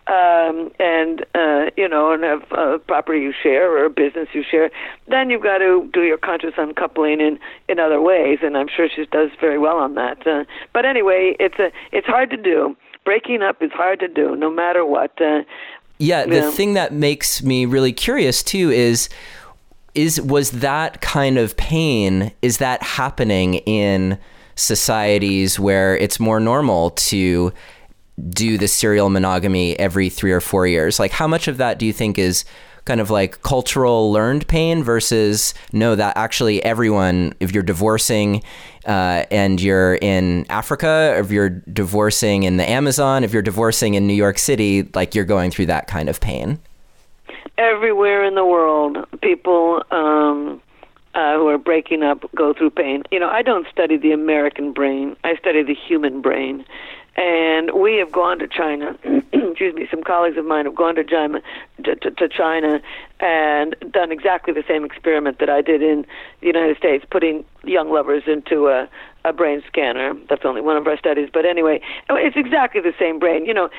um, 0.08 0.72
and 0.80 1.26
uh, 1.36 1.70
you 1.78 1.88
know, 1.88 2.13
and 2.13 2.24
have 2.24 2.44
a 2.52 2.80
property 2.80 3.20
you 3.20 3.34
share 3.44 3.70
or 3.70 3.86
a 3.86 3.89
business 3.89 4.30
you 4.34 4.44
share, 4.50 4.72
then 5.08 5.30
you've 5.30 5.44
got 5.44 5.60
to 5.60 5.88
do 5.94 6.02
your 6.04 6.18
conscious 6.18 6.54
uncoupling 6.58 7.20
in 7.20 7.39
in 7.68 7.80
other 7.80 8.02
ways. 8.02 8.39
And 8.42 8.58
I'm 8.58 8.68
sure 8.68 8.88
she 8.89 9.06
does 9.06 9.30
very 9.39 9.60
well 9.60 9.78
on 9.78 9.96
that. 9.96 10.26
Uh, 10.26 10.46
but 10.74 10.86
anyway, 10.86 11.36
it's 11.39 11.60
a 11.60 11.72
it's 11.92 12.08
hard 12.08 12.30
to 12.32 12.38
do. 12.38 12.76
Breaking 13.06 13.42
up 13.42 13.62
is 13.62 13.72
hard 13.72 14.00
to 14.00 14.08
do, 14.08 14.36
no 14.36 14.50
matter 14.50 14.86
what. 14.86 15.20
Uh, 15.22 15.42
yeah, 16.00 16.26
the 16.26 16.52
thing 16.52 16.74
that 16.76 16.94
makes 16.94 17.44
me 17.44 17.65
really 17.65 17.92
curious 17.92 18.42
too 18.42 18.72
is 18.72 19.10
is 19.94 20.22
was 20.22 20.52
that 20.52 21.02
kind 21.02 21.38
of 21.38 21.58
pain 21.58 22.32
is 22.42 22.58
that 22.58 22.82
happening 22.82 23.56
in 23.56 24.18
societies 24.60 25.60
where 25.60 25.98
it's 25.98 26.19
more 26.19 26.39
normal 26.39 26.91
to 26.91 27.54
do 28.30 28.58
the 28.58 28.67
serial 28.67 29.10
monogamy 29.10 29.80
every 29.80 30.10
3 30.10 30.32
or 30.32 30.41
4 30.41 30.67
years? 30.67 31.00
Like 31.00 31.12
how 31.12 31.28
much 31.28 31.48
of 31.48 31.58
that 31.58 31.80
do 31.80 31.86
you 31.86 31.93
think 31.93 32.17
is 32.17 32.45
kind 32.86 33.02
of 33.02 33.10
like 33.10 33.41
cultural 33.43 34.12
learned 34.12 34.48
pain 34.48 34.84
versus 34.84 35.54
no 35.72 35.95
that 35.95 36.17
actually 36.17 36.63
everyone 36.63 37.34
if 37.39 37.54
you're 37.54 37.62
divorcing 37.62 38.41
uh, 38.86 39.26
and 39.30 39.62
you're 39.62 39.95
in 39.95 40.43
Africa 40.50 41.15
if 41.19 41.30
you're 41.30 41.50
divorcing 41.50 42.43
in 42.43 42.58
the 42.58 42.67
Amazon 42.67 43.24
if 43.24 43.32
you're 43.32 43.43
divorcing 43.43 43.93
in 43.93 44.08
New 44.08 44.13
York 44.13 44.39
City 44.39 44.89
like 44.95 45.13
you're 45.13 45.26
going 45.26 45.52
through 45.52 45.67
that 45.67 45.88
kind 45.88 46.10
of 46.10 46.19
pain? 46.19 46.60
Everywhere 47.60 48.24
in 48.24 48.36
the 48.36 48.45
world, 48.45 48.98
people 49.22 49.84
um, 49.91 50.62
uh, 51.15 51.36
who 51.36 51.48
are 51.48 51.58
breaking 51.58 52.04
up 52.04 52.30
go 52.36 52.54
through 52.54 52.72
pain. 52.72 53.04
You 53.12 53.19
know, 53.19 53.30
I 53.30 53.41
don't 53.41 53.67
study 53.72 53.98
the 53.98 54.12
American 54.12 54.74
brain; 54.74 55.15
I 55.24 55.36
study 55.38 55.63
the 55.63 55.76
human 55.76 56.22
brain. 56.22 56.65
And 57.15 57.72
we 57.74 57.98
have 57.98 58.13
gone 58.13 58.39
to 58.39 58.48
China. 58.48 58.98
excuse 59.34 59.76
me. 59.76 59.88
Some 59.91 60.04
colleagues 60.04 60.38
of 60.38 60.45
mine 60.45 60.63
have 60.65 60.76
gone 60.76 60.95
to 60.95 61.04
China, 61.04 61.41
to, 61.84 61.95
to, 61.95 62.12
to 62.12 62.30
China, 62.30 62.82
and 63.19 63.76
done 63.91 64.10
exactly 64.10 64.54
the 64.54 64.63
same 64.65 64.86
experiment 64.86 65.39
that 65.39 65.50
I 65.50 65.62
did 65.62 65.82
in 65.82 66.06
the 66.39 66.48
United 66.48 66.78
States, 66.78 67.04
putting 67.12 67.43
young 67.65 67.91
lovers 67.91 68.24
into 68.26 68.67
a 68.67 68.88
a 69.26 69.34
brain 69.34 69.62
scanner. 69.67 70.13
That's 70.30 70.45
only 70.45 70.62
one 70.62 70.78
of 70.78 70.88
our 70.88 70.98
studies, 70.98 71.30
but 71.34 71.45
anyway, 71.45 71.82
it's 72.10 72.38
exactly 72.38 72.80
the 72.80 72.93
same 72.98 73.19
brain. 73.19 73.45
You 73.45 73.54
know, 73.54 73.69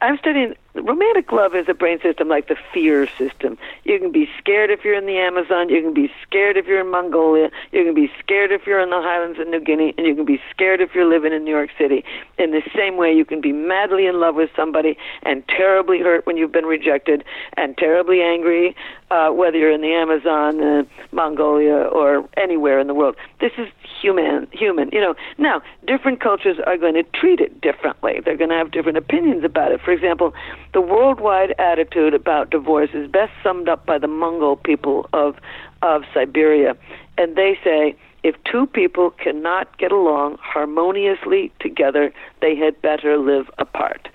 I'm 0.00 0.18
studying 0.18 0.54
romantic 0.74 1.32
love 1.32 1.54
is 1.54 1.68
a 1.68 1.74
brain 1.74 2.00
system 2.00 2.28
like 2.28 2.48
the 2.48 2.56
fear 2.72 3.08
system. 3.18 3.58
You 3.84 3.98
can 3.98 4.12
be 4.12 4.28
scared 4.38 4.70
if 4.70 4.84
you're 4.84 4.96
in 4.96 5.06
the 5.06 5.18
Amazon, 5.18 5.68
you 5.68 5.82
can 5.82 5.94
be 5.94 6.12
scared 6.22 6.56
if 6.56 6.66
you're 6.66 6.80
in 6.80 6.90
Mongolia, 6.90 7.50
you 7.72 7.84
can 7.84 7.94
be 7.94 8.10
scared 8.20 8.52
if 8.52 8.66
you're 8.66 8.80
in 8.80 8.90
the 8.90 9.00
highlands 9.00 9.38
of 9.40 9.48
New 9.48 9.60
Guinea, 9.60 9.94
and 9.98 10.06
you 10.06 10.14
can 10.14 10.24
be 10.24 10.40
scared 10.50 10.80
if 10.80 10.94
you're 10.94 11.08
living 11.08 11.32
in 11.32 11.44
New 11.44 11.50
York 11.50 11.70
City. 11.76 12.04
In 12.38 12.52
the 12.52 12.62
same 12.74 12.96
way, 12.96 13.12
you 13.12 13.24
can 13.24 13.40
be 13.40 13.52
madly 13.52 14.06
in 14.06 14.20
love 14.20 14.36
with 14.36 14.50
somebody 14.54 14.96
and 15.22 15.46
terribly 15.48 15.98
hurt 15.98 16.26
when 16.26 16.36
you've 16.36 16.52
been 16.52 16.66
rejected 16.66 17.24
and 17.56 17.76
terribly 17.76 18.20
angry, 18.20 18.76
uh, 19.10 19.30
whether 19.30 19.58
you're 19.58 19.72
in 19.72 19.80
the 19.80 19.92
Amazon, 19.92 20.60
uh, 20.60 20.82
Mongolia, 21.12 21.74
or 21.74 22.28
anywhere 22.36 22.78
in 22.78 22.86
the 22.86 22.94
world. 22.94 23.16
This 23.40 23.52
is 23.58 23.68
human, 24.04 24.46
human. 24.52 24.90
You 24.92 25.00
know, 25.00 25.14
now 25.38 25.62
different 25.86 26.20
cultures 26.20 26.58
are 26.66 26.76
going 26.76 26.92
to 26.94 27.04
treat 27.18 27.40
it 27.40 27.60
differently. 27.62 28.20
They're 28.22 28.36
going 28.36 28.50
to 28.50 28.56
have 28.56 28.70
different 28.70 28.98
opinions 28.98 29.44
about 29.44 29.72
it. 29.72 29.80
For 29.82 29.92
example, 29.92 30.34
the 30.74 30.82
worldwide 30.82 31.54
attitude 31.58 32.12
about 32.12 32.50
divorce 32.50 32.90
is 32.92 33.10
best 33.10 33.32
summed 33.42 33.66
up 33.66 33.86
by 33.86 33.96
the 33.98 34.08
Mongol 34.08 34.56
people 34.56 35.08
of 35.14 35.36
of 35.80 36.02
Siberia, 36.12 36.76
and 37.18 37.36
they 37.36 37.58
say 37.62 37.96
if 38.22 38.34
two 38.50 38.66
people 38.66 39.10
cannot 39.10 39.76
get 39.78 39.92
along 39.92 40.38
harmoniously 40.40 41.52
together, 41.60 42.12
they 42.40 42.56
had 42.56 42.80
better 42.80 43.18
live 43.18 43.50
apart. 43.58 44.08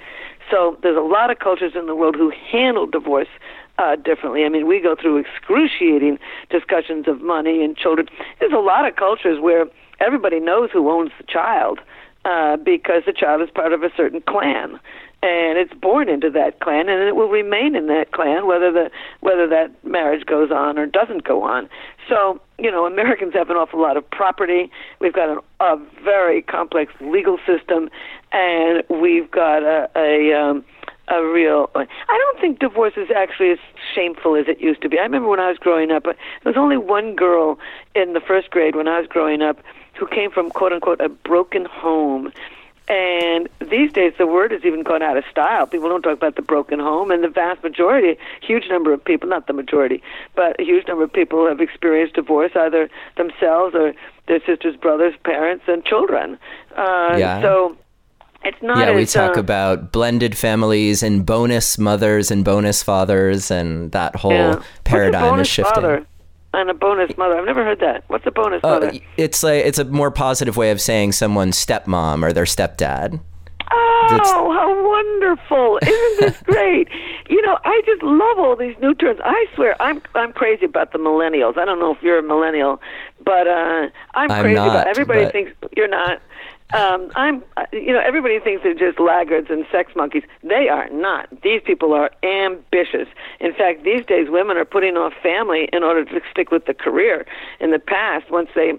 So 0.49 0.77
there's 0.81 0.97
a 0.97 1.01
lot 1.01 1.29
of 1.29 1.37
cultures 1.37 1.73
in 1.75 1.85
the 1.85 1.95
world 1.95 2.15
who 2.15 2.31
handle 2.51 2.87
divorce 2.87 3.27
uh, 3.79 3.95
differently. 3.95 4.43
I 4.43 4.49
mean, 4.49 4.67
we 4.67 4.81
go 4.81 4.95
through 4.99 5.17
excruciating 5.17 6.19
discussions 6.49 7.07
of 7.07 7.21
money 7.21 7.63
and 7.63 7.75
children. 7.75 8.07
There's 8.39 8.53
a 8.53 8.57
lot 8.57 8.87
of 8.87 8.95
cultures 8.95 9.39
where 9.39 9.65
everybody 9.99 10.39
knows 10.39 10.69
who 10.71 10.89
owns 10.89 11.11
the 11.17 11.25
child 11.25 11.79
uh, 12.25 12.57
because 12.57 13.03
the 13.05 13.13
child 13.13 13.41
is 13.41 13.49
part 13.49 13.73
of 13.73 13.81
a 13.83 13.89
certain 13.95 14.21
clan 14.21 14.79
and 15.21 15.57
it's 15.57 15.73
born 15.73 16.07
into 16.07 16.29
that 16.29 16.59
clan 16.61 16.87
and 16.87 17.03
it 17.03 17.15
will 17.15 17.29
remain 17.29 17.75
in 17.75 17.87
that 17.87 18.11
clan 18.11 18.47
whether 18.47 18.71
the 18.71 18.89
whether 19.19 19.47
that 19.47 19.71
marriage 19.83 20.25
goes 20.25 20.49
on 20.49 20.77
or 20.77 20.85
doesn't 20.85 21.23
go 21.25 21.43
on 21.43 21.69
so 22.07 22.39
you 22.57 22.71
know 22.71 22.85
americans 22.85 23.33
have 23.33 23.49
an 23.49 23.57
awful 23.57 23.81
lot 23.81 23.97
of 23.97 24.09
property 24.11 24.71
we've 24.99 25.13
got 25.13 25.29
a, 25.29 25.63
a 25.63 25.77
very 26.03 26.41
complex 26.41 26.93
legal 27.01 27.37
system 27.45 27.89
and 28.31 28.83
we've 28.89 29.29
got 29.29 29.61
a 29.63 29.89
a 29.97 30.33
um 30.33 30.63
a 31.09 31.23
real 31.23 31.69
I 31.75 31.85
don't 32.07 32.39
think 32.39 32.59
divorce 32.59 32.93
is 32.97 33.09
actually 33.15 33.51
as 33.51 33.59
shameful 33.93 34.35
as 34.35 34.47
it 34.47 34.61
used 34.61 34.81
to 34.81 34.89
be. 34.89 34.99
I 34.99 35.03
remember 35.03 35.29
when 35.29 35.39
I 35.39 35.49
was 35.49 35.57
growing 35.57 35.91
up, 35.91 36.03
there 36.03 36.15
was 36.45 36.57
only 36.57 36.77
one 36.77 37.15
girl 37.15 37.59
in 37.95 38.13
the 38.13 38.21
first 38.21 38.49
grade 38.51 38.75
when 38.75 38.87
I 38.87 38.99
was 38.99 39.07
growing 39.07 39.41
up 39.41 39.57
who 39.95 40.07
came 40.07 40.31
from 40.31 40.49
quote 40.49 40.71
unquote 40.71 41.01
a 41.01 41.09
broken 41.09 41.65
home 41.65 42.31
and 42.89 43.47
these 43.69 43.93
days, 43.93 44.13
the 44.17 44.25
word 44.25 44.49
has 44.51 44.65
even 44.65 44.81
gone 44.81 45.03
out 45.03 45.15
of 45.15 45.23
style. 45.29 45.67
People 45.67 45.89
don't 45.89 46.01
talk 46.01 46.17
about 46.17 46.35
the 46.35 46.41
broken 46.41 46.79
home, 46.79 47.11
and 47.11 47.23
the 47.23 47.29
vast 47.29 47.63
majority, 47.63 48.17
huge 48.41 48.67
number 48.67 48.91
of 48.91 49.05
people, 49.05 49.29
not 49.29 49.45
the 49.45 49.53
majority, 49.53 50.01
but 50.35 50.59
a 50.59 50.63
huge 50.63 50.87
number 50.87 51.03
of 51.03 51.13
people 51.13 51.47
have 51.47 51.61
experienced 51.61 52.15
divorce, 52.15 52.51
either 52.55 52.89
themselves 53.15 53.75
or 53.75 53.93
their 54.27 54.39
sisters, 54.43 54.75
brothers, 54.75 55.13
parents, 55.23 55.65
and 55.67 55.85
children. 55.85 56.39
Uh, 56.75 57.15
Yeah. 57.19 57.41
So 57.43 57.77
it's 58.43 58.61
not. 58.61 58.77
yeah, 58.77 58.95
we 58.95 59.05
talk 59.05 59.37
uh, 59.37 59.39
about 59.39 59.91
blended 59.91 60.37
families 60.37 61.03
and 61.03 61.25
bonus 61.25 61.77
mothers 61.77 62.31
and 62.31 62.43
bonus 62.45 62.81
fathers, 62.83 63.51
and 63.51 63.91
that 63.91 64.15
whole 64.15 64.31
yeah. 64.31 64.63
Paradigm 64.83 65.39
is 65.39 65.47
shifting. 65.47 65.73
Father 65.75 66.05
and 66.53 66.69
a 66.69 66.73
bonus 66.73 67.15
mother. 67.15 67.37
I've 67.37 67.45
never 67.45 67.63
heard 67.63 67.79
that. 67.81 68.03
What's 68.07 68.25
a 68.25 68.31
bonus 68.31 68.63
Uh, 68.63 68.69
mother? 68.79 68.91
it's 69.17 69.43
like 69.43 69.63
it's 69.65 69.77
a 69.77 69.85
more 69.85 70.09
positive 70.09 70.57
way 70.57 70.71
of 70.71 70.81
saying 70.81 71.11
someone's 71.11 71.63
stepmom 71.63 72.23
or 72.23 72.33
their 72.33 72.45
stepdad. 72.45 73.19
Oh, 73.71 74.19
Oh, 74.23 74.51
how 74.51 74.89
wonderful! 74.89 75.77
Isn't 75.83 76.19
this 76.19 76.41
great? 76.45 76.87
you 77.29 77.39
know, 77.43 77.59
I 77.63 77.81
just 77.85 78.01
love 78.01 78.39
all 78.39 78.55
these 78.55 78.75
new 78.81 78.95
terms. 78.95 79.19
I 79.23 79.45
swear, 79.53 79.79
I'm 79.79 80.01
I'm 80.15 80.33
crazy 80.33 80.65
about 80.65 80.91
the 80.91 80.97
millennials. 80.97 81.55
I 81.57 81.65
don't 81.65 81.79
know 81.79 81.93
if 81.93 82.01
you're 82.01 82.17
a 82.17 82.23
millennial, 82.23 82.81
but 83.23 83.45
uh, 83.47 83.89
I'm, 84.15 84.31
I'm 84.31 84.41
crazy 84.41 84.55
not, 84.55 84.69
about. 84.69 84.87
Everybody 84.87 85.25
but- 85.25 85.31
thinks 85.33 85.51
you're 85.77 85.87
not. 85.87 86.19
Um, 86.73 87.11
I'm, 87.15 87.43
uh, 87.57 87.65
you 87.73 87.91
know, 87.93 87.99
everybody 87.99 88.39
thinks 88.39 88.61
they're 88.63 88.75
just 88.75 88.99
laggards 88.99 89.47
and 89.49 89.65
sex 89.71 89.93
monkeys. 89.95 90.23
They 90.43 90.69
are 90.69 90.87
not. 90.91 91.27
These 91.41 91.61
people 91.65 91.93
are 91.93 92.11
ambitious. 92.23 93.07
In 93.39 93.53
fact, 93.53 93.83
these 93.83 94.05
days 94.05 94.27
women 94.29 94.55
are 94.57 94.65
putting 94.65 94.95
off 94.95 95.13
family 95.23 95.67
in 95.73 95.83
order 95.83 96.05
to 96.05 96.21
stick 96.31 96.51
with 96.51 96.65
the 96.65 96.75
career. 96.75 97.25
In 97.59 97.71
the 97.71 97.79
past, 97.79 98.29
once 98.29 98.49
they 98.53 98.73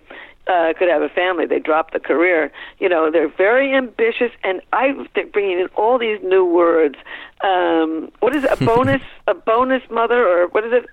uh, 0.46 0.72
could 0.78 0.88
have 0.88 1.02
a 1.02 1.08
family, 1.08 1.46
they 1.46 1.58
dropped 1.58 1.92
the 1.92 1.98
career. 2.00 2.52
You 2.78 2.88
know, 2.88 3.10
they're 3.10 3.28
very 3.28 3.74
ambitious, 3.74 4.30
and 4.44 4.60
I 4.72 4.92
think 5.14 5.32
bringing 5.32 5.58
in 5.58 5.66
all 5.76 5.98
these 5.98 6.20
new 6.22 6.44
words. 6.44 6.94
Um, 7.42 8.10
what 8.20 8.36
is 8.36 8.44
it? 8.44 8.50
A 8.52 8.64
bonus? 8.64 9.02
a 9.26 9.34
bonus 9.34 9.82
mother, 9.90 10.26
or 10.28 10.46
what 10.48 10.64
is 10.64 10.72
it? 10.72 10.86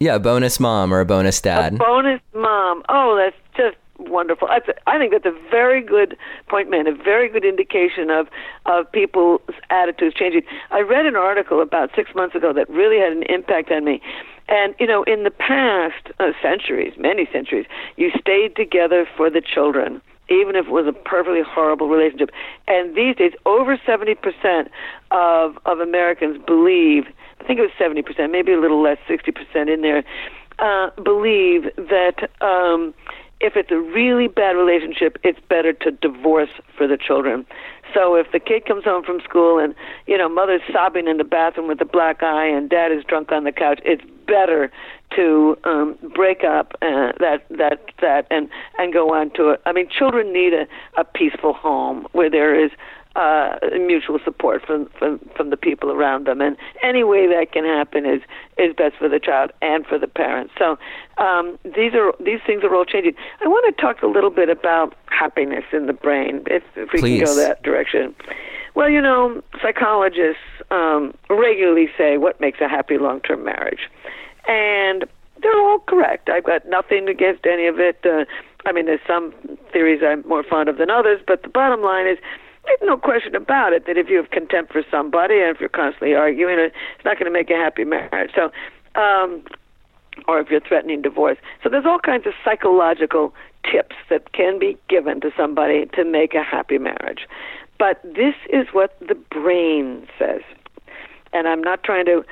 Yeah, 0.00 0.14
a 0.14 0.18
bonus 0.18 0.58
mom 0.58 0.94
or 0.94 1.00
a 1.00 1.04
bonus 1.04 1.40
A 1.40 1.42
dad. 1.42 1.78
bonus 1.78 2.22
mom. 2.34 2.82
Oh, 2.88 3.16
that's 3.16 3.36
just 3.56 3.76
wonderful. 4.08 4.48
That's 4.48 4.68
a, 4.68 4.90
I 4.90 4.98
think 4.98 5.12
that's 5.12 5.26
a 5.26 5.38
very 5.50 5.82
good 5.82 6.16
point, 6.48 6.70
man. 6.70 6.86
A 6.86 6.94
very 6.94 7.28
good 7.28 7.44
indication 7.44 8.10
of 8.10 8.28
of 8.66 8.90
people's 8.92 9.40
attitudes 9.70 10.14
changing. 10.14 10.42
I 10.70 10.80
read 10.80 11.06
an 11.06 11.16
article 11.16 11.60
about 11.60 11.90
six 11.94 12.14
months 12.14 12.34
ago 12.34 12.52
that 12.52 12.68
really 12.68 12.98
had 12.98 13.12
an 13.12 13.24
impact 13.24 13.70
on 13.70 13.84
me. 13.84 14.00
And 14.48 14.74
you 14.78 14.86
know, 14.86 15.02
in 15.04 15.24
the 15.24 15.30
past 15.30 16.08
uh, 16.18 16.32
centuries, 16.42 16.94
many 16.98 17.28
centuries, 17.32 17.66
you 17.96 18.10
stayed 18.18 18.56
together 18.56 19.06
for 19.16 19.30
the 19.30 19.40
children 19.40 20.00
even 20.30 20.54
if 20.54 20.66
it 20.66 20.70
was 20.70 20.86
a 20.86 20.92
perfectly 20.92 21.42
horrible 21.42 21.88
relationship. 21.88 22.30
And 22.68 22.94
these 22.94 23.16
days, 23.16 23.32
over 23.46 23.76
70% 23.76 24.68
of, 25.10 25.58
of 25.66 25.80
Americans 25.80 26.40
believe, 26.46 27.06
I 27.40 27.44
think 27.44 27.58
it 27.58 27.62
was 27.62 27.72
70%, 27.80 28.30
maybe 28.30 28.52
a 28.52 28.60
little 28.60 28.80
less, 28.80 28.98
60% 29.08 29.72
in 29.72 29.82
there, 29.82 30.04
uh, 30.60 30.90
believe 31.02 31.64
that 31.76 32.30
um, 32.40 32.94
if 33.40 33.56
it's 33.56 33.70
a 33.70 33.78
really 33.78 34.28
bad 34.28 34.56
relationship, 34.56 35.18
it's 35.22 35.40
better 35.48 35.72
to 35.72 35.90
divorce 35.90 36.50
for 36.76 36.86
the 36.86 36.96
children. 36.96 37.46
So 37.94 38.14
if 38.14 38.30
the 38.32 38.38
kid 38.38 38.66
comes 38.66 38.84
home 38.84 39.02
from 39.02 39.20
school 39.20 39.58
and 39.58 39.74
you 40.06 40.16
know 40.16 40.28
mother's 40.28 40.62
sobbing 40.72 41.08
in 41.08 41.16
the 41.16 41.24
bathroom 41.24 41.66
with 41.68 41.80
a 41.80 41.86
black 41.86 42.22
eye 42.22 42.46
and 42.46 42.68
dad 42.68 42.92
is 42.92 43.04
drunk 43.04 43.32
on 43.32 43.44
the 43.44 43.52
couch, 43.52 43.80
it's 43.84 44.04
better 44.26 44.70
to 45.16 45.58
um, 45.64 45.98
break 46.14 46.44
up 46.44 46.74
uh, 46.82 47.12
that 47.18 47.44
that 47.50 47.80
that 48.00 48.26
and 48.30 48.48
and 48.78 48.92
go 48.92 49.12
on 49.14 49.30
to 49.30 49.50
it. 49.50 49.62
I 49.66 49.72
mean, 49.72 49.88
children 49.88 50.32
need 50.32 50.52
a, 50.54 50.66
a 50.96 51.04
peaceful 51.04 51.52
home 51.52 52.06
where 52.12 52.30
there 52.30 52.54
is 52.54 52.70
uh, 53.16 53.58
mutual 53.72 54.18
support 54.24 54.64
from, 54.64 54.88
from 54.98 55.18
from 55.36 55.50
the 55.50 55.56
people 55.56 55.90
around 55.90 56.26
them, 56.26 56.40
and 56.40 56.56
any 56.82 57.02
way 57.02 57.26
that 57.26 57.52
can 57.52 57.64
happen 57.64 58.06
is 58.06 58.22
is 58.56 58.74
best 58.76 58.96
for 58.96 59.08
the 59.08 59.18
child 59.18 59.50
and 59.60 59.84
for 59.86 59.98
the 59.98 60.06
parents. 60.06 60.52
So 60.58 60.78
um, 61.18 61.58
these 61.64 61.94
are 61.94 62.12
these 62.20 62.40
things 62.46 62.62
are 62.62 62.74
all 62.74 62.84
changing. 62.84 63.14
I 63.42 63.48
want 63.48 63.74
to 63.74 63.82
talk 63.82 64.02
a 64.02 64.06
little 64.06 64.30
bit 64.30 64.48
about 64.48 64.94
happiness 65.06 65.64
in 65.72 65.86
the 65.86 65.92
brain, 65.92 66.42
if, 66.46 66.62
if 66.76 66.92
we 66.92 67.00
can 67.00 67.24
go 67.24 67.34
that 67.34 67.62
direction. 67.62 68.14
Well, 68.76 68.88
you 68.88 69.00
know, 69.00 69.42
psychologists 69.60 70.42
um, 70.70 71.12
regularly 71.28 71.88
say 71.98 72.16
what 72.16 72.40
makes 72.40 72.60
a 72.60 72.68
happy 72.68 72.98
long-term 72.98 73.44
marriage, 73.44 73.88
and 74.46 75.04
they're 75.42 75.60
all 75.60 75.80
correct. 75.80 76.28
I've 76.28 76.44
got 76.44 76.68
nothing 76.68 77.08
against 77.08 77.46
any 77.46 77.66
of 77.66 77.80
it. 77.80 77.98
Uh, 78.04 78.24
I 78.66 78.72
mean, 78.72 78.86
there's 78.86 79.00
some 79.06 79.34
theories 79.72 80.02
I'm 80.04 80.26
more 80.28 80.44
fond 80.44 80.68
of 80.68 80.78
than 80.78 80.90
others, 80.90 81.20
but 81.26 81.42
the 81.42 81.48
bottom 81.48 81.82
line 81.82 82.06
is 82.06 82.18
there's 82.78 82.88
no 82.88 82.96
question 82.96 83.34
about 83.34 83.72
it 83.72 83.86
that 83.86 83.96
if 83.96 84.08
you 84.08 84.16
have 84.16 84.30
contempt 84.30 84.72
for 84.72 84.82
somebody 84.90 85.40
and 85.40 85.54
if 85.54 85.60
you're 85.60 85.68
constantly 85.68 86.14
arguing, 86.14 86.58
it's 86.58 87.04
not 87.04 87.18
going 87.18 87.26
to 87.26 87.32
make 87.32 87.50
a 87.50 87.54
happy 87.54 87.84
marriage. 87.84 88.30
So, 88.34 88.50
um, 89.00 89.44
or 90.28 90.40
if 90.40 90.50
you're 90.50 90.60
threatening 90.60 91.02
divorce. 91.02 91.38
So 91.62 91.68
there's 91.68 91.86
all 91.86 91.98
kinds 91.98 92.26
of 92.26 92.32
psychological 92.44 93.34
tips 93.70 93.96
that 94.08 94.32
can 94.32 94.58
be 94.58 94.76
given 94.88 95.20
to 95.20 95.30
somebody 95.36 95.86
to 95.94 96.04
make 96.04 96.34
a 96.34 96.42
happy 96.42 96.78
marriage. 96.78 97.26
But 97.78 98.02
this 98.02 98.34
is 98.52 98.66
what 98.72 98.96
the 99.00 99.14
brain 99.14 100.06
says. 100.18 100.42
And 101.32 101.48
I'm 101.48 101.62
not 101.62 101.82
trying 101.82 102.06
to 102.06 102.24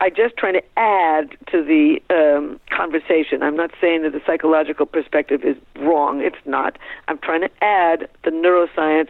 I 0.00 0.10
just 0.10 0.36
trying 0.36 0.54
to 0.54 0.62
add 0.76 1.36
to 1.50 1.64
the 1.64 2.00
um, 2.14 2.60
conversation. 2.70 3.42
I'm 3.42 3.56
not 3.56 3.72
saying 3.80 4.02
that 4.02 4.12
the 4.12 4.20
psychological 4.24 4.86
perspective 4.86 5.42
is 5.42 5.56
wrong. 5.76 6.20
It's 6.20 6.36
not. 6.44 6.78
I'm 7.08 7.18
trying 7.18 7.40
to 7.40 7.50
add 7.60 8.08
the 8.22 8.30
neuroscience 8.30 9.08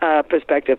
uh, 0.00 0.22
perspective, 0.22 0.78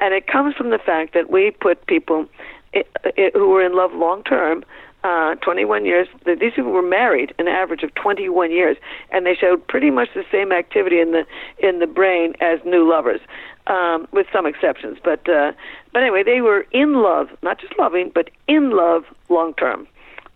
and 0.00 0.14
it 0.14 0.26
comes 0.26 0.54
from 0.54 0.70
the 0.70 0.78
fact 0.78 1.14
that 1.14 1.30
we 1.30 1.50
put 1.50 1.86
people 1.86 2.26
i 2.74 2.84
i 3.04 3.30
who 3.34 3.48
were 3.48 3.64
in 3.64 3.74
love 3.74 3.92
long 3.92 4.22
term. 4.24 4.64
Uh, 5.04 5.34
21 5.34 5.84
years. 5.84 6.08
These 6.24 6.54
people 6.56 6.70
were 6.70 6.80
married 6.80 7.34
an 7.38 7.46
average 7.46 7.82
of 7.82 7.94
21 7.94 8.50
years, 8.50 8.78
and 9.10 9.26
they 9.26 9.34
showed 9.34 9.68
pretty 9.68 9.90
much 9.90 10.08
the 10.14 10.24
same 10.32 10.50
activity 10.50 10.98
in 10.98 11.12
the 11.12 11.26
in 11.58 11.78
the 11.78 11.86
brain 11.86 12.32
as 12.40 12.58
new 12.64 12.88
lovers, 12.88 13.20
um, 13.66 14.08
with 14.12 14.26
some 14.32 14.46
exceptions. 14.46 14.96
But 15.04 15.28
uh, 15.28 15.52
but 15.92 16.02
anyway, 16.02 16.22
they 16.22 16.40
were 16.40 16.64
in 16.72 17.02
love, 17.02 17.28
not 17.42 17.60
just 17.60 17.78
loving, 17.78 18.12
but 18.14 18.30
in 18.48 18.70
love 18.70 19.04
long 19.28 19.52
term. 19.52 19.86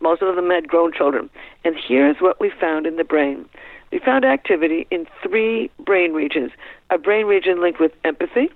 Most 0.01 0.23
of 0.23 0.37
them 0.37 0.51
had 0.51 0.69
grown 0.69 0.93
children. 0.93 1.31
And 1.65 1.75
here's 1.77 2.17
what 2.21 2.41
we 2.41 2.51
found 2.51 2.87
in 2.87 2.97
the 2.97 3.05
brain. 3.05 3.49
We 3.91 3.99
found 3.99 4.25
activity 4.25 4.87
in 4.91 5.07
three 5.23 5.71
brain 5.79 6.13
regions. 6.13 6.53
A 6.91 6.97
brain 6.97 7.27
region 7.27 7.61
linked 7.61 7.81
with 7.81 7.93
empathy, 8.05 8.51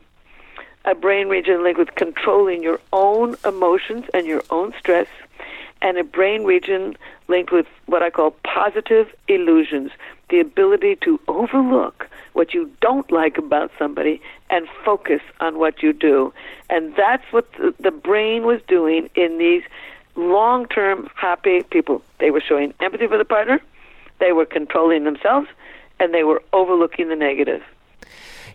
a 0.87 0.95
brain 0.95 1.29
region 1.29 1.63
linked 1.63 1.79
with 1.79 1.95
controlling 1.97 2.63
your 2.63 2.81
own 2.93 3.37
emotions 3.45 4.07
and 4.15 4.27
your 4.27 4.43
own 4.51 4.73
stress, 4.79 5.07
and 5.83 5.99
a 5.99 6.05
brain 6.05 6.45
region 6.45 6.97
linked 7.29 7.53
with 7.53 7.67
what 7.87 8.03
I 8.03 8.09
call 8.09 8.31
positive 8.43 9.13
illusions, 9.29 9.91
the 10.31 10.41
ability 10.41 10.97
to 11.03 11.21
overlook 11.29 12.09
what 12.33 12.55
you 12.55 12.71
don't 12.81 13.11
like 13.13 13.37
about 13.37 13.71
somebody 13.79 14.23
and 14.49 14.67
focus 14.83 15.21
on 15.41 15.59
what 15.59 15.83
you 15.83 15.93
do. 15.93 16.33
And 16.71 16.97
that's 16.97 17.25
what 17.33 17.53
the, 17.79 17.91
brain 17.91 18.45
was 18.45 18.63
doing 18.67 19.11
in 19.15 19.37
these 19.37 19.63
long 20.17 20.67
term 20.69 21.11
happy 21.15 21.65
people. 21.65 22.03
They 22.19 22.31
were 22.31 22.41
showing 22.41 22.73
empathy 22.81 23.07
for 23.07 23.19
the 23.19 23.27
partner, 23.27 23.61
they 24.21 24.33
were 24.33 24.47
controlling 24.47 25.05
themselves, 25.05 25.49
and 26.01 26.15
they 26.15 26.25
were 26.25 26.43
overlooking 26.55 27.09
the 27.09 27.17
negative. 27.17 27.63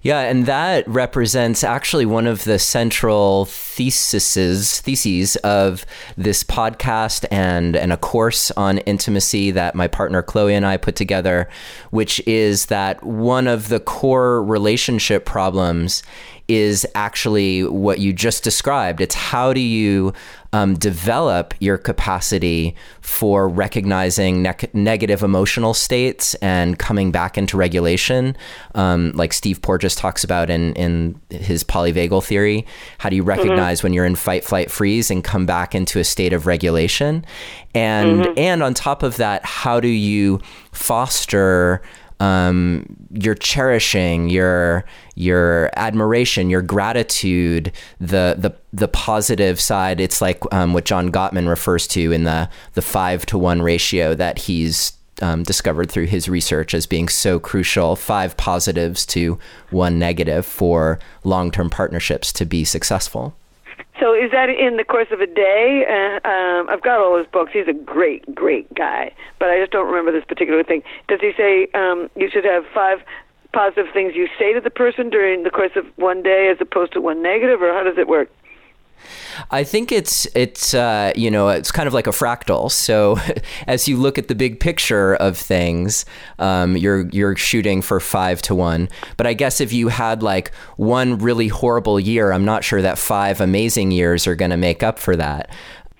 Yeah, 0.07 0.21
and 0.21 0.45
that 0.45 0.87
represents 0.87 1.65
actually 1.65 2.05
one 2.05 2.27
of 2.27 2.45
the 2.45 2.59
central 2.59 3.43
theses 3.43 4.79
theses 4.79 5.35
of 5.43 5.85
this 6.15 6.45
podcast 6.45 7.25
and 7.29 7.75
and 7.75 7.91
a 7.91 7.97
course 7.97 8.49
on 8.51 8.77
intimacy 8.77 9.51
that 9.51 9.75
my 9.75 9.89
partner 9.89 10.21
Chloe 10.21 10.55
and 10.55 10.65
I 10.65 10.77
put 10.77 10.95
together, 10.95 11.49
which 11.89 12.25
is 12.25 12.67
that 12.67 13.03
one 13.03 13.47
of 13.47 13.67
the 13.67 13.81
core 13.81 14.41
relationship 14.41 15.25
problems 15.25 16.03
is 16.47 16.85
actually 16.95 17.63
what 17.63 17.99
you 17.99 18.13
just 18.13 18.43
described. 18.43 19.01
It's 19.01 19.15
how 19.15 19.51
do 19.51 19.59
you 19.59 20.13
um, 20.53 20.75
develop 20.75 21.53
your 21.59 21.77
capacity 21.77 22.73
for 23.01 23.49
recognizing 23.49 24.41
neg- 24.41 24.73
negative 24.73 25.23
emotional 25.23 25.73
states 25.73 26.35
and 26.35 26.79
coming 26.79 27.11
back 27.11 27.37
into 27.37 27.57
regulation, 27.57 28.35
um, 28.75 29.11
like 29.13 29.33
Steve 29.33 29.61
Porges 29.61 29.95
talks 29.95 30.23
about 30.23 30.49
in 30.49 30.73
in 30.73 31.19
his 31.29 31.63
polyvagal 31.65 32.23
theory. 32.23 32.65
How 32.97 33.09
do 33.09 33.17
you 33.17 33.23
recognize 33.23 33.83
when 33.83 33.91
you're 33.91 34.05
in 34.05 34.15
fight, 34.15 34.45
flight, 34.45 34.71
freeze 34.71 35.11
and 35.11 35.23
come 35.23 35.45
back 35.45 35.75
into 35.75 35.99
a 35.99 36.03
state 36.03 36.31
of 36.31 36.47
regulation? 36.47 37.25
And 37.75 38.37
and 38.37 38.63
on 38.63 38.73
top 38.73 39.03
of 39.03 39.17
that, 39.17 39.43
how 39.45 39.81
do 39.81 39.89
you 39.89 40.39
foster 40.71 41.81
um, 42.19 42.85
your 43.11 43.35
cherishing, 43.35 44.29
your 44.29 44.85
your 45.15 45.69
admiration, 45.75 46.49
your 46.49 46.61
gratitude, 46.61 47.71
the 47.99 48.35
the 48.37 48.55
the 48.73 48.87
positive 48.87 49.59
side. 49.59 49.99
It's 49.99 50.21
like 50.21 50.41
um, 50.53 50.73
what 50.73 50.85
John 50.85 51.11
Gottman 51.11 51.47
refers 51.47 51.87
to 51.87 52.11
in 52.11 52.23
the 52.23 52.49
the 52.73 52.81
five 52.81 53.25
to 53.27 53.37
one 53.37 53.61
ratio 53.61 54.15
that 54.15 54.39
he's 54.39 54.93
um, 55.21 55.43
discovered 55.43 55.91
through 55.91 56.05
his 56.05 56.29
research 56.29 56.73
as 56.73 56.85
being 56.85 57.07
so 57.07 57.39
crucial. 57.39 57.95
Five 57.95 58.37
positives 58.37 59.05
to 59.07 59.39
one 59.69 59.99
negative 59.99 60.45
for 60.45 60.99
long 61.23 61.51
term 61.51 61.69
partnerships 61.69 62.33
to 62.33 62.45
be 62.45 62.63
successful. 62.63 63.35
So 63.99 64.13
is 64.13 64.31
that 64.31 64.49
in 64.49 64.77
the 64.77 64.83
course 64.83 65.07
of 65.11 65.21
a 65.21 65.27
day? 65.27 65.85
Uh, 65.89 66.27
um, 66.27 66.69
I've 66.69 66.81
got 66.81 66.99
all 66.99 67.17
his 67.17 67.27
books. 67.27 67.51
He's 67.53 67.67
a 67.67 67.73
great, 67.73 68.23
great 68.35 68.71
guy, 68.75 69.11
but 69.39 69.49
I 69.49 69.59
just 69.59 69.71
don't 69.71 69.87
remember 69.87 70.11
this 70.11 70.25
particular 70.25 70.63
thing. 70.63 70.83
Does 71.07 71.19
he 71.19 71.31
say 71.35 71.67
um, 71.73 72.09
you 72.15 72.29
should 72.29 72.45
have 72.45 72.63
five 72.73 72.99
positive 73.53 73.87
things 73.93 74.13
you 74.15 74.27
say 74.37 74.53
to 74.53 74.61
the 74.61 74.69
person 74.69 75.09
during 75.09 75.43
the 75.43 75.49
course 75.49 75.71
of 75.75 75.85
one 75.95 76.21
day, 76.21 76.49
as 76.51 76.57
opposed 76.61 76.93
to 76.93 77.01
one 77.01 77.23
negative, 77.23 77.61
or 77.61 77.73
how 77.73 77.83
does 77.83 77.97
it 77.97 78.07
work? 78.07 78.29
I 79.51 79.63
think 79.63 79.91
it's 79.91 80.25
it's 80.35 80.73
uh, 80.73 81.11
you 81.15 81.31
know 81.31 81.49
it's 81.49 81.71
kind 81.71 81.87
of 81.87 81.93
like 81.93 82.07
a 82.07 82.11
fractal. 82.11 82.71
So 82.71 83.17
as 83.67 83.87
you 83.87 83.97
look 83.97 84.17
at 84.17 84.27
the 84.27 84.35
big 84.35 84.59
picture 84.59 85.15
of 85.15 85.37
things, 85.37 86.05
um, 86.39 86.77
you're 86.77 87.07
you're 87.09 87.35
shooting 87.35 87.81
for 87.81 87.99
five 87.99 88.41
to 88.43 88.55
one. 88.55 88.89
But 89.17 89.27
I 89.27 89.33
guess 89.33 89.61
if 89.61 89.73
you 89.73 89.87
had 89.89 90.23
like 90.23 90.53
one 90.77 91.17
really 91.17 91.47
horrible 91.47 91.99
year, 91.99 92.31
I'm 92.31 92.45
not 92.45 92.63
sure 92.63 92.81
that 92.81 92.97
five 92.97 93.41
amazing 93.41 93.91
years 93.91 94.27
are 94.27 94.35
going 94.35 94.51
to 94.51 94.57
make 94.57 94.83
up 94.83 94.99
for 94.99 95.15
that. 95.15 95.49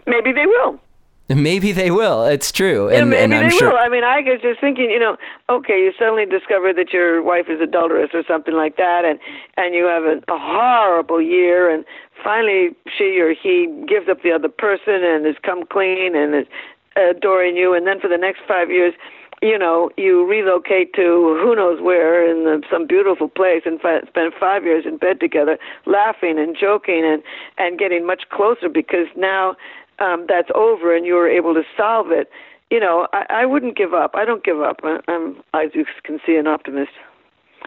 Maybe 0.06 0.32
they 0.32 0.46
will. 0.46 0.80
Maybe 1.30 1.74
they 1.74 1.92
will. 1.92 2.24
It's 2.24 2.54
true, 2.54 2.88
and, 2.88 2.98
yeah, 2.98 3.04
maybe 3.04 3.22
and 3.24 3.34
I'm 3.36 3.50
they 3.50 3.58
sure. 3.58 3.72
will. 3.72 3.78
I 3.78 3.90
mean, 3.90 4.06
I 4.06 4.22
was 4.22 4.40
just 4.42 4.62
thinking, 4.62 4.90
you 4.90 4.98
know, 4.98 5.18
okay, 5.50 5.74
you 5.74 5.92
suddenly 6.00 6.26
discover 6.26 6.72
that 6.72 6.94
your 6.94 7.22
wife 7.22 7.48
is 7.50 7.60
adulterous 7.60 8.12
or 8.14 8.24
something 8.26 8.54
like 8.54 8.78
that, 8.78 9.04
and 9.04 9.20
and 9.58 9.76
you 9.76 9.84
have 9.88 10.04
a, 10.04 10.20
a 10.34 10.40
horrible 10.40 11.22
year, 11.22 11.70
and 11.70 11.84
finally 12.24 12.70
she 12.98 13.20
or 13.20 13.34
he 13.34 13.68
gives 13.88 14.10
up 14.10 14.24
the 14.24 14.32
other 14.32 14.50
person 14.50 15.04
and 15.04 15.26
has 15.26 15.36
come 15.44 15.66
clean 15.66 16.16
and 16.16 16.36
is 16.36 16.48
adoring 16.96 17.56
you, 17.56 17.74
and 17.74 17.86
then 17.86 18.00
for 18.00 18.08
the 18.08 18.18
next 18.18 18.42
five 18.48 18.72
years, 18.72 18.94
you 19.42 19.58
know, 19.58 19.92
you 19.98 20.26
relocate 20.26 20.94
to 20.96 21.38
who 21.42 21.56
knows 21.56 21.80
where 21.80 22.28
in 22.28 22.44
the, 22.46 22.64
some 22.72 22.88
beautiful 22.88 23.28
place 23.28 23.62
and 23.66 23.80
fi- 23.80 24.02
spend 24.08 24.34
five 24.40 24.64
years 24.64 24.86
in 24.86 24.98
bed 24.98 25.20
together, 25.20 25.60
laughing 25.86 26.40
and 26.40 26.58
joking 26.60 27.04
and 27.06 27.22
and 27.58 27.78
getting 27.78 28.06
much 28.06 28.24
closer 28.32 28.68
because 28.68 29.08
now 29.16 29.56
um, 30.00 30.26
that's 30.28 30.50
over 30.56 30.96
and 30.96 31.06
you 31.06 31.14
were 31.14 31.30
able 31.30 31.54
to 31.54 31.64
solve 31.76 32.12
it, 32.12 32.30
you 32.70 32.80
know, 32.80 33.08
I, 33.14 33.26
I 33.30 33.46
wouldn't 33.46 33.78
give 33.78 33.94
up. 33.94 34.12
I 34.16 34.26
don't 34.26 34.44
give 34.44 34.62
up. 34.62 34.80
I, 34.84 35.00
I'm, 35.08 35.38
as 35.54 35.72
you 35.74 35.86
can 36.04 36.20
see, 36.26 36.36
an 36.36 36.48
optimist. 36.48 36.92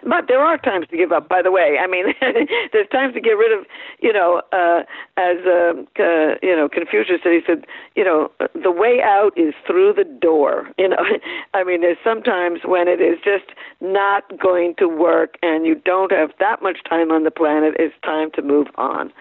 But 0.02 0.28
there 0.28 0.40
are 0.40 0.56
times 0.58 0.86
to 0.90 0.96
give 0.96 1.12
up. 1.12 1.28
By 1.28 1.42
the 1.42 1.50
way, 1.50 1.78
I 1.82 1.86
mean, 1.86 2.14
there's 2.72 2.88
times 2.88 3.14
to 3.14 3.20
get 3.20 3.32
rid 3.32 3.56
of, 3.58 3.66
you 4.00 4.12
know, 4.12 4.42
uh, 4.52 4.82
as 5.16 5.38
uh, 5.46 5.72
uh, 5.98 6.34
you 6.42 6.56
know, 6.56 6.68
Confucius 6.68 7.20
said. 7.22 7.32
He 7.32 7.40
said, 7.46 7.66
you 7.96 8.04
know, 8.04 8.30
the 8.54 8.70
way 8.70 9.00
out 9.02 9.32
is 9.36 9.54
through 9.66 9.94
the 9.94 10.04
door. 10.04 10.68
You 10.78 10.88
know, 10.88 11.04
I 11.54 11.64
mean, 11.64 11.82
there's 11.82 11.98
sometimes 12.02 12.60
when 12.64 12.88
it 12.88 13.00
is 13.00 13.18
just 13.24 13.52
not 13.80 14.38
going 14.38 14.74
to 14.78 14.88
work, 14.88 15.36
and 15.42 15.66
you 15.66 15.74
don't 15.74 16.12
have 16.12 16.30
that 16.38 16.62
much 16.62 16.78
time 16.88 17.10
on 17.10 17.24
the 17.24 17.30
planet. 17.30 17.74
It's 17.78 17.94
time 18.02 18.30
to 18.32 18.42
move 18.42 18.68
on. 18.76 19.12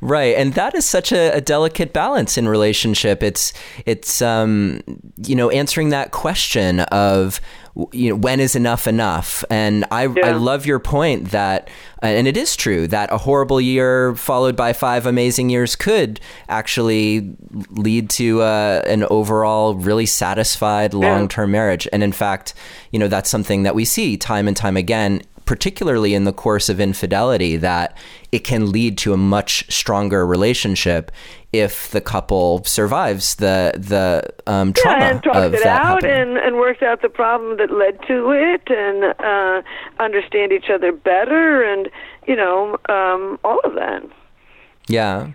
Right, 0.00 0.36
and 0.36 0.52
that 0.54 0.74
is 0.74 0.84
such 0.84 1.10
a, 1.10 1.30
a, 1.32 1.40
delicate 1.40 1.92
balance 1.92 2.38
in 2.38 2.48
relationship. 2.48 3.20
It's 3.22 3.52
it's 3.84 4.22
um, 4.22 4.80
you 5.16 5.34
know 5.34 5.50
answering 5.50 5.88
that 5.88 6.12
question 6.12 6.80
of 6.80 7.40
you 7.92 8.10
know 8.10 8.16
when 8.16 8.40
is 8.40 8.56
enough 8.56 8.86
enough, 8.86 9.44
and 9.50 9.84
I 9.90 10.06
yeah. 10.06 10.26
I 10.26 10.32
love 10.32 10.66
your 10.66 10.78
point 10.78 11.30
that 11.30 11.68
and 12.02 12.26
it 12.26 12.36
is 12.36 12.56
true 12.56 12.88
that 12.88 13.12
a 13.12 13.18
horrible 13.18 13.60
year 13.60 14.14
followed 14.16 14.56
by 14.56 14.72
five 14.72 15.06
amazing 15.06 15.50
years 15.50 15.76
could 15.76 16.20
actually 16.48 17.36
lead 17.70 18.10
to 18.10 18.42
uh, 18.42 18.82
an 18.86 19.04
overall 19.04 19.74
really 19.74 20.06
satisfied 20.06 20.94
long 20.94 21.28
term 21.28 21.50
yeah. 21.50 21.58
marriage, 21.58 21.88
and 21.92 22.02
in 22.02 22.12
fact, 22.12 22.54
you 22.90 22.98
know 22.98 23.08
that's 23.08 23.30
something 23.30 23.62
that 23.62 23.74
we 23.74 23.84
see 23.84 24.16
time 24.16 24.48
and 24.48 24.56
time 24.56 24.76
again 24.76 25.22
particularly 25.48 26.12
in 26.12 26.24
the 26.24 26.32
course 26.32 26.68
of 26.68 26.78
infidelity, 26.78 27.56
that 27.56 27.96
it 28.32 28.40
can 28.40 28.70
lead 28.70 28.98
to 28.98 29.14
a 29.14 29.16
much 29.16 29.64
stronger 29.72 30.26
relationship 30.26 31.10
if 31.54 31.90
the 31.90 32.02
couple 32.02 32.62
survives 32.64 33.36
the 33.36 33.72
the 33.74 34.22
um, 34.46 34.74
trauma 34.74 34.98
yeah, 34.98 35.10
and 35.10 35.22
talks 35.22 35.38
of 35.38 35.54
it 35.54 35.64
out 35.64 36.04
and, 36.04 36.36
and 36.36 36.56
works 36.56 36.82
out 36.82 37.00
the 37.00 37.08
problem 37.08 37.56
that 37.56 37.70
led 37.70 37.98
to 38.06 38.30
it, 38.30 38.60
and 38.68 39.14
uh, 39.20 39.62
understand 39.98 40.52
each 40.52 40.68
other 40.68 40.92
better, 40.92 41.62
and 41.62 41.88
you 42.26 42.36
know 42.36 42.76
um, 42.90 43.38
all 43.42 43.60
of 43.64 43.74
that. 43.74 44.02
Yeah. 44.86 45.30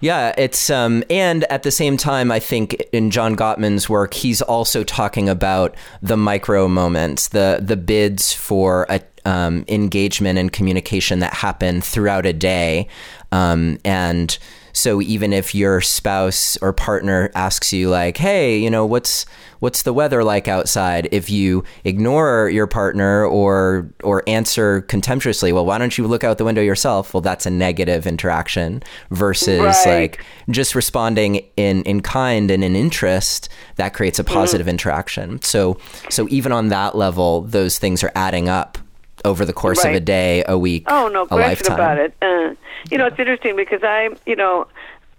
Yeah, 0.00 0.34
it's 0.36 0.68
um, 0.68 1.04
and 1.08 1.44
at 1.44 1.62
the 1.62 1.70
same 1.70 1.96
time, 1.96 2.30
I 2.30 2.38
think 2.38 2.74
in 2.92 3.10
John 3.10 3.34
Gottman's 3.34 3.88
work, 3.88 4.12
he's 4.12 4.42
also 4.42 4.84
talking 4.84 5.28
about 5.28 5.74
the 6.02 6.18
micro 6.18 6.68
moments, 6.68 7.28
the 7.28 7.60
the 7.62 7.78
bids 7.78 8.32
for 8.32 8.86
a 8.90 9.00
um, 9.24 9.64
engagement 9.68 10.38
and 10.38 10.52
communication 10.52 11.20
that 11.20 11.32
happen 11.32 11.80
throughout 11.80 12.26
a 12.26 12.34
day, 12.34 12.88
um, 13.32 13.78
and 13.84 14.38
so 14.76 15.00
even 15.00 15.32
if 15.32 15.54
your 15.54 15.80
spouse 15.80 16.58
or 16.60 16.70
partner 16.74 17.30
asks 17.34 17.72
you 17.72 17.88
like, 17.88 18.18
"Hey, 18.18 18.58
you 18.58 18.68
know, 18.68 18.84
what's 18.84 19.24
what's 19.60 19.82
the 19.82 19.92
weather 19.94 20.22
like 20.22 20.48
outside?" 20.48 21.08
If 21.12 21.30
you 21.30 21.64
ignore 21.84 22.50
your 22.50 22.66
partner 22.66 23.24
or 23.24 23.90
or 24.04 24.22
answer 24.26 24.82
contemptuously, 24.82 25.50
"Well, 25.50 25.64
why 25.64 25.78
don't 25.78 25.96
you 25.96 26.06
look 26.06 26.24
out 26.24 26.36
the 26.36 26.44
window 26.44 26.60
yourself?" 26.60 27.14
Well, 27.14 27.22
that's 27.22 27.46
a 27.46 27.50
negative 27.50 28.06
interaction 28.06 28.82
versus 29.10 29.60
right. 29.60 29.86
like 29.86 30.24
just 30.50 30.74
responding 30.74 31.40
in 31.56 31.82
in 31.84 32.02
kind 32.02 32.50
and 32.50 32.62
in 32.62 32.76
interest 32.76 33.48
that 33.76 33.94
creates 33.94 34.18
a 34.18 34.24
mm-hmm. 34.24 34.34
positive 34.34 34.66
mm. 34.66 34.70
interaction. 34.70 35.40
So 35.40 35.78
so 36.10 36.28
even 36.28 36.52
on 36.52 36.68
that 36.68 36.94
level, 36.94 37.40
those 37.40 37.78
things 37.78 38.04
are 38.04 38.12
adding 38.14 38.50
up 38.50 38.76
over 39.24 39.44
the 39.44 39.52
course 39.52 39.84
right. 39.84 39.90
of 39.90 39.96
a 39.96 40.00
day, 40.00 40.44
a 40.46 40.58
week, 40.58 40.84
oh 40.88 41.08
no 41.08 41.22
a 41.22 41.26
question 41.26 41.48
lifetime. 41.48 41.74
about 41.74 41.98
it. 41.98 42.14
Uh, 42.22 42.54
you 42.90 42.98
know, 42.98 43.06
it's 43.06 43.18
interesting 43.18 43.56
because 43.56 43.80
I, 43.82 44.10
you 44.26 44.36
know, 44.36 44.62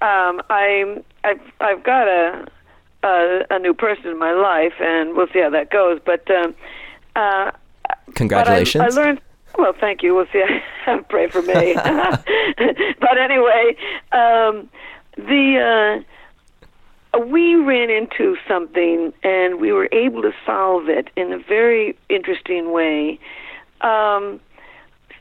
um, 0.01 0.41
I 0.49 1.01
I've 1.23 1.41
I've 1.59 1.83
got 1.83 2.07
a, 2.07 2.47
a 3.03 3.45
a 3.49 3.59
new 3.59 3.73
person 3.73 4.07
in 4.07 4.19
my 4.19 4.33
life, 4.33 4.73
and 4.79 5.15
we'll 5.15 5.27
see 5.33 5.41
how 5.41 5.49
that 5.49 5.71
goes. 5.71 5.99
But 6.05 6.29
um, 6.31 6.55
uh, 7.15 7.51
congratulations! 8.15 8.83
I, 8.83 8.87
I 8.87 8.89
learned. 8.89 9.21
Well, 9.57 9.73
thank 9.79 10.03
you. 10.03 10.13
We'll 10.13 10.27
see. 10.31 10.43
Pray 11.09 11.27
for 11.27 11.41
me. 11.41 11.73
but 11.75 13.17
anyway, 13.17 13.75
um, 14.11 14.69
the. 15.17 16.03
Uh, 16.03 16.13
we 17.25 17.55
ran 17.55 17.89
into 17.89 18.37
something 18.47 19.11
and 19.23 19.59
we 19.59 19.71
were 19.71 19.89
able 19.91 20.21
to 20.21 20.31
solve 20.45 20.87
it 20.87 21.09
in 21.15 21.33
a 21.33 21.39
very 21.39 21.97
interesting 22.09 22.71
way 22.71 23.19
um, 23.81 24.39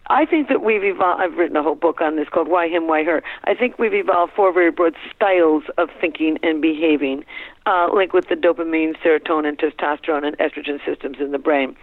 I 0.08 0.24
think 0.24 0.48
that 0.48 0.62
we've 0.62 0.84
evolved. 0.84 1.20
I've 1.20 1.36
written 1.36 1.56
a 1.56 1.62
whole 1.62 1.74
book 1.74 2.00
on 2.00 2.16
this 2.16 2.28
called 2.28 2.48
"Why 2.48 2.68
Him, 2.68 2.86
Why 2.86 3.02
Her." 3.02 3.22
I 3.44 3.54
think 3.54 3.78
we've 3.78 3.94
evolved 3.94 4.32
four 4.34 4.52
very 4.52 4.70
broad 4.70 4.94
styles 5.14 5.64
of 5.78 5.88
thinking 6.00 6.38
and 6.42 6.62
behaving, 6.62 7.24
uh, 7.66 7.88
linked 7.92 8.14
with 8.14 8.28
the 8.28 8.36
dopamine, 8.36 8.96
serotonin, 8.98 9.58
testosterone, 9.58 10.24
and 10.24 10.38
estrogen 10.38 10.84
systems 10.84 11.16
in 11.18 11.32
the 11.32 11.38
brain. 11.38 11.76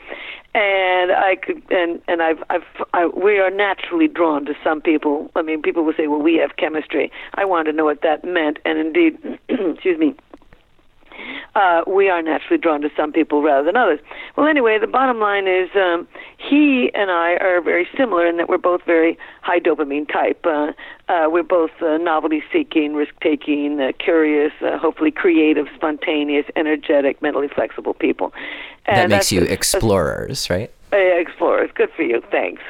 And 0.56 1.12
I 1.12 1.36
could, 1.36 1.62
and 1.70 2.02
and 2.08 2.22
I've, 2.22 2.42
I've, 2.50 2.64
I, 2.94 3.08
we 3.08 3.40
are 3.40 3.50
naturally 3.50 4.08
drawn 4.08 4.46
to 4.46 4.54
some 4.64 4.80
people. 4.80 5.30
I 5.36 5.42
mean, 5.42 5.62
people 5.62 5.84
will 5.84 5.94
say, 5.98 6.08
"Well, 6.08 6.22
we 6.22 6.36
have 6.36 6.56
chemistry." 6.56 7.12
I 7.34 7.44
wanted 7.44 7.72
to 7.72 7.78
know 7.78 7.86
what 7.86 8.02
that 8.04 8.24
meant, 8.24 8.60
and 8.64 8.78
indeed, 8.80 9.18
excuse 9.50 10.00
me 10.00 10.16
uh, 11.56 11.84
we 11.88 12.10
are 12.10 12.22
naturally 12.22 12.58
drawn 12.58 12.82
to 12.82 12.90
some 12.96 13.12
people 13.12 13.42
rather 13.42 13.66
than 13.66 13.76
others. 13.76 14.00
Well, 14.36 14.48
anyway, 14.48 14.80
the 14.80 14.88
bottom 14.88 15.20
line 15.20 15.48
is 15.48 15.70
um, 15.76 16.08
he 16.38 16.92
and 16.94 17.12
I 17.12 17.36
are 17.36 17.62
very 17.62 17.88
similar 17.96 18.26
in 18.26 18.38
that 18.38 18.50
we're 18.50 18.58
both 18.58 18.84
very 18.86 19.18
high 19.42 19.60
dopamine 19.60 20.12
type. 20.12 20.46
Uh, 20.46 20.72
uh, 21.08 21.28
we're 21.30 21.44
both 21.44 21.72
uh, 21.82 21.98
novelty 21.98 22.44
seeking, 22.52 22.94
risk 22.94 23.14
taking, 23.22 23.80
uh, 23.80 23.92
curious, 24.00 24.54
uh, 24.62 24.78
hopefully 24.78 25.12
creative, 25.12 25.68
spontaneous, 25.76 26.46
energetic, 26.56 27.22
mentally 27.22 27.48
flexible 27.48 27.94
people. 27.94 28.34
And 28.86 29.12
that 29.12 29.16
makes 29.16 29.32
you 29.32 29.42
explorers, 29.44 30.50
right? 30.50 30.72
Uh, 30.92 30.98
explorers. 30.98 31.70
Good 31.74 31.92
for 31.96 32.04
you. 32.04 32.22
Thanks. 32.32 32.62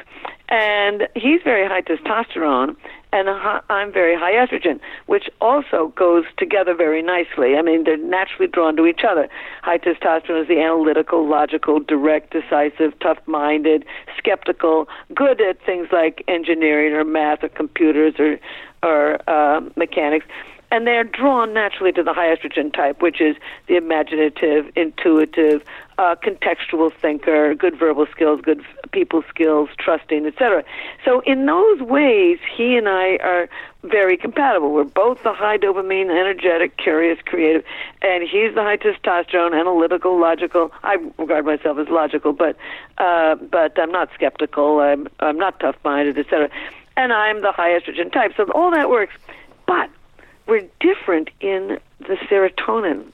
And 0.48 1.08
he's 1.14 1.40
very 1.42 1.66
high 1.66 1.82
testosterone, 1.82 2.76
and 3.14 3.28
I'm 3.70 3.92
very 3.92 4.16
high 4.18 4.32
estrogen, 4.32 4.80
which 5.06 5.30
also 5.40 5.92
goes 5.96 6.24
together 6.36 6.74
very 6.74 7.00
nicely. 7.00 7.54
I 7.56 7.62
mean, 7.62 7.84
they're 7.84 7.96
naturally 7.96 8.48
drawn 8.48 8.74
to 8.76 8.86
each 8.86 9.02
other. 9.08 9.28
High 9.62 9.78
testosterone 9.78 10.42
is 10.42 10.48
the 10.48 10.60
analytical, 10.60 11.28
logical, 11.28 11.78
direct, 11.78 12.32
decisive, 12.32 12.98
tough-minded, 12.98 13.84
skeptical, 14.18 14.88
good 15.14 15.40
at 15.40 15.64
things 15.64 15.86
like 15.92 16.24
engineering 16.26 16.92
or 16.92 17.04
math 17.04 17.44
or 17.44 17.48
computers 17.48 18.14
or 18.18 18.38
or 18.82 19.18
uh, 19.30 19.60
mechanics 19.76 20.26
and 20.74 20.88
they're 20.88 21.04
drawn 21.04 21.54
naturally 21.54 21.92
to 21.92 22.02
the 22.02 22.12
high 22.12 22.34
estrogen 22.34 22.74
type, 22.74 23.00
which 23.00 23.20
is 23.20 23.36
the 23.68 23.76
imaginative, 23.76 24.72
intuitive, 24.74 25.62
uh, 25.98 26.16
contextual 26.16 26.92
thinker, 27.00 27.54
good 27.54 27.78
verbal 27.78 28.06
skills, 28.10 28.40
good 28.40 28.60
people 28.90 29.22
skills, 29.28 29.68
trusting, 29.78 30.26
etc. 30.26 30.64
So 31.04 31.20
in 31.20 31.46
those 31.46 31.80
ways, 31.80 32.40
he 32.56 32.76
and 32.76 32.88
I 32.88 33.18
are 33.18 33.48
very 33.84 34.16
compatible. 34.16 34.72
We're 34.72 34.82
both 34.82 35.22
the 35.22 35.32
high 35.32 35.58
dopamine, 35.58 36.10
energetic, 36.10 36.76
curious, 36.76 37.20
creative, 37.24 37.62
and 38.02 38.24
he's 38.24 38.52
the 38.56 38.62
high 38.62 38.78
testosterone, 38.78 39.56
analytical, 39.56 40.20
logical. 40.20 40.72
I 40.82 40.96
regard 41.18 41.46
myself 41.46 41.78
as 41.78 41.88
logical, 41.88 42.32
but 42.32 42.56
uh, 42.98 43.36
but 43.36 43.78
I'm 43.78 43.92
not 43.92 44.08
skeptical. 44.12 44.80
I'm 44.80 45.06
I'm 45.20 45.38
not 45.38 45.60
tough-minded, 45.60 46.18
etc. 46.18 46.50
And 46.96 47.12
I'm 47.12 47.42
the 47.42 47.52
high 47.52 47.78
estrogen 47.78 48.12
type. 48.12 48.32
So 48.36 48.50
all 48.56 48.72
that 48.72 48.90
works, 48.90 49.14
but 49.68 49.88
we're 50.46 50.66
different 50.80 51.30
in 51.40 51.78
the 52.00 52.16
serotonin. 52.28 53.06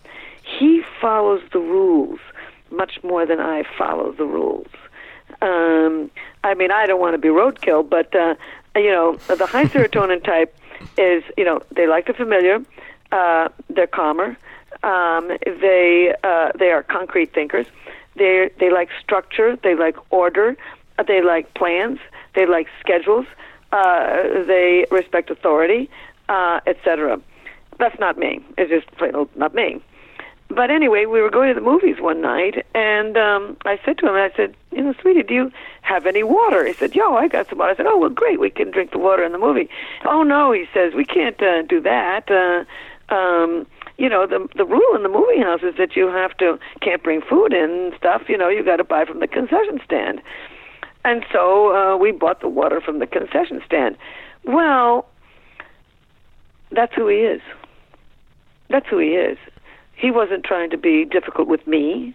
He 0.42 0.82
follows 1.00 1.42
the 1.52 1.58
rules 1.58 2.18
much 2.70 3.02
more 3.02 3.26
than 3.26 3.40
I 3.40 3.64
follow 3.78 4.12
the 4.12 4.24
rules. 4.24 4.68
Um, 5.42 6.10
I 6.44 6.54
mean, 6.54 6.70
I 6.70 6.86
don't 6.86 7.00
want 7.00 7.14
to 7.14 7.18
be 7.18 7.28
roadkill, 7.28 7.88
but 7.88 8.14
uh, 8.14 8.34
you 8.76 8.90
know, 8.90 9.16
the 9.28 9.46
high 9.46 9.64
serotonin 9.72 10.22
type 10.22 10.56
is, 10.98 11.22
you 11.36 11.44
know, 11.44 11.60
they 11.74 11.86
like 11.86 12.06
the 12.06 12.14
familiar, 12.14 12.62
uh, 13.12 13.48
they're 13.68 13.86
calmer, 13.86 14.36
um, 14.82 15.28
they 15.44 16.14
uh, 16.22 16.52
they 16.58 16.70
are 16.70 16.82
concrete 16.82 17.32
thinkers, 17.32 17.66
they 18.16 18.50
they 18.58 18.70
like 18.70 18.88
structure, 19.00 19.56
they 19.56 19.74
like 19.74 19.96
order, 20.10 20.56
uh, 20.98 21.02
they 21.02 21.22
like 21.22 21.52
plans, 21.54 21.98
they 22.34 22.46
like 22.46 22.68
schedules, 22.80 23.26
uh, 23.72 24.44
they 24.46 24.86
respect 24.90 25.30
authority, 25.30 25.90
uh, 26.30 26.60
etc. 26.66 27.20
That's 27.78 27.98
not 27.98 28.16
me. 28.16 28.40
It's 28.56 28.70
just 28.70 28.86
plain 28.96 29.14
old 29.14 29.28
not 29.36 29.54
me. 29.54 29.82
But 30.48 30.70
anyway, 30.70 31.06
we 31.06 31.20
were 31.20 31.30
going 31.30 31.48
to 31.48 31.54
the 31.54 31.64
movies 31.64 31.96
one 32.00 32.20
night, 32.20 32.66
and 32.74 33.16
um, 33.16 33.56
I 33.64 33.78
said 33.84 33.98
to 33.98 34.08
him, 34.08 34.14
I 34.14 34.32
said, 34.36 34.56
you 34.72 34.82
know, 34.82 34.94
sweetie, 35.00 35.22
do 35.22 35.32
you 35.32 35.52
have 35.82 36.06
any 36.06 36.24
water? 36.24 36.66
He 36.66 36.72
said, 36.72 36.96
yo, 36.96 37.14
I 37.14 37.28
got 37.28 37.48
some 37.48 37.58
water. 37.58 37.72
I 37.72 37.76
said, 37.76 37.86
oh, 37.86 37.96
well, 37.96 38.10
great, 38.10 38.40
we 38.40 38.50
can 38.50 38.72
drink 38.72 38.90
the 38.90 38.98
water 38.98 39.22
in 39.22 39.30
the 39.30 39.38
movie. 39.38 39.68
Oh, 40.04 40.24
no, 40.24 40.50
he 40.50 40.64
says, 40.74 40.92
we 40.92 41.04
can't 41.04 41.40
uh, 41.40 41.62
do 41.62 41.80
that. 41.82 42.28
Uh, 42.28 43.14
um, 43.14 43.64
you 43.96 44.08
know, 44.08 44.26
the 44.26 44.48
the 44.56 44.64
rule 44.64 44.96
in 44.96 45.02
the 45.02 45.08
movie 45.08 45.40
house 45.40 45.60
is 45.62 45.76
that 45.76 45.94
you 45.94 46.08
have 46.08 46.36
to 46.38 46.58
can't 46.80 47.02
bring 47.02 47.20
food 47.20 47.52
in 47.52 47.70
and 47.70 47.94
stuff. 47.96 48.22
You 48.28 48.38
know, 48.38 48.48
you 48.48 48.64
got 48.64 48.76
to 48.76 48.84
buy 48.84 49.04
from 49.04 49.20
the 49.20 49.28
concession 49.28 49.80
stand. 49.84 50.22
And 51.04 51.24
so 51.32 51.74
uh, 51.74 51.96
we 51.96 52.10
bought 52.10 52.40
the 52.40 52.48
water 52.48 52.80
from 52.80 52.98
the 52.98 53.06
concession 53.06 53.60
stand. 53.66 53.96
Well, 54.44 55.06
that's 56.72 56.94
who 56.94 57.08
he 57.08 57.18
is. 57.18 57.40
That's 58.68 58.86
who 58.86 58.98
he 58.98 59.14
is. 59.14 59.38
He 59.94 60.10
wasn't 60.10 60.44
trying 60.44 60.70
to 60.70 60.78
be 60.78 61.04
difficult 61.04 61.48
with 61.48 61.66
me. 61.66 62.14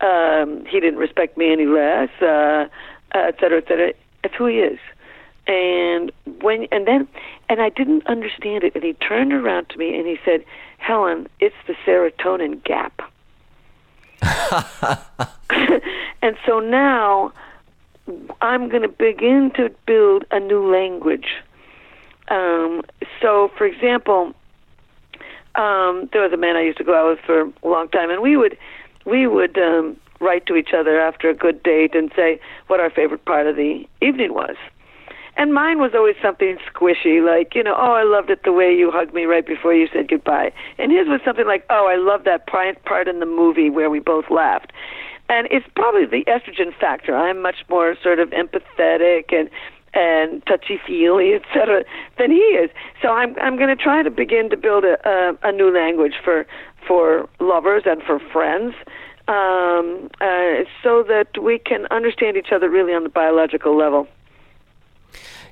Um, 0.00 0.64
he 0.66 0.80
didn't 0.80 0.98
respect 0.98 1.36
me 1.38 1.50
any 1.50 1.66
less, 1.66 2.10
uh, 2.20 2.66
et 3.14 3.36
cetera, 3.40 3.58
et 3.58 3.68
cetera. 3.68 3.92
That's 4.22 4.34
who 4.34 4.46
he 4.46 4.58
is. 4.58 4.78
And 5.46 6.10
when 6.40 6.66
and 6.72 6.86
then 6.86 7.06
and 7.48 7.60
I 7.60 7.68
didn't 7.68 8.06
understand 8.06 8.64
it. 8.64 8.74
And 8.74 8.82
he 8.82 8.94
turned 8.94 9.32
around 9.32 9.68
to 9.70 9.78
me 9.78 9.96
and 9.96 10.06
he 10.06 10.18
said, 10.24 10.44
"Helen, 10.78 11.28
it's 11.40 11.54
the 11.66 11.74
serotonin 11.86 12.62
gap." 12.64 13.02
and 16.22 16.36
so 16.46 16.60
now 16.60 17.32
I'm 18.40 18.68
going 18.68 18.82
to 18.82 18.88
begin 18.88 19.50
to 19.56 19.70
build 19.86 20.24
a 20.30 20.40
new 20.40 20.70
language. 20.70 21.28
Um, 22.28 22.82
so, 23.20 23.50
for 23.56 23.66
example, 23.66 24.32
um, 25.54 26.08
there 26.12 26.22
was 26.22 26.32
a 26.32 26.36
man 26.36 26.56
I 26.56 26.62
used 26.62 26.78
to 26.78 26.84
go 26.84 26.94
out 26.94 27.10
with 27.10 27.24
for 27.24 27.42
a 27.42 27.68
long 27.68 27.88
time, 27.88 28.10
and 28.10 28.22
we 28.22 28.36
would 28.36 28.56
we 29.04 29.26
would 29.26 29.58
um, 29.58 29.96
write 30.20 30.46
to 30.46 30.56
each 30.56 30.70
other 30.76 31.00
after 31.00 31.28
a 31.28 31.34
good 31.34 31.62
date 31.62 31.94
and 31.94 32.10
say 32.16 32.40
what 32.68 32.80
our 32.80 32.90
favorite 32.90 33.24
part 33.24 33.46
of 33.46 33.56
the 33.56 33.84
evening 34.00 34.34
was. 34.34 34.56
And 35.36 35.52
mine 35.52 35.78
was 35.78 35.90
always 35.94 36.14
something 36.22 36.58
squishy, 36.72 37.24
like, 37.24 37.56
you 37.56 37.62
know, 37.64 37.74
oh, 37.76 37.92
I 37.92 38.04
loved 38.04 38.30
it 38.30 38.44
the 38.44 38.52
way 38.52 38.72
you 38.72 38.92
hugged 38.92 39.12
me 39.12 39.24
right 39.24 39.44
before 39.44 39.74
you 39.74 39.88
said 39.92 40.08
goodbye. 40.08 40.52
And 40.78 40.92
his 40.92 41.08
was 41.08 41.20
something 41.24 41.46
like, 41.46 41.64
oh, 41.70 41.88
I 41.88 41.96
love 41.96 42.24
that 42.24 42.46
part 42.46 43.08
in 43.08 43.18
the 43.18 43.26
movie 43.26 43.68
where 43.68 43.90
we 43.90 43.98
both 43.98 44.30
laughed. 44.30 44.72
And 45.28 45.48
it's 45.50 45.66
probably 45.74 46.06
the 46.06 46.24
estrogen 46.30 46.72
factor. 46.78 47.16
I'm 47.16 47.42
much 47.42 47.64
more 47.68 47.96
sort 48.00 48.20
of 48.20 48.30
empathetic 48.30 49.32
and 49.32 49.50
and 49.94 50.44
touchy 50.46 50.78
feely, 50.86 51.34
etc., 51.40 51.84
than 52.18 52.30
he 52.30 52.38
is. 52.38 52.70
So 53.02 53.08
I'm 53.08 53.36
I'm 53.40 53.56
going 53.56 53.74
to 53.74 53.82
try 53.82 54.02
to 54.02 54.10
begin 54.10 54.50
to 54.50 54.56
build 54.56 54.84
a, 54.84 54.96
a 55.08 55.48
a 55.48 55.52
new 55.52 55.72
language 55.72 56.14
for 56.22 56.46
for 56.86 57.28
lovers 57.40 57.84
and 57.86 58.02
for 58.02 58.18
friends, 58.32 58.74
um, 59.28 60.10
uh, 60.20 60.64
so 60.82 61.02
that 61.04 61.28
we 61.42 61.58
can 61.58 61.86
understand 61.90 62.36
each 62.36 62.52
other 62.52 62.68
really 62.68 62.92
on 62.92 63.04
the 63.04 63.08
biological 63.08 63.76
level. 63.76 64.06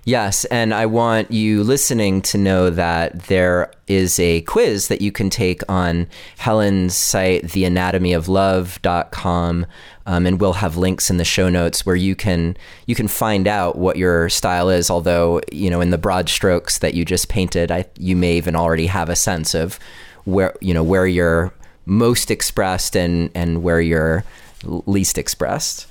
Yes, 0.04 0.44
and 0.46 0.74
I 0.74 0.86
want 0.86 1.30
you 1.30 1.62
listening 1.62 2.22
to 2.22 2.36
know 2.36 2.70
that 2.70 3.22
there 3.24 3.70
is 3.86 4.18
a 4.18 4.40
quiz 4.42 4.88
that 4.88 5.00
you 5.00 5.12
can 5.12 5.30
take 5.30 5.62
on 5.68 6.08
Helen's 6.38 6.96
site, 6.96 7.44
theanatomyoflove.com, 7.44 9.66
um, 10.06 10.26
and 10.26 10.40
we'll 10.40 10.54
have 10.54 10.76
links 10.76 11.08
in 11.08 11.18
the 11.18 11.24
show 11.24 11.48
notes 11.48 11.86
where 11.86 11.94
you 11.94 12.16
can 12.16 12.56
you 12.86 12.96
can 12.96 13.06
find 13.06 13.46
out 13.46 13.78
what 13.78 13.96
your 13.96 14.28
style 14.28 14.70
is. 14.70 14.90
Although 14.90 15.40
you 15.52 15.70
know, 15.70 15.80
in 15.80 15.90
the 15.90 15.98
broad 15.98 16.28
strokes 16.28 16.78
that 16.78 16.94
you 16.94 17.04
just 17.04 17.28
painted, 17.28 17.70
I, 17.70 17.84
you 17.96 18.16
may 18.16 18.36
even 18.36 18.56
already 18.56 18.86
have 18.86 19.08
a 19.08 19.14
sense 19.14 19.54
of 19.54 19.78
where 20.24 20.52
you 20.60 20.74
know 20.74 20.82
where 20.82 21.06
you're 21.06 21.54
most 21.86 22.32
expressed 22.32 22.96
and 22.96 23.30
and 23.36 23.62
where 23.62 23.80
you're 23.80 24.24
least 24.64 25.16
expressed. 25.16 25.86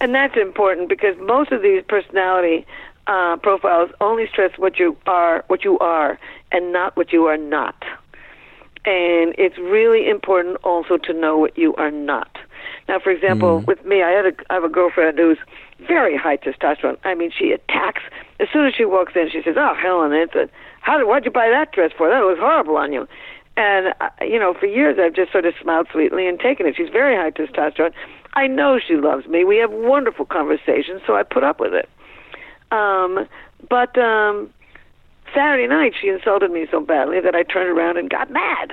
And 0.00 0.14
that's 0.14 0.36
important 0.36 0.88
because 0.88 1.16
most 1.18 1.52
of 1.52 1.62
these 1.62 1.82
personality 1.86 2.66
uh, 3.06 3.36
profiles 3.36 3.90
only 4.00 4.26
stress 4.28 4.52
what 4.58 4.78
you 4.78 4.96
are, 5.06 5.44
what 5.48 5.64
you 5.64 5.78
are, 5.78 6.18
and 6.52 6.72
not 6.72 6.96
what 6.96 7.12
you 7.12 7.26
are 7.26 7.36
not. 7.36 7.82
And 8.86 9.34
it's 9.38 9.56
really 9.58 10.08
important 10.08 10.56
also 10.62 10.98
to 10.98 11.12
know 11.12 11.38
what 11.38 11.56
you 11.56 11.74
are 11.76 11.90
not. 11.90 12.36
Now, 12.88 12.98
for 12.98 13.10
example, 13.10 13.60
mm. 13.60 13.66
with 13.66 13.84
me, 13.84 14.02
I 14.02 14.10
had 14.10 14.26
a 14.26 14.32
I 14.50 14.54
have 14.54 14.64
a 14.64 14.68
girlfriend 14.68 15.18
who's 15.18 15.38
very 15.86 16.16
high 16.16 16.36
testosterone. 16.36 16.98
I 17.04 17.14
mean, 17.14 17.30
she 17.36 17.52
attacks 17.52 18.02
as 18.40 18.48
soon 18.52 18.66
as 18.66 18.74
she 18.74 18.84
walks 18.84 19.14
in. 19.16 19.30
She 19.30 19.42
says, 19.42 19.56
"Oh, 19.58 19.74
Helen, 19.74 20.12
it's 20.12 20.34
a 20.34 20.48
how 20.80 20.98
did 20.98 21.06
why'd 21.06 21.24
you 21.24 21.30
buy 21.30 21.48
that 21.48 21.72
dress 21.72 21.92
for? 21.96 22.08
That 22.08 22.20
was 22.20 22.38
horrible 22.38 22.76
on 22.76 22.92
you." 22.92 23.08
And 23.56 23.94
uh, 24.00 24.10
you 24.20 24.38
know, 24.38 24.54
for 24.54 24.66
years 24.66 24.98
I've 25.00 25.14
just 25.14 25.32
sort 25.32 25.46
of 25.46 25.54
smiled 25.60 25.88
sweetly 25.92 26.26
and 26.26 26.38
taken 26.38 26.66
it. 26.66 26.76
She's 26.76 26.90
very 26.90 27.16
high 27.16 27.30
testosterone. 27.30 27.92
I 28.34 28.48
know 28.48 28.78
she 28.84 28.96
loves 28.96 29.26
me. 29.26 29.44
We 29.44 29.58
have 29.58 29.70
wonderful 29.70 30.26
conversations, 30.26 31.02
so 31.06 31.14
I 31.14 31.22
put 31.22 31.44
up 31.44 31.60
with 31.60 31.72
it. 31.72 31.88
Um, 32.74 33.28
but 33.68 33.96
um, 33.98 34.50
Saturday 35.32 35.68
night, 35.68 35.94
she 36.00 36.08
insulted 36.08 36.50
me 36.50 36.66
so 36.70 36.80
badly 36.80 37.20
that 37.20 37.34
I 37.34 37.44
turned 37.44 37.70
around 37.70 37.98
and 37.98 38.10
got 38.10 38.30
mad. 38.30 38.72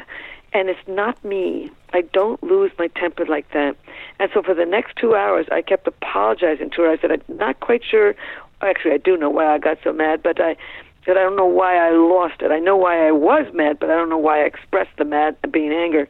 And 0.53 0.69
it's 0.69 0.87
not 0.87 1.23
me. 1.23 1.71
I 1.93 2.01
don't 2.01 2.41
lose 2.43 2.71
my 2.77 2.87
temper 2.87 3.25
like 3.25 3.49
that. 3.53 3.77
And 4.19 4.29
so 4.33 4.41
for 4.41 4.53
the 4.53 4.65
next 4.65 4.95
two 4.97 5.15
hours, 5.15 5.45
I 5.51 5.61
kept 5.61 5.87
apologizing 5.87 6.71
to 6.71 6.81
her. 6.81 6.89
I 6.89 6.97
said, 6.97 7.11
I'm 7.11 7.37
not 7.37 7.59
quite 7.59 7.83
sure. 7.89 8.15
Actually, 8.61 8.91
I 8.91 8.97
do 8.97 9.15
know 9.15 9.29
why 9.29 9.53
I 9.53 9.59
got 9.59 9.77
so 9.83 9.93
mad, 9.93 10.21
but 10.21 10.41
I 10.41 10.57
said, 11.05 11.15
I 11.17 11.21
don't 11.21 11.37
know 11.37 11.45
why 11.45 11.77
I 11.77 11.91
lost 11.91 12.41
it. 12.41 12.51
I 12.51 12.59
know 12.59 12.75
why 12.75 13.07
I 13.07 13.11
was 13.11 13.45
mad, 13.53 13.79
but 13.79 13.89
I 13.89 13.95
don't 13.95 14.09
know 14.09 14.17
why 14.17 14.41
I 14.41 14.45
expressed 14.45 14.97
the 14.97 15.05
mad, 15.05 15.37
being 15.51 15.71
anger, 15.71 16.07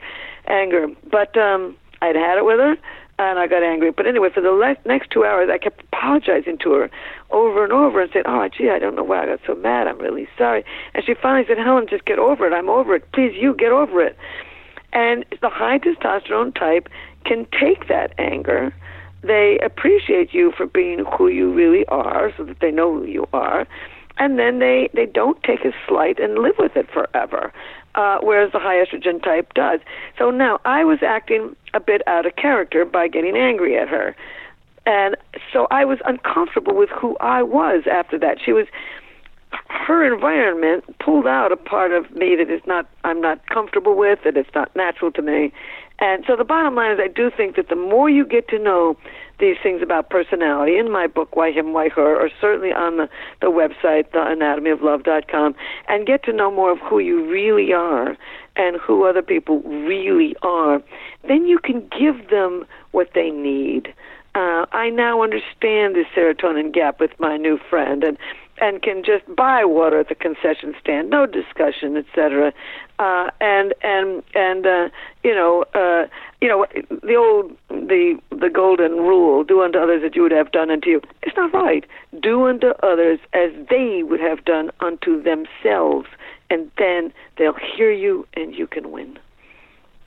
anger. 0.48 0.88
But 1.10 1.38
um, 1.38 1.78
I'd 2.02 2.16
had 2.16 2.38
it 2.38 2.46
with 2.46 2.60
her 2.60 2.78
and 3.20 3.40
I 3.40 3.48
got 3.48 3.64
angry. 3.64 3.92
But 3.92 4.08
anyway, 4.08 4.30
for 4.34 4.42
the 4.42 4.52
le- 4.52 4.78
next 4.86 5.12
two 5.12 5.26
hours, 5.26 5.50
I 5.52 5.58
kept 5.58 5.84
apologizing 5.94 6.58
to 6.60 6.74
her 6.74 6.90
over 7.30 7.64
and 7.64 7.74
over 7.74 8.02
and 8.02 8.12
said, 8.12 8.24
"Oh, 8.26 8.48
gee, 8.48 8.70
I 8.70 8.80
don't 8.80 8.96
know 8.96 9.04
why 9.04 9.24
I 9.24 9.26
got 9.28 9.40
so 9.46 9.56
mad. 9.56 9.88
I'm 9.88 10.00
really 10.00 10.28
sorry." 10.38 10.64
And 10.94 11.04
she 11.04 11.14
finally 11.14 11.46
said, 11.48 11.58
"Helen, 11.58 11.88
just 11.88 12.06
get 12.06 12.20
over 12.20 12.48
it. 12.48 12.54
I'm 12.54 12.70
over 12.70 12.96
it. 12.96 13.12
Please, 13.12 13.36
you 13.36 13.54
get 13.54 13.72
over 13.72 14.02
it." 14.02 14.18
And 14.94 15.26
the 15.42 15.50
high 15.50 15.80
testosterone 15.80 16.54
type 16.54 16.90
can 17.26 17.46
take 17.60 17.88
that 17.88 18.14
anger. 18.18 18.74
They 19.22 19.60
appreciate 19.60 20.34
you 20.34 20.52
for 20.52 20.66
being 20.66 21.06
who 21.06 21.28
you 21.28 21.52
really 21.52 21.86
are, 21.86 22.34
so 22.36 22.44
that 22.44 22.60
they 22.60 22.72
know 22.72 22.92
who 22.92 23.06
you 23.06 23.28
are, 23.34 23.68
and 24.18 24.40
then 24.40 24.60
they 24.60 24.90
they 24.94 25.06
don't 25.06 25.42
take 25.44 25.64
a 25.64 25.74
slight 25.88 26.20
and 26.20 26.40
live 26.40 26.56
with 26.58 26.76
it 26.76 26.90
forever 26.92 27.54
uh, 27.96 28.20
whereas 28.22 28.52
the 28.52 28.60
high 28.60 28.84
estrogen 28.84 29.24
type 29.24 29.54
does. 29.54 29.80
So 30.18 30.32
now 30.32 30.60
I 30.66 30.84
was 30.84 31.00
acting 31.02 31.56
a 31.74 31.80
bit 31.80 32.02
out 32.08 32.26
of 32.26 32.36
character 32.36 32.86
by 32.86 33.08
getting 33.08 33.36
angry 33.36 33.78
at 33.78 33.88
her. 33.88 34.16
And 34.86 35.16
so 35.54 35.68
I 35.70 35.86
was 35.86 36.00
uncomfortable 36.06 36.76
with 36.76 36.90
who 36.90 37.16
I 37.18 37.44
was 37.44 37.84
after 37.92 38.18
that. 38.20 38.38
She 38.44 38.52
was 38.52 38.66
her 39.68 40.06
environment 40.06 40.84
pulled 41.00 41.28
out 41.28 41.52
a 41.52 41.58
part 41.58 41.92
of 41.92 42.10
me 42.12 42.36
that 42.36 42.50
is 42.50 42.62
not 42.66 42.88
I'm 43.04 43.22
not 43.22 43.46
comfortable 43.48 43.96
with, 43.96 44.20
that 44.24 44.38
it's 44.38 44.54
not 44.56 44.74
natural 44.76 45.12
to 45.14 45.22
me. 45.22 45.52
And 46.00 46.24
so 46.26 46.36
the 46.36 46.44
bottom 46.44 46.76
line 46.76 46.92
is 46.92 47.00
I 47.00 47.08
do 47.08 47.30
think 47.36 47.56
that 47.56 47.70
the 47.70 47.76
more 47.76 48.10
you 48.10 48.26
get 48.26 48.48
to 48.50 48.58
know 48.58 48.98
these 49.40 49.58
things 49.62 49.82
about 49.82 50.10
personality 50.10 50.78
in 50.78 50.92
my 50.92 51.08
book, 51.08 51.36
Why 51.36 51.52
Him, 51.52 51.74
Why 51.74 51.90
Her, 51.90 52.16
or 52.16 52.30
certainly 52.40 52.72
on 52.72 52.98
the, 52.98 53.10
the 53.42 53.48
website, 53.48 54.10
theanatomyoflove.com, 54.12 55.56
and 55.88 56.08
get 56.08 56.24
to 56.24 56.34
know 56.34 56.52
more 56.52 56.72
of 56.72 56.80
who 56.80 57.00
you 57.00 57.28
really 57.30 57.74
are 57.74 58.18
and 58.56 58.78
who 58.78 59.06
other 59.06 59.22
people 59.22 59.62
really 59.62 60.36
are, 60.42 60.82
then 61.28 61.46
you 61.46 61.60
can 61.60 61.88
give 61.98 62.30
them 62.30 62.66
what 62.92 63.10
they 63.14 63.30
need. 63.30 63.94
Uh, 64.34 64.66
I 64.72 64.90
now 64.90 65.22
understand 65.22 65.96
the 65.96 66.06
serotonin 66.16 66.72
gap 66.74 67.00
with 67.00 67.12
my 67.20 67.38
new 67.38 67.60
friend, 67.70 68.04
and 68.04 68.18
and 68.62 68.82
can 68.82 69.04
just 69.04 69.26
buy 69.36 69.66
water 69.66 70.00
at 70.00 70.08
the 70.08 70.16
concession 70.16 70.76
stand, 70.80 71.10
no 71.10 71.26
discussion, 71.26 71.98
etc. 71.98 72.54
Uh, 73.00 73.30
and 73.42 73.74
and 73.82 74.24
and 74.36 74.66
uh, 74.68 74.90
you 75.24 75.34
know, 75.34 75.66
uh, 75.74 76.08
you 76.40 76.48
know, 76.48 76.66
the 77.04 77.16
old 77.16 77.58
the 77.70 78.18
the 78.30 78.50
golden 78.50 78.98
rule: 78.98 79.44
do 79.44 79.62
unto 79.64 79.80
others 79.80 80.04
as 80.06 80.16
you 80.16 80.22
would 80.22 80.32
have 80.32 80.52
done 80.52 80.70
unto 80.70 80.90
you. 80.90 81.02
It's 81.24 81.36
not 81.36 81.52
right. 81.54 81.84
Do 82.22 82.48
unto 82.48 82.68
others 82.84 83.20
as 83.34 83.52
they 83.70 84.04
would 84.04 84.22
have 84.22 84.46
done 84.46 84.70
unto 84.80 85.22
themselves, 85.22 86.08
and 86.52 86.70
then 86.78 87.12
they'll 87.38 87.58
hear 87.76 87.92
you, 87.92 88.28
and 88.36 88.56
you 88.56 88.68
can 88.68 88.92
win. 88.92 89.18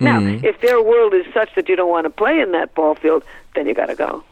Now, 0.00 0.20
mm-hmm. 0.20 0.44
if 0.44 0.60
their 0.60 0.82
world 0.82 1.14
is 1.14 1.24
such 1.32 1.54
that 1.56 1.68
you 1.68 1.76
don't 1.76 1.88
want 1.88 2.04
to 2.04 2.10
play 2.10 2.40
in 2.40 2.52
that 2.52 2.74
ball 2.74 2.94
field, 2.94 3.24
then 3.54 3.66
you 3.66 3.74
got 3.74 3.86
to 3.86 3.94
go. 3.94 4.24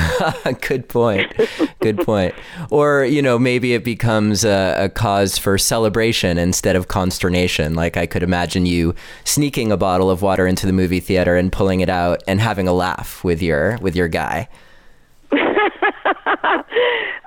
Good 0.60 0.88
point. 0.88 1.32
Good 1.80 1.98
point. 1.98 2.34
Or, 2.70 3.04
you 3.04 3.22
know, 3.22 3.38
maybe 3.38 3.74
it 3.74 3.84
becomes 3.84 4.44
a, 4.44 4.74
a, 4.78 4.88
cause 4.88 5.38
for 5.38 5.58
celebration 5.58 6.38
instead 6.38 6.76
of 6.76 6.88
consternation. 6.88 7.74
Like 7.74 7.96
I 7.96 8.06
could 8.06 8.22
imagine 8.22 8.66
you 8.66 8.94
sneaking 9.24 9.72
a 9.72 9.76
bottle 9.76 10.10
of 10.10 10.22
water 10.22 10.46
into 10.46 10.66
the 10.66 10.72
movie 10.72 11.00
theater 11.00 11.36
and 11.36 11.52
pulling 11.52 11.80
it 11.80 11.88
out 11.88 12.22
and 12.26 12.40
having 12.40 12.68
a 12.68 12.72
laugh 12.72 13.24
with 13.24 13.42
your 13.42 13.78
with 13.78 13.96
your 13.96 14.08
guy. 14.08 14.48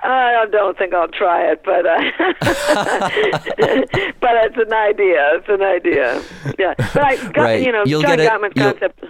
I 0.08 0.46
don't 0.50 0.78
think 0.78 0.94
I'll 0.94 1.08
try 1.08 1.50
it, 1.50 1.64
but 1.64 1.84
uh, 1.84 1.96
but 4.20 4.30
it's 4.44 4.56
an 4.56 4.72
idea. 4.72 5.34
It's 5.34 5.48
an 5.48 5.62
idea. 5.62 6.22
Yeah, 6.58 6.74
but 6.76 7.02
I 7.02 7.16
got 7.16 7.36
right. 7.36 7.66
you 7.66 7.72
know 7.72 7.82
you'll 7.84 8.02
John 8.02 8.18
Gottman's 8.18 8.54
concept. 8.54 9.04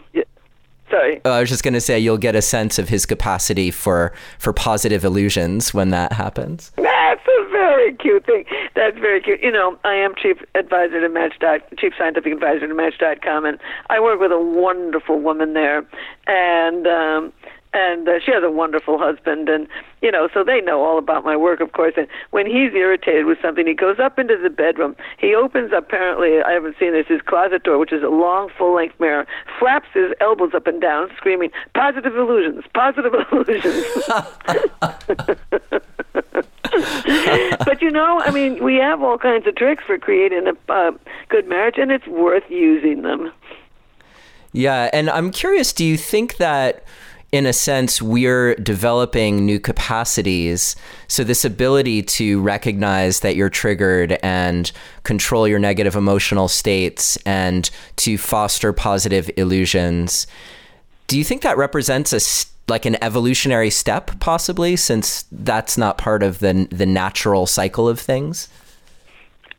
Sorry. 0.91 1.21
Oh, 1.25 1.33
I 1.33 1.41
was 1.41 1.49
just 1.49 1.63
going 1.65 1.75
to 1.75 1.81
say 1.81 1.99
you'll 1.99 2.19
get 2.19 2.37
a 2.37 2.43
sense 2.43 2.79
of 2.79 2.89
his 2.89 3.07
capacity 3.07 3.71
for 3.71 4.13
for 4.39 4.53
positive 4.53 5.05
illusions 5.05 5.75
when 5.75 5.91
that 5.91 6.13
happens. 6.13 6.73
That's 6.77 7.27
a 7.27 7.49
very 7.51 7.95
cute 7.95 8.25
thing. 8.27 8.45
That's 8.75 8.97
very 8.99 9.21
cute. 9.21 9.41
You 9.43 9.51
know, 9.51 9.79
I 9.85 9.95
am 9.95 10.15
chief 10.15 10.39
advisor 10.55 11.01
to 11.01 11.09
Match. 11.09 11.35
Chief 11.79 11.93
scientific 11.99 12.33
advisor 12.33 12.69
to 12.69 12.75
Match.com, 12.75 13.45
and 13.45 13.59
I 13.91 14.01
work 14.01 14.21
with 14.21 14.33
a 14.33 14.41
wonderful 14.41 15.21
woman 15.21 15.55
there, 15.55 15.85
and. 16.27 16.87
um 16.87 17.33
and 17.73 18.09
uh, 18.09 18.19
she 18.25 18.33
has 18.33 18.43
a 18.43 18.51
wonderful 18.51 18.99
husband 18.99 19.49
and 19.49 19.69
you 20.01 20.11
know 20.11 20.29
so 20.33 20.43
they 20.43 20.61
know 20.61 20.83
all 20.83 20.99
about 20.99 21.25
my 21.25 21.37
work 21.37 21.61
of 21.61 21.73
course. 21.73 21.95
And 21.97 22.07
when 22.31 22.47
he's 22.47 22.73
irritated 22.75 23.27
with 23.27 23.39
something 23.43 23.67
he 23.67 23.75
goes 23.75 23.99
up 23.99 24.19
into 24.19 24.37
the 24.37 24.51
bedroom. 24.51 24.97
He 25.19 25.35
opens 25.35 25.73
apparently 25.77 26.43
i 26.43 26.53
haven't 26.53 26.77
seen 26.79 26.93
this 26.93 27.07
his 27.07 27.21
closet 27.23 27.63
door 27.63 27.79
which 27.79 27.93
is 27.93 28.03
a 28.03 28.09
long 28.09 28.51
full 28.57 28.75
length 28.75 28.99
mirror 29.01 29.27
flaps 29.59 29.89
his 29.93 30.13
elbows 30.21 30.53
up 30.55 30.67
and 30.67 30.81
down 30.81 31.11
screaming 31.17 31.51
positive 31.75 32.17
illusions 32.17 32.65
positive 32.75 33.13
illusions. 33.33 33.85
But 37.65 37.81
you 37.81 37.91
know 37.91 38.21
i 38.21 38.31
mean 38.31 38.63
we 38.63 38.77
have 38.77 39.03
all 39.03 39.19
kinds 39.19 39.47
of 39.47 39.55
tricks 39.57 39.85
for 39.87 39.99
creating 39.99 40.47
a 40.47 40.73
uh, 40.73 40.93
good 41.29 41.49
marriage 41.49 41.77
and 41.79 41.91
it's 41.91 42.07
worth 42.07 42.45
using 42.49 43.03
them. 43.03 43.33
Yeah 44.53 44.91
and 44.93 45.11
i'm 45.11 45.31
curious 45.31 45.73
do 45.73 45.85
you 45.85 45.97
think 45.97 46.37
that 46.37 46.85
in 47.33 47.45
a 47.45 47.53
sense, 47.53 48.01
we're 48.01 48.55
developing 48.57 49.45
new 49.45 49.59
capacities. 49.59 50.77
So, 51.09 51.25
this 51.25 51.45
ability 51.45 52.03
to 52.03 52.41
recognize 52.41 53.21
that 53.21 53.37
you're 53.37 53.51
triggered 53.51 54.19
and 54.23 54.71
control 55.03 55.49
your 55.49 55.59
negative 55.59 55.97
emotional 55.97 56.49
states 56.49 57.17
and 57.27 57.69
to 57.97 58.17
foster 58.17 58.73
positive 58.73 59.31
illusions. 59.37 60.27
Do 61.09 61.19
you 61.19 61.25
think 61.25 61.43
that 61.43 61.57
represents 61.57 62.13
a 62.13 62.21
like 62.69 62.85
an 62.85 63.03
evolutionary 63.03 63.71
step, 63.71 64.19
possibly, 64.19 64.75
since 64.77 65.25
that's 65.31 65.77
not 65.77 65.99
part 65.99 66.23
of 66.23 66.39
the 66.39 66.69
the 66.71 66.87
natural 66.87 67.47
cycle 67.47 67.89
of 67.89 67.99
things? 67.99 68.49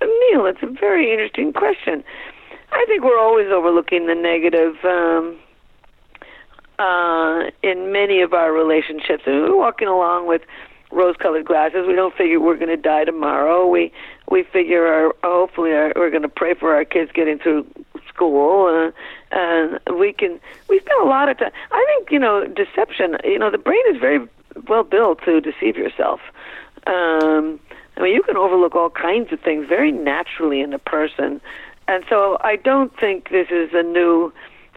Neil, 0.02 0.46
it's 0.46 0.62
a 0.62 0.68
very 0.68 1.12
interesting 1.12 1.52
question. 1.52 2.04
I 2.72 2.86
think 2.88 3.04
we're 3.04 3.20
always 3.20 3.48
overlooking 3.48 4.08
the 4.08 4.16
negative. 4.16 4.76
Um, 4.84 5.38
uh, 6.80 7.44
in 7.64 7.92
many 7.92 8.22
of 8.22 8.34
our 8.34 8.52
relationships. 8.52 9.24
And 9.26 9.44
we're 9.44 9.58
walking 9.58 9.88
along 9.88 10.28
with 10.28 10.42
rose-colored 10.92 11.46
glasses. 11.46 11.86
We 11.88 11.96
don't 11.96 12.16
figure 12.16 12.40
we're 12.40 12.58
going 12.58 12.70
to 12.70 12.78
die 12.78 13.04
tomorrow. 13.04 13.68
We 13.68 13.92
we 14.30 14.44
figure 14.44 14.86
our 14.86 15.16
hopefully 15.24 15.72
our, 15.72 15.94
we're 15.96 16.10
going 16.10 16.22
to 16.24 16.30
pray 16.30 16.54
for 16.54 16.74
our 16.74 16.86
kids 16.86 17.12
getting 17.14 17.40
through 17.40 17.66
school, 18.08 18.68
uh, 18.68 19.36
and 19.36 19.80
we 19.98 20.14
can. 20.14 20.40
We 20.70 20.80
spend 20.80 21.02
a 21.02 21.08
lot 21.08 21.30
of 21.30 21.38
time. 21.38 21.52
I 21.72 21.86
think 21.90 22.12
you 22.12 22.20
know 22.20 22.46
deception. 22.48 23.18
You 23.24 23.40
know 23.40 23.52
the 23.52 23.58
brain 23.58 23.82
is 23.90 24.00
very 24.00 24.28
well 24.68 24.84
built 24.84 25.24
to 25.26 25.42
deceive 25.42 25.78
yourself. 25.78 26.20
Um, 26.88 27.60
I 27.98 28.02
mean, 28.02 28.14
you 28.14 28.24
can 28.24 28.38
overlook 28.38 28.76
all 28.76 28.90
kinds 28.90 29.34
of 29.34 29.40
things 29.42 29.68
very 29.68 29.92
naturally 29.92 30.62
in 30.62 30.74
a 30.74 30.80
person, 30.80 31.42
and 31.88 32.04
so 32.08 32.38
I 32.42 32.56
don't 32.56 32.98
think 32.98 33.30
this 33.30 33.48
is 33.50 33.72
a 33.74 33.84
new 33.84 34.32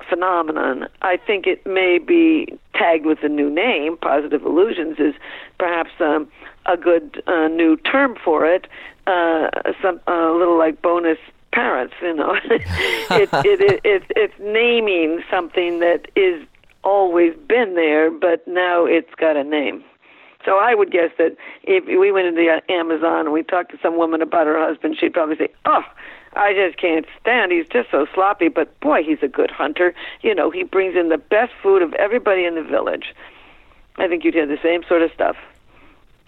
phenomenon. 0.08 0.88
I 1.02 1.16
think 1.16 1.46
it 1.46 1.64
may 1.66 1.98
be 1.98 2.58
tagged 2.74 3.06
with 3.06 3.22
a 3.22 3.28
new 3.28 3.50
name. 3.50 3.96
Positive 3.96 4.42
illusions 4.44 4.98
is 4.98 5.14
perhaps 5.58 5.90
um, 6.00 6.28
a 6.66 6.76
good 6.76 7.22
uh, 7.26 7.48
new 7.48 7.76
term 7.76 8.16
for 8.22 8.46
it. 8.46 8.66
Uh, 9.06 9.48
some 9.82 10.00
a 10.06 10.32
little 10.32 10.58
like 10.58 10.80
bonus 10.82 11.18
parents, 11.52 11.94
you 12.02 12.14
know. 12.14 12.34
it, 12.44 12.62
it, 13.10 13.60
it, 13.60 13.80
it, 13.84 14.02
it's 14.10 14.34
naming 14.40 15.22
something 15.30 15.80
that 15.80 16.06
is 16.16 16.46
always 16.84 17.34
been 17.48 17.74
there, 17.74 18.10
but 18.10 18.46
now 18.46 18.84
it's 18.84 19.14
got 19.16 19.36
a 19.36 19.44
name. 19.44 19.84
So 20.44 20.56
I 20.56 20.74
would 20.74 20.90
guess 20.90 21.10
that 21.18 21.36
if 21.64 21.84
we 21.86 22.10
went 22.10 22.28
into 22.28 22.40
the 22.40 22.72
Amazon 22.72 23.26
and 23.26 23.32
we 23.32 23.42
talked 23.42 23.72
to 23.72 23.78
some 23.82 23.98
woman 23.98 24.22
about 24.22 24.46
her 24.46 24.58
husband, 24.58 24.96
she'd 24.98 25.12
probably 25.12 25.36
say, 25.36 25.48
"Oh, 25.66 25.82
I 26.34 26.52
just 26.54 26.78
can't 26.78 27.06
stand. 27.20 27.52
He's 27.52 27.66
just 27.68 27.90
so 27.90 28.06
sloppy, 28.14 28.48
but 28.48 28.78
boy, 28.80 29.02
he's 29.02 29.22
a 29.22 29.28
good 29.28 29.50
hunter. 29.50 29.94
You 30.22 30.34
know, 30.34 30.50
he 30.50 30.62
brings 30.62 30.96
in 30.96 31.08
the 31.08 31.18
best 31.18 31.52
food 31.62 31.82
of 31.82 31.92
everybody 31.94 32.44
in 32.44 32.54
the 32.54 32.62
village. 32.62 33.14
I 33.96 34.08
think 34.08 34.24
you'd 34.24 34.34
hear 34.34 34.46
the 34.46 34.58
same 34.62 34.82
sort 34.88 35.02
of 35.02 35.10
stuff. 35.12 35.36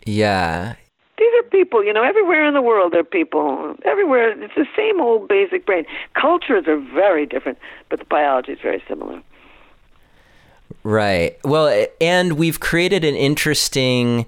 Yeah. 0.04 0.74
These 1.18 1.32
are 1.38 1.42
people, 1.50 1.84
you 1.84 1.92
know, 1.92 2.02
everywhere 2.02 2.46
in 2.46 2.54
the 2.54 2.62
world 2.62 2.92
there 2.92 3.00
are 3.00 3.04
people. 3.04 3.76
Everywhere, 3.84 4.30
it's 4.42 4.54
the 4.56 4.66
same 4.76 5.00
old 5.00 5.28
basic 5.28 5.64
brain. 5.64 5.84
Cultures 6.14 6.64
are 6.66 6.78
very 6.78 7.26
different, 7.26 7.58
but 7.88 8.00
the 8.00 8.04
biology 8.06 8.52
is 8.52 8.58
very 8.60 8.82
similar. 8.88 9.22
Right. 10.82 11.38
Well, 11.44 11.86
and 12.00 12.32
we've 12.32 12.58
created 12.58 13.04
an 13.04 13.14
interesting 13.14 14.26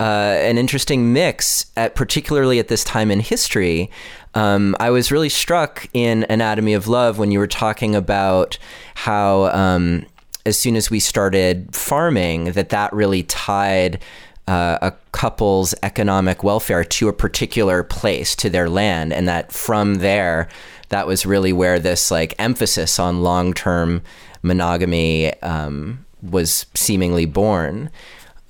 uh, 0.00 0.38
an 0.40 0.58
interesting 0.58 1.12
mix, 1.12 1.66
at, 1.76 1.96
particularly 1.96 2.60
at 2.60 2.68
this 2.68 2.84
time 2.84 3.10
in 3.10 3.18
history. 3.18 3.90
Um, 4.38 4.76
I 4.78 4.90
was 4.90 5.10
really 5.10 5.30
struck 5.30 5.88
in 5.92 6.24
Anatomy 6.30 6.72
of 6.74 6.86
Love 6.86 7.18
when 7.18 7.32
you 7.32 7.40
were 7.40 7.48
talking 7.48 7.96
about 7.96 8.56
how, 8.94 9.46
um, 9.46 10.06
as 10.46 10.56
soon 10.56 10.76
as 10.76 10.92
we 10.92 11.00
started 11.00 11.74
farming, 11.74 12.52
that 12.52 12.68
that 12.68 12.92
really 12.92 13.24
tied 13.24 14.00
uh, 14.46 14.78
a 14.80 14.92
couple's 15.10 15.74
economic 15.82 16.44
welfare 16.44 16.84
to 16.84 17.08
a 17.08 17.12
particular 17.12 17.82
place, 17.82 18.36
to 18.36 18.48
their 18.48 18.70
land, 18.70 19.12
and 19.12 19.26
that 19.26 19.50
from 19.50 19.96
there, 19.96 20.48
that 20.90 21.08
was 21.08 21.26
really 21.26 21.52
where 21.52 21.80
this 21.80 22.08
like 22.12 22.36
emphasis 22.38 23.00
on 23.00 23.24
long 23.24 23.52
term 23.52 24.02
monogamy 24.42 25.34
um, 25.42 26.06
was 26.22 26.66
seemingly 26.74 27.26
born. 27.26 27.90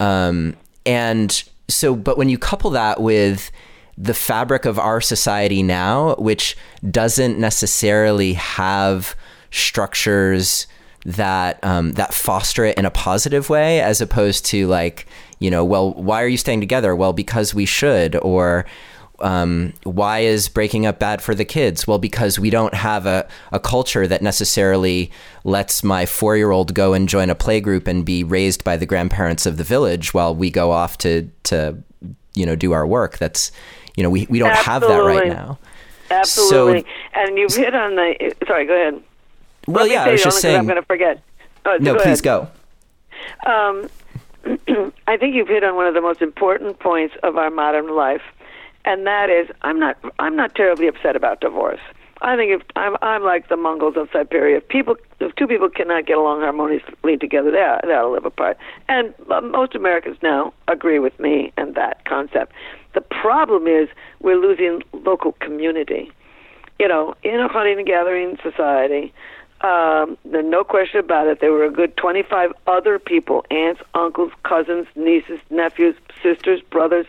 Um, 0.00 0.54
and 0.84 1.42
so, 1.66 1.96
but 1.96 2.18
when 2.18 2.28
you 2.28 2.36
couple 2.36 2.72
that 2.72 3.00
with 3.00 3.50
the 4.00 4.14
fabric 4.14 4.64
of 4.64 4.78
our 4.78 5.00
society 5.00 5.62
now, 5.62 6.14
which 6.16 6.56
doesn't 6.88 7.38
necessarily 7.38 8.34
have 8.34 9.16
structures 9.50 10.68
that 11.04 11.62
um, 11.64 11.92
that 11.92 12.14
foster 12.14 12.64
it 12.64 12.78
in 12.78 12.84
a 12.84 12.90
positive 12.90 13.50
way, 13.50 13.80
as 13.80 14.00
opposed 14.00 14.46
to 14.46 14.68
like, 14.68 15.06
you 15.40 15.50
know, 15.50 15.64
well, 15.64 15.94
why 15.94 16.22
are 16.22 16.28
you 16.28 16.36
staying 16.36 16.60
together? 16.60 16.94
Well, 16.94 17.12
because 17.12 17.54
we 17.54 17.64
should, 17.64 18.14
or 18.16 18.66
um, 19.20 19.72
why 19.82 20.20
is 20.20 20.48
breaking 20.48 20.86
up 20.86 21.00
bad 21.00 21.20
for 21.20 21.34
the 21.34 21.44
kids? 21.44 21.86
Well, 21.86 21.98
because 21.98 22.38
we 22.38 22.50
don't 22.50 22.74
have 22.74 23.04
a, 23.06 23.26
a 23.50 23.58
culture 23.58 24.06
that 24.06 24.22
necessarily 24.22 25.10
lets 25.42 25.82
my 25.82 26.06
four 26.06 26.36
year 26.36 26.52
old 26.52 26.72
go 26.72 26.92
and 26.92 27.08
join 27.08 27.30
a 27.30 27.34
play 27.34 27.60
group 27.60 27.88
and 27.88 28.04
be 28.04 28.22
raised 28.22 28.62
by 28.62 28.76
the 28.76 28.86
grandparents 28.86 29.44
of 29.44 29.56
the 29.56 29.64
village 29.64 30.14
while 30.14 30.34
we 30.34 30.50
go 30.50 30.70
off 30.70 30.98
to, 30.98 31.28
to 31.44 31.82
you 32.34 32.46
know, 32.46 32.54
do 32.54 32.72
our 32.72 32.86
work. 32.86 33.18
That's, 33.18 33.50
you 33.98 34.02
know, 34.04 34.10
we, 34.10 34.26
we 34.30 34.38
don't 34.38 34.50
Absolutely. 34.50 34.88
have 34.88 35.04
that 35.04 35.04
right 35.04 35.28
now. 35.28 35.58
Absolutely. 36.10 36.80
So, 36.82 36.86
and 37.14 37.36
you've 37.36 37.54
hit 37.54 37.74
on 37.74 37.96
the, 37.96 38.34
sorry, 38.46 38.66
go 38.66 38.74
ahead. 38.74 39.02
Well, 39.66 39.86
yeah, 39.86 40.04
I 40.04 40.12
was 40.12 40.22
just 40.22 40.40
saying. 40.40 40.56
I'm 40.56 40.66
going 40.66 40.76
to 40.76 40.86
forget. 40.86 41.22
Oh, 41.66 41.76
no, 41.80 41.94
go 41.94 42.02
please 42.02 42.20
go. 42.20 42.48
Um, 43.44 43.90
I 45.06 45.16
think 45.18 45.34
you've 45.34 45.48
hit 45.48 45.64
on 45.64 45.76
one 45.76 45.86
of 45.86 45.94
the 45.94 46.00
most 46.00 46.22
important 46.22 46.78
points 46.78 47.14
of 47.22 47.36
our 47.36 47.50
modern 47.50 47.94
life 47.94 48.22
and 48.88 49.06
that 49.06 49.28
is 49.28 49.48
I'm 49.62 49.78
not 49.78 49.98
I'm 50.18 50.34
not 50.34 50.54
terribly 50.54 50.88
upset 50.88 51.14
about 51.14 51.40
divorce. 51.40 51.80
I 52.22 52.36
think 52.36 52.50
if 52.52 52.62
I'm 52.74 52.96
I'm 53.02 53.22
like 53.22 53.48
the 53.48 53.56
Mongols 53.56 53.96
of 53.96 54.08
Siberia. 54.12 54.56
If 54.56 54.68
people 54.68 54.96
if 55.20 55.34
two 55.36 55.46
people 55.46 55.68
cannot 55.68 56.06
get 56.06 56.16
along 56.16 56.40
harmoniously 56.40 57.16
together, 57.18 57.50
they 57.50 57.86
they'll 57.86 58.12
live 58.12 58.24
apart. 58.24 58.56
And 58.88 59.14
most 59.28 59.74
Americans 59.74 60.16
now 60.22 60.54
agree 60.68 60.98
with 60.98 61.18
me 61.20 61.52
and 61.56 61.74
that 61.74 62.04
concept. 62.06 62.52
The 62.98 63.04
problem 63.14 63.68
is 63.68 63.88
we're 64.18 64.34
losing 64.34 64.82
local 64.92 65.30
community. 65.38 66.10
You 66.80 66.88
know, 66.88 67.14
in 67.22 67.38
a 67.38 67.46
hunting 67.46 67.78
and 67.78 67.86
gathering 67.86 68.36
society, 68.42 69.14
um, 69.60 70.18
there's 70.24 70.44
no 70.44 70.64
question 70.64 70.98
about 70.98 71.28
it. 71.28 71.38
There 71.40 71.52
were 71.52 71.64
a 71.64 71.70
good 71.70 71.96
25 71.96 72.52
other 72.66 72.98
people, 72.98 73.44
aunts, 73.52 73.82
uncles, 73.94 74.32
cousins, 74.42 74.88
nieces, 74.96 75.38
nephews, 75.48 75.94
sisters, 76.24 76.60
brothers, 76.60 77.06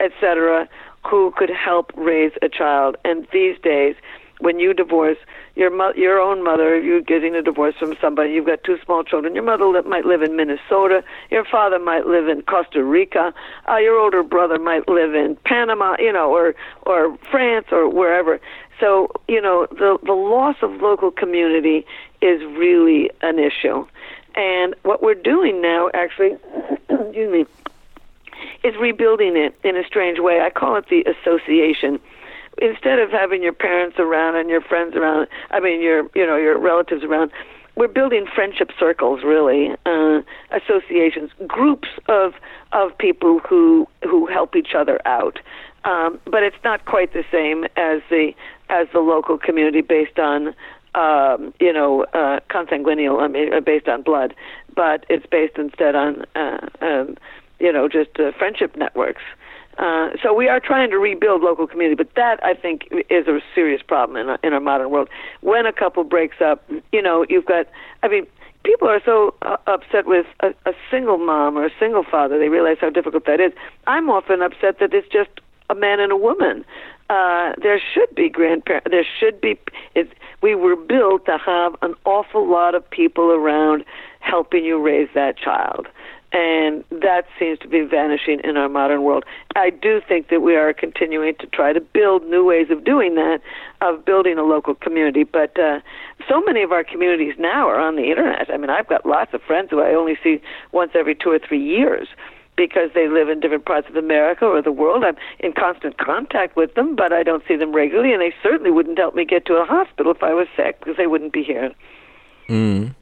etc., 0.00 0.70
who 1.06 1.34
could 1.36 1.50
help 1.50 1.92
raise 1.96 2.32
a 2.40 2.48
child. 2.48 2.96
And 3.04 3.26
these 3.30 3.58
days, 3.58 3.94
when 4.40 4.58
you 4.58 4.72
divorce, 4.72 5.18
your 5.56 5.70
mo- 5.70 5.94
your 5.96 6.20
own 6.20 6.44
mother, 6.44 6.78
you're 6.78 7.00
getting 7.00 7.34
a 7.34 7.42
divorce 7.42 7.74
from 7.78 7.96
somebody. 8.00 8.32
You've 8.32 8.46
got 8.46 8.62
two 8.62 8.78
small 8.84 9.02
children. 9.02 9.34
Your 9.34 9.42
mother 9.42 9.64
li- 9.64 9.80
might 9.88 10.04
live 10.04 10.22
in 10.22 10.36
Minnesota. 10.36 11.02
Your 11.30 11.44
father 11.44 11.78
might 11.78 12.06
live 12.06 12.28
in 12.28 12.42
Costa 12.42 12.84
Rica. 12.84 13.32
Uh, 13.68 13.76
your 13.76 13.98
older 13.98 14.22
brother 14.22 14.58
might 14.58 14.86
live 14.86 15.14
in 15.14 15.36
Panama, 15.44 15.96
you 15.98 16.12
know, 16.12 16.30
or 16.30 16.54
or 16.82 17.16
France 17.30 17.66
or 17.72 17.88
wherever. 17.88 18.38
So 18.78 19.10
you 19.26 19.40
know 19.40 19.66
the 19.70 19.98
the 20.04 20.12
loss 20.12 20.56
of 20.60 20.82
local 20.82 21.10
community 21.10 21.86
is 22.20 22.42
really 22.42 23.10
an 23.22 23.38
issue. 23.38 23.86
And 24.34 24.74
what 24.82 25.02
we're 25.02 25.14
doing 25.14 25.62
now, 25.62 25.88
actually, 25.94 26.36
excuse 26.90 27.32
me, 27.32 27.46
is 28.62 28.76
rebuilding 28.76 29.36
it 29.36 29.58
in 29.64 29.76
a 29.76 29.84
strange 29.84 30.18
way. 30.18 30.40
I 30.40 30.50
call 30.50 30.76
it 30.76 30.88
the 30.90 31.04
association. 31.04 31.98
Instead 32.58 32.98
of 32.98 33.10
having 33.10 33.42
your 33.42 33.52
parents 33.52 33.96
around 33.98 34.36
and 34.36 34.48
your 34.48 34.62
friends 34.62 34.94
around, 34.96 35.28
I 35.50 35.60
mean 35.60 35.82
your 35.82 36.08
you 36.14 36.26
know 36.26 36.36
your 36.36 36.58
relatives 36.58 37.04
around, 37.04 37.30
we're 37.76 37.88
building 37.88 38.26
friendship 38.34 38.70
circles, 38.78 39.20
really, 39.22 39.70
uh, 39.84 40.22
associations, 40.50 41.30
groups 41.46 41.88
of 42.08 42.32
of 42.72 42.96
people 42.98 43.40
who 43.40 43.86
who 44.02 44.26
help 44.26 44.56
each 44.56 44.74
other 44.74 45.00
out. 45.06 45.38
Um, 45.84 46.18
but 46.24 46.42
it's 46.42 46.56
not 46.64 46.84
quite 46.86 47.12
the 47.12 47.24
same 47.30 47.64
as 47.76 48.00
the 48.10 48.32
as 48.70 48.88
the 48.92 49.00
local 49.00 49.38
community 49.38 49.82
based 49.82 50.18
on 50.18 50.54
um, 50.94 51.52
you 51.60 51.72
know 51.72 52.04
uh, 52.14 52.40
consanguineal, 52.50 53.22
I 53.22 53.28
mean, 53.28 53.52
uh, 53.52 53.60
based 53.60 53.88
on 53.88 54.02
blood, 54.02 54.34
but 54.74 55.04
it's 55.08 55.26
based 55.26 55.58
instead 55.58 55.94
on 55.94 56.24
uh, 56.34 56.66
um, 56.80 57.16
you 57.60 57.72
know 57.72 57.88
just 57.88 58.18
uh, 58.18 58.32
friendship 58.38 58.74
networks. 58.76 59.22
Uh, 59.22 59.45
so 60.22 60.32
we 60.32 60.48
are 60.48 60.60
trying 60.60 60.90
to 60.90 60.98
rebuild 60.98 61.42
local 61.42 61.66
community, 61.66 61.96
but 61.96 62.14
that 62.16 62.42
I 62.44 62.54
think 62.54 62.88
is 63.10 63.26
a 63.26 63.40
serious 63.54 63.82
problem 63.82 64.16
in 64.16 64.28
our, 64.28 64.38
in 64.42 64.52
our 64.52 64.60
modern 64.60 64.90
world. 64.90 65.08
When 65.42 65.66
a 65.66 65.72
couple 65.72 66.04
breaks 66.04 66.36
up, 66.40 66.64
you 66.92 67.02
know, 67.02 67.26
you've 67.28 67.46
got, 67.46 67.66
I 68.02 68.08
mean, 68.08 68.26
people 68.64 68.88
are 68.88 69.00
so 69.04 69.34
uh, 69.42 69.56
upset 69.66 70.06
with 70.06 70.26
a, 70.40 70.48
a 70.66 70.72
single 70.90 71.18
mom 71.18 71.56
or 71.56 71.66
a 71.66 71.70
single 71.78 72.04
father. 72.04 72.38
They 72.38 72.48
realize 72.48 72.78
how 72.80 72.90
difficult 72.90 73.26
that 73.26 73.40
is. 73.40 73.52
I'm 73.86 74.08
often 74.10 74.42
upset 74.42 74.78
that 74.80 74.92
it's 74.92 75.08
just 75.08 75.30
a 75.68 75.74
man 75.74 76.00
and 76.00 76.12
a 76.12 76.16
woman. 76.16 76.64
Uh, 77.08 77.52
there 77.62 77.80
should 77.94 78.12
be 78.14 78.28
grandparents. 78.28 78.88
There 78.90 79.06
should 79.18 79.40
be. 79.40 79.58
It, 79.94 80.12
we 80.42 80.54
were 80.54 80.76
built 80.76 81.26
to 81.26 81.38
have 81.38 81.76
an 81.82 81.94
awful 82.04 82.50
lot 82.50 82.74
of 82.74 82.88
people 82.90 83.30
around 83.30 83.84
helping 84.20 84.64
you 84.64 84.82
raise 84.82 85.08
that 85.14 85.38
child 85.38 85.86
and 86.36 86.84
that 86.90 87.24
seems 87.38 87.58
to 87.60 87.68
be 87.68 87.80
vanishing 87.80 88.40
in 88.44 88.58
our 88.58 88.68
modern 88.68 89.04
world. 89.04 89.24
I 89.54 89.70
do 89.70 90.02
think 90.06 90.28
that 90.28 90.40
we 90.40 90.54
are 90.54 90.74
continuing 90.74 91.34
to 91.36 91.46
try 91.46 91.72
to 91.72 91.80
build 91.80 92.24
new 92.26 92.44
ways 92.44 92.66
of 92.70 92.84
doing 92.84 93.14
that, 93.14 93.40
of 93.80 94.04
building 94.04 94.36
a 94.36 94.42
local 94.42 94.74
community. 94.74 95.24
But 95.24 95.58
uh, 95.58 95.80
so 96.28 96.42
many 96.42 96.62
of 96.62 96.72
our 96.72 96.84
communities 96.84 97.36
now 97.38 97.66
are 97.68 97.80
on 97.80 97.96
the 97.96 98.10
internet. 98.10 98.50
I 98.52 98.58
mean, 98.58 98.68
I've 98.68 98.86
got 98.86 99.06
lots 99.06 99.32
of 99.32 99.40
friends 99.42 99.70
who 99.70 99.80
I 99.80 99.94
only 99.94 100.18
see 100.22 100.42
once 100.72 100.90
every 100.94 101.14
two 101.14 101.30
or 101.30 101.38
three 101.38 101.62
years 101.62 102.06
because 102.54 102.90
they 102.94 103.08
live 103.08 103.30
in 103.30 103.40
different 103.40 103.64
parts 103.64 103.88
of 103.88 103.96
America 103.96 104.44
or 104.44 104.60
the 104.60 104.72
world. 104.72 105.04
I'm 105.04 105.16
in 105.40 105.54
constant 105.54 105.96
contact 105.96 106.54
with 106.54 106.74
them, 106.74 106.96
but 106.96 107.14
I 107.14 107.22
don't 107.22 107.44
see 107.48 107.56
them 107.56 107.74
regularly, 107.74 108.12
and 108.12 108.20
they 108.20 108.34
certainly 108.42 108.70
wouldn't 108.70 108.98
help 108.98 109.14
me 109.14 109.24
get 109.24 109.46
to 109.46 109.54
a 109.54 109.64
hospital 109.64 110.12
if 110.12 110.22
I 110.22 110.34
was 110.34 110.48
sick 110.54 110.80
because 110.80 110.98
they 110.98 111.06
wouldn't 111.06 111.32
be 111.32 111.42
here. 111.42 111.72
Mm. 112.48 112.94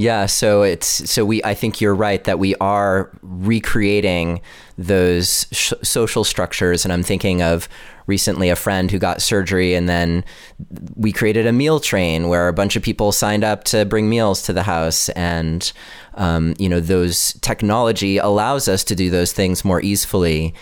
Yeah, 0.00 0.24
so 0.24 0.62
it's 0.62 1.10
so 1.10 1.26
we 1.26 1.44
I 1.44 1.52
think 1.52 1.82
you're 1.82 1.94
right 1.94 2.24
that 2.24 2.38
we 2.38 2.54
are 2.54 3.10
recreating 3.20 4.40
those 4.78 5.46
sh- 5.52 5.74
social 5.82 6.24
structures. 6.24 6.86
And 6.86 6.92
I'm 6.92 7.02
thinking 7.02 7.42
of 7.42 7.68
recently 8.06 8.48
a 8.48 8.56
friend 8.56 8.90
who 8.90 8.98
got 8.98 9.20
surgery 9.20 9.74
and 9.74 9.90
then 9.90 10.24
we 10.96 11.12
created 11.12 11.46
a 11.46 11.52
meal 11.52 11.80
train 11.80 12.28
where 12.28 12.48
a 12.48 12.52
bunch 12.54 12.76
of 12.76 12.82
people 12.82 13.12
signed 13.12 13.44
up 13.44 13.64
to 13.64 13.84
bring 13.84 14.08
meals 14.08 14.40
to 14.44 14.54
the 14.54 14.62
house. 14.62 15.10
And 15.10 15.70
um, 16.14 16.54
you 16.58 16.70
know 16.70 16.80
those 16.80 17.34
technology 17.42 18.16
allows 18.16 18.68
us 18.68 18.82
to 18.84 18.94
do 18.94 19.10
those 19.10 19.34
things 19.34 19.66
more 19.66 19.82
easily 19.82 20.54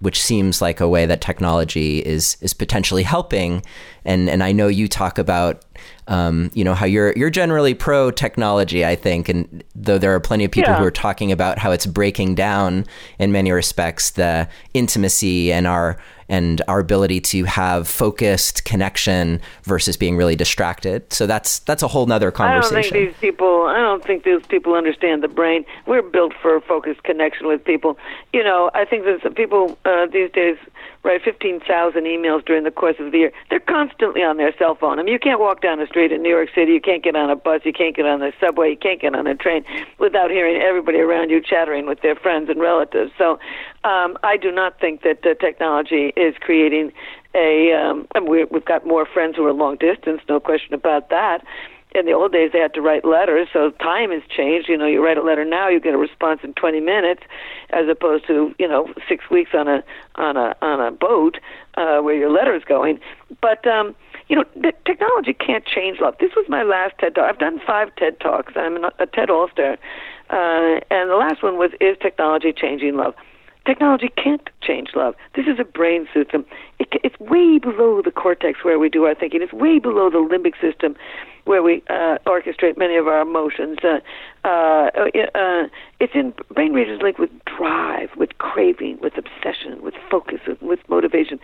which 0.00 0.20
seems 0.20 0.60
like 0.60 0.80
a 0.80 0.88
way 0.88 1.06
that 1.06 1.20
technology 1.20 1.98
is 2.00 2.36
is 2.40 2.54
potentially 2.54 3.02
helping 3.02 3.62
and 4.04 4.28
and 4.28 4.42
I 4.42 4.52
know 4.52 4.68
you 4.68 4.88
talk 4.88 5.18
about 5.18 5.64
um, 6.08 6.50
you 6.54 6.64
know 6.64 6.74
how 6.74 6.86
you're 6.86 7.12
you're 7.16 7.30
generally 7.30 7.74
pro 7.74 8.10
technology, 8.10 8.84
I 8.84 8.96
think, 8.96 9.28
and 9.28 9.62
though 9.74 9.98
there 9.98 10.14
are 10.14 10.20
plenty 10.20 10.44
of 10.44 10.50
people 10.50 10.72
yeah. 10.72 10.78
who 10.78 10.84
are 10.84 10.90
talking 10.90 11.30
about 11.30 11.58
how 11.58 11.70
it's 11.70 11.86
breaking 11.86 12.34
down 12.34 12.86
in 13.18 13.32
many 13.32 13.52
respects 13.52 14.10
the 14.10 14.48
intimacy 14.74 15.52
and 15.52 15.66
our 15.66 15.98
and 16.30 16.62
our 16.68 16.78
ability 16.78 17.20
to 17.20 17.44
have 17.44 17.88
focused 17.88 18.64
connection 18.64 19.40
versus 19.64 19.96
being 19.96 20.16
really 20.16 20.36
distracted. 20.36 21.12
So 21.12 21.26
that's 21.26 21.58
that's 21.58 21.82
a 21.82 21.88
whole 21.88 22.06
nother 22.06 22.30
conversation. 22.30 22.76
I 22.76 22.82
don't 22.82 22.92
think 22.92 23.12
these 23.12 23.20
people. 23.20 23.66
I 23.66 23.78
don't 23.78 24.04
think 24.04 24.24
these 24.24 24.46
people 24.46 24.74
understand 24.74 25.22
the 25.22 25.28
brain. 25.28 25.66
We're 25.86 26.02
built 26.02 26.32
for 26.40 26.60
focused 26.60 27.02
connection 27.02 27.48
with 27.48 27.64
people. 27.64 27.98
You 28.32 28.44
know, 28.44 28.70
I 28.72 28.84
think 28.84 29.04
that 29.04 29.34
people 29.34 29.76
uh, 29.84 30.06
these 30.06 30.30
days 30.30 30.56
write 31.02 31.22
15,000 31.22 32.04
emails 32.04 32.44
during 32.44 32.64
the 32.64 32.70
course 32.70 32.96
of 32.98 33.12
the 33.12 33.18
year. 33.18 33.32
They're 33.48 33.60
constantly 33.60 34.22
on 34.22 34.36
their 34.36 34.54
cell 34.58 34.74
phone. 34.74 34.98
I 34.98 35.02
mean, 35.02 35.12
you 35.12 35.18
can't 35.18 35.40
walk 35.40 35.62
down 35.62 35.78
the 35.78 35.86
street 35.86 36.12
in 36.12 36.22
New 36.22 36.28
York 36.28 36.50
City, 36.54 36.72
you 36.72 36.80
can't 36.80 37.02
get 37.02 37.16
on 37.16 37.30
a 37.30 37.36
bus, 37.36 37.62
you 37.64 37.72
can't 37.72 37.96
get 37.96 38.06
on 38.06 38.20
the 38.20 38.32
subway, 38.40 38.70
you 38.70 38.76
can't 38.76 39.00
get 39.00 39.14
on 39.14 39.26
a 39.26 39.34
train 39.34 39.64
without 39.98 40.30
hearing 40.30 40.60
everybody 40.60 40.98
around 40.98 41.30
you 41.30 41.40
chattering 41.40 41.86
with 41.86 42.02
their 42.02 42.14
friends 42.14 42.50
and 42.50 42.60
relatives. 42.60 43.12
So 43.16 43.38
um, 43.84 44.18
I 44.22 44.36
do 44.36 44.52
not 44.52 44.78
think 44.80 45.02
that 45.02 45.24
uh, 45.24 45.34
technology 45.34 46.12
is 46.16 46.34
creating 46.40 46.92
a. 47.34 47.72
Um, 47.72 48.06
I 48.14 48.20
mean, 48.20 48.46
we've 48.50 48.64
got 48.64 48.86
more 48.86 49.06
friends 49.06 49.36
who 49.36 49.46
are 49.46 49.52
long 49.52 49.76
distance, 49.76 50.20
no 50.28 50.40
question 50.40 50.74
about 50.74 51.10
that 51.10 51.44
in 51.92 52.06
the 52.06 52.12
old 52.12 52.32
days 52.32 52.50
they 52.52 52.58
had 52.58 52.74
to 52.74 52.80
write 52.80 53.04
letters, 53.04 53.48
so 53.52 53.70
time 53.72 54.10
has 54.10 54.22
changed. 54.28 54.68
You 54.68 54.76
know, 54.76 54.86
you 54.86 55.04
write 55.04 55.18
a 55.18 55.22
letter 55.22 55.44
now, 55.44 55.68
you 55.68 55.80
get 55.80 55.94
a 55.94 55.98
response 55.98 56.40
in 56.42 56.54
20 56.54 56.80
minutes, 56.80 57.22
as 57.70 57.88
opposed 57.88 58.26
to 58.28 58.54
you 58.58 58.68
know 58.68 58.92
six 59.08 59.28
weeks 59.30 59.50
on 59.54 59.68
a 59.68 59.82
on 60.16 60.36
a 60.36 60.54
on 60.62 60.80
a 60.80 60.90
boat 60.90 61.38
uh, 61.76 61.98
where 62.00 62.14
your 62.14 62.30
letter 62.30 62.54
is 62.54 62.64
going. 62.64 63.00
But 63.40 63.66
um, 63.66 63.94
you 64.28 64.36
know, 64.36 64.44
the 64.54 64.72
technology 64.86 65.34
can't 65.34 65.66
change 65.66 65.98
love. 66.00 66.14
This 66.20 66.30
was 66.36 66.46
my 66.48 66.62
last 66.62 66.94
TED 66.98 67.16
talk. 67.16 67.28
I've 67.28 67.38
done 67.38 67.60
five 67.66 67.94
TED 67.96 68.20
talks. 68.20 68.52
I'm 68.56 68.84
a 68.84 69.06
TED 69.06 69.30
All 69.30 69.48
Star, 69.50 69.72
uh, 70.30 70.80
and 70.90 71.10
the 71.10 71.16
last 71.16 71.42
one 71.42 71.58
was 71.58 71.72
"Is 71.80 71.96
technology 72.00 72.52
changing 72.52 72.96
love?" 72.96 73.14
Technology 73.70 74.10
can't 74.16 74.50
change 74.60 74.88
love. 74.96 75.14
This 75.36 75.46
is 75.46 75.60
a 75.60 75.64
brain 75.64 76.08
system. 76.12 76.44
It, 76.80 76.88
it's 77.04 77.16
way 77.20 77.58
below 77.60 78.02
the 78.04 78.10
cortex 78.10 78.64
where 78.64 78.80
we 78.80 78.88
do 78.88 79.04
our 79.04 79.14
thinking. 79.14 79.42
It's 79.42 79.52
way 79.52 79.78
below 79.78 80.10
the 80.10 80.18
limbic 80.18 80.60
system 80.60 80.96
where 81.44 81.62
we 81.62 81.80
uh, 81.88 82.18
orchestrate 82.26 82.76
many 82.76 82.96
of 82.96 83.06
our 83.06 83.20
emotions. 83.20 83.78
Uh, 83.84 84.00
uh, 84.44 84.90
uh, 85.36 85.68
it's 86.00 86.12
in 86.16 86.34
brain 86.52 86.72
regions 86.72 87.00
linked 87.00 87.20
with 87.20 87.30
drive, 87.44 88.10
with 88.16 88.36
craving, 88.38 88.98
with 89.00 89.12
obsession, 89.16 89.80
with 89.82 89.94
focus, 90.10 90.40
with 90.60 90.80
motivation. 90.88 91.38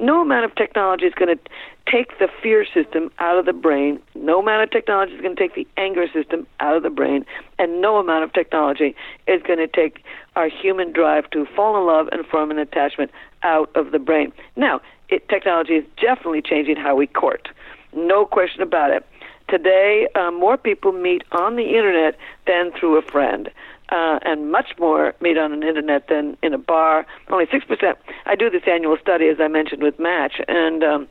No 0.00 0.22
amount 0.22 0.46
of 0.46 0.54
technology 0.54 1.04
is 1.04 1.12
going 1.14 1.36
to 1.36 1.42
take 1.90 2.18
the 2.18 2.28
fear 2.42 2.64
system 2.64 3.10
out 3.18 3.38
of 3.38 3.44
the 3.44 3.52
brain. 3.52 4.00
No 4.14 4.40
amount 4.40 4.62
of 4.62 4.70
technology 4.70 5.12
is 5.12 5.20
going 5.20 5.36
to 5.36 5.42
take 5.42 5.54
the 5.54 5.66
anger 5.76 6.06
system 6.10 6.46
out 6.58 6.74
of 6.74 6.82
the 6.82 6.90
brain. 6.90 7.26
And 7.58 7.82
no 7.82 7.98
amount 7.98 8.24
of 8.24 8.32
technology 8.32 8.96
is 9.26 9.42
going 9.42 9.58
to 9.58 9.66
take 9.66 10.02
our 10.36 10.48
human 10.48 10.92
drive 10.92 11.28
to 11.30 11.46
fall 11.54 11.76
in 11.76 11.86
love 11.86 12.08
and 12.12 12.24
form 12.26 12.50
an 12.50 12.58
attachment 12.58 13.10
out 13.42 13.70
of 13.74 13.90
the 13.90 13.98
brain. 13.98 14.32
Now, 14.56 14.80
it, 15.10 15.28
technology 15.28 15.74
is 15.74 15.84
definitely 16.00 16.42
changing 16.42 16.76
how 16.76 16.96
we 16.96 17.06
court. 17.06 17.48
No 17.94 18.24
question 18.24 18.62
about 18.62 18.90
it. 18.90 19.06
Today, 19.48 20.06
uh, 20.14 20.30
more 20.30 20.56
people 20.56 20.92
meet 20.92 21.24
on 21.32 21.56
the 21.56 21.76
internet 21.76 22.16
than 22.46 22.70
through 22.72 22.96
a 22.96 23.02
friend. 23.02 23.50
Uh, 23.90 24.20
and 24.22 24.52
much 24.52 24.70
more 24.78 25.14
meet 25.20 25.36
on 25.36 25.52
an 25.52 25.64
internet 25.64 26.06
than 26.06 26.36
in 26.44 26.54
a 26.54 26.58
bar. 26.58 27.04
Only 27.28 27.46
six 27.50 27.64
percent. 27.64 27.98
I 28.24 28.36
do 28.36 28.48
this 28.48 28.62
annual 28.66 28.96
study, 29.00 29.26
as 29.26 29.40
I 29.40 29.48
mentioned, 29.48 29.82
with 29.82 29.98
Match, 29.98 30.40
and 30.46 30.84
um, 30.84 31.08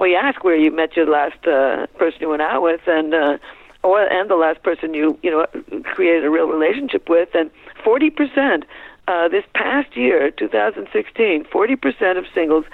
we 0.00 0.16
ask 0.16 0.42
where 0.42 0.56
you 0.56 0.72
met 0.72 0.96
your 0.96 1.06
last 1.06 1.46
uh, 1.46 1.86
person 1.98 2.22
you 2.22 2.28
went 2.30 2.42
out 2.42 2.62
with, 2.62 2.80
and 2.86 3.14
uh, 3.14 3.38
or 3.84 4.00
and 4.02 4.28
the 4.28 4.34
last 4.34 4.62
person 4.62 4.94
you 4.94 5.16
you 5.22 5.30
know 5.30 5.46
created 5.84 6.24
a 6.24 6.30
real 6.30 6.48
relationship 6.48 7.08
with, 7.08 7.28
and 7.34 7.50
forty 7.84 8.10
percent 8.10 8.64
uh, 9.06 9.28
this 9.28 9.44
past 9.54 9.96
year, 9.96 10.30
2016, 10.30 11.44
forty 11.52 11.76
percent 11.76 12.18
of 12.18 12.24
singles 12.34 12.64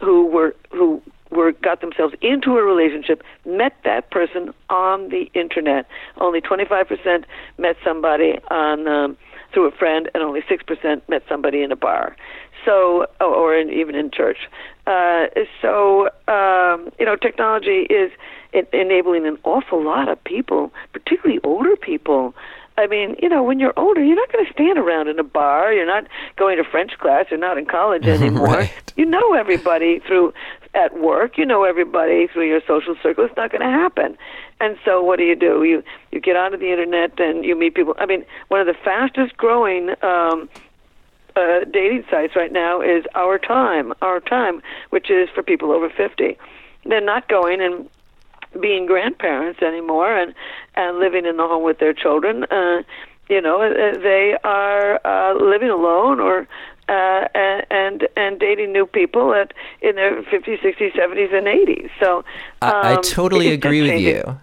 who 0.00 0.26
were 0.26 0.56
who 0.70 1.02
were 1.30 1.52
got 1.52 1.80
themselves 1.80 2.14
into 2.20 2.56
a 2.58 2.62
relationship 2.62 3.22
met 3.46 3.76
that 3.84 4.10
person 4.10 4.52
on 4.68 5.08
the 5.08 5.30
internet. 5.34 5.86
Only 6.18 6.40
25% 6.40 7.24
met 7.58 7.76
somebody 7.84 8.38
on 8.50 8.88
um, 8.88 9.16
through 9.52 9.66
a 9.66 9.70
friend, 9.72 10.08
and 10.14 10.22
only 10.22 10.42
6% 10.42 11.02
met 11.08 11.22
somebody 11.28 11.62
in 11.62 11.72
a 11.72 11.76
bar. 11.76 12.16
So, 12.64 13.06
or 13.20 13.56
in, 13.56 13.70
even 13.70 13.94
in 13.94 14.10
church. 14.10 14.38
Uh, 14.86 15.26
so, 15.62 16.08
um, 16.28 16.92
you 16.98 17.06
know, 17.06 17.16
technology 17.16 17.86
is 17.90 18.12
enabling 18.72 19.26
an 19.26 19.38
awful 19.44 19.82
lot 19.82 20.08
of 20.08 20.22
people, 20.24 20.72
particularly 20.92 21.40
older 21.42 21.76
people, 21.76 22.34
I 22.80 22.86
mean, 22.86 23.16
you 23.22 23.28
know, 23.28 23.42
when 23.42 23.60
you're 23.60 23.74
older, 23.76 24.02
you're 24.02 24.16
not 24.16 24.32
going 24.32 24.46
to 24.46 24.52
stand 24.52 24.78
around 24.78 25.08
in 25.08 25.18
a 25.18 25.24
bar. 25.24 25.72
You're 25.72 25.86
not 25.86 26.06
going 26.36 26.56
to 26.56 26.64
French 26.64 26.92
class. 26.98 27.26
You're 27.30 27.38
not 27.38 27.58
in 27.58 27.66
college 27.66 28.04
anymore. 28.06 28.46
right. 28.46 28.92
You 28.96 29.04
know 29.04 29.34
everybody 29.34 30.00
through 30.00 30.32
at 30.74 30.98
work. 30.98 31.36
You 31.36 31.44
know 31.44 31.64
everybody 31.64 32.26
through 32.26 32.48
your 32.48 32.60
social 32.66 32.96
circle. 33.02 33.24
It's 33.26 33.36
not 33.36 33.50
going 33.52 33.60
to 33.60 33.70
happen. 33.70 34.16
And 34.60 34.78
so, 34.84 35.02
what 35.02 35.18
do 35.18 35.24
you 35.24 35.36
do? 35.36 35.62
You 35.64 35.82
you 36.10 36.20
get 36.20 36.36
onto 36.36 36.56
the 36.56 36.70
internet 36.70 37.20
and 37.20 37.44
you 37.44 37.54
meet 37.54 37.74
people. 37.74 37.94
I 37.98 38.06
mean, 38.06 38.24
one 38.48 38.60
of 38.60 38.66
the 38.66 38.76
fastest 38.82 39.36
growing 39.36 39.90
um, 40.02 40.48
uh, 41.36 41.60
dating 41.70 42.04
sites 42.10 42.34
right 42.34 42.52
now 42.52 42.80
is 42.80 43.04
Our 43.14 43.38
Time, 43.38 43.92
Our 44.00 44.20
Time, 44.20 44.62
which 44.90 45.10
is 45.10 45.28
for 45.34 45.42
people 45.42 45.72
over 45.72 45.88
50. 45.88 46.36
They're 46.84 47.00
not 47.00 47.28
going 47.28 47.60
and 47.60 47.88
being 48.58 48.86
grandparents 48.86 49.62
anymore 49.62 50.16
and 50.16 50.34
and 50.74 50.98
living 50.98 51.26
in 51.26 51.36
the 51.36 51.46
home 51.46 51.62
with 51.62 51.78
their 51.78 51.92
children. 51.92 52.44
Uh, 52.44 52.82
you 53.28 53.40
know, 53.40 53.62
uh, 53.62 53.98
they 53.98 54.36
are 54.42 55.00
uh, 55.04 55.34
living 55.34 55.70
alone 55.70 56.18
or 56.20 56.48
uh, 56.88 57.28
and 57.70 58.08
and 58.16 58.40
dating 58.40 58.72
new 58.72 58.86
people 58.86 59.32
at 59.34 59.52
in 59.80 59.94
their 59.94 60.22
50s, 60.22 60.60
60s, 60.60 60.92
70s, 60.92 61.32
and 61.32 61.46
80s. 61.46 61.90
So 62.00 62.18
um, 62.18 62.24
I, 62.62 62.70
I 62.70 62.94
um, 62.94 63.02
totally 63.02 63.48
agree 63.52 63.82
with 63.82 64.00
you. 64.00 64.38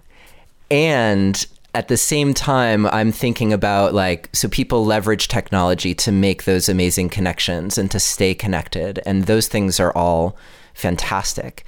And 0.72 1.46
at 1.74 1.90
the 1.90 1.98
same 1.98 2.34
time, 2.34 2.88
I'm 2.88 3.12
thinking 3.12 3.54
about 3.54 3.94
like, 3.94 4.30
so 4.34 4.48
people 4.48 4.86
leverage 4.86 5.28
technology 5.28 5.94
to 5.94 6.12
make 6.12 6.46
those 6.46 6.70
amazing 6.70 7.10
connections 7.10 7.78
and 7.78 7.92
to 7.92 8.00
stay 8.00 8.34
connected. 8.34 9.00
And 9.06 9.26
those 9.26 9.48
things 9.48 9.80
are 9.80 9.92
all 9.96 10.38
fantastic. 10.74 11.66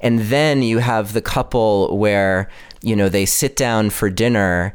And 0.00 0.20
then 0.20 0.62
you 0.62 0.78
have 0.78 1.12
the 1.12 1.20
couple 1.20 1.96
where, 1.98 2.48
you 2.82 2.96
know, 2.96 3.08
they 3.08 3.26
sit 3.26 3.56
down 3.56 3.90
for 3.90 4.08
dinner 4.08 4.74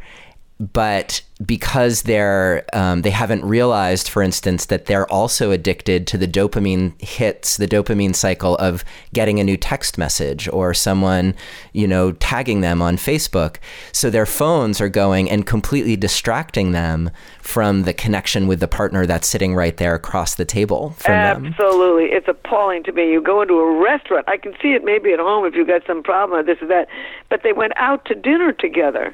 but 0.60 1.22
because 1.46 2.04
they're 2.04 2.64
um, 2.72 3.02
they 3.02 3.10
haven't 3.10 3.44
realized, 3.44 4.08
for 4.08 4.22
instance, 4.22 4.68
that 4.68 4.86
they're 4.86 5.12
also 5.12 5.52
addicted 5.52 6.08
to 6.08 6.18
the 6.18 6.28
dopamine 6.28 7.00
hits, 7.02 7.58
the 7.58 7.68
dopamine 7.68 8.16
cycle 8.16 8.56
of 8.56 8.86
getting 9.12 9.40
a 9.40 9.44
new 9.44 9.58
text 9.58 9.98
message 9.98 10.48
or 10.54 10.74
someone, 10.74 11.36
you 11.74 11.86
know, 11.86 12.14
tagging 12.14 12.62
them 12.62 12.82
on 12.82 12.96
Facebook. 12.96 13.58
So 13.92 14.10
their 14.10 14.26
phones 14.26 14.80
are 14.80 14.88
going 14.88 15.30
and 15.30 15.46
completely 15.46 15.98
distracting 15.98 16.72
them 16.72 17.12
from 17.42 17.84
the 17.84 17.94
connection 17.94 18.48
with 18.48 18.62
the 18.62 18.68
partner 18.70 19.06
that's 19.06 19.28
sitting 19.28 19.56
right 19.56 19.76
there 19.76 19.94
across 19.94 20.36
the 20.36 20.46
table 20.46 20.92
from 20.92 21.16
Absolutely. 21.16 21.50
them. 21.50 21.54
Absolutely, 21.60 22.06
it's 22.06 22.28
appalling 22.30 22.84
to 22.84 22.94
me. 22.94 23.12
You 23.12 23.22
go 23.22 23.42
into 23.42 23.56
a 23.56 23.84
restaurant. 23.84 24.30
I 24.30 24.38
can 24.38 24.54
see 24.62 24.70
it 24.70 24.86
maybe 24.86 25.12
at 25.12 25.20
home 25.20 25.46
if 25.46 25.54
you've 25.54 25.68
got 25.68 25.86
some 25.86 26.02
problem 26.02 26.40
or 26.40 26.44
this 26.44 26.62
or 26.62 26.68
that, 26.68 26.88
but 27.30 27.44
they 27.44 27.52
went 27.52 27.74
out 27.76 28.06
to 28.06 28.16
dinner 28.16 28.54
together 28.54 29.14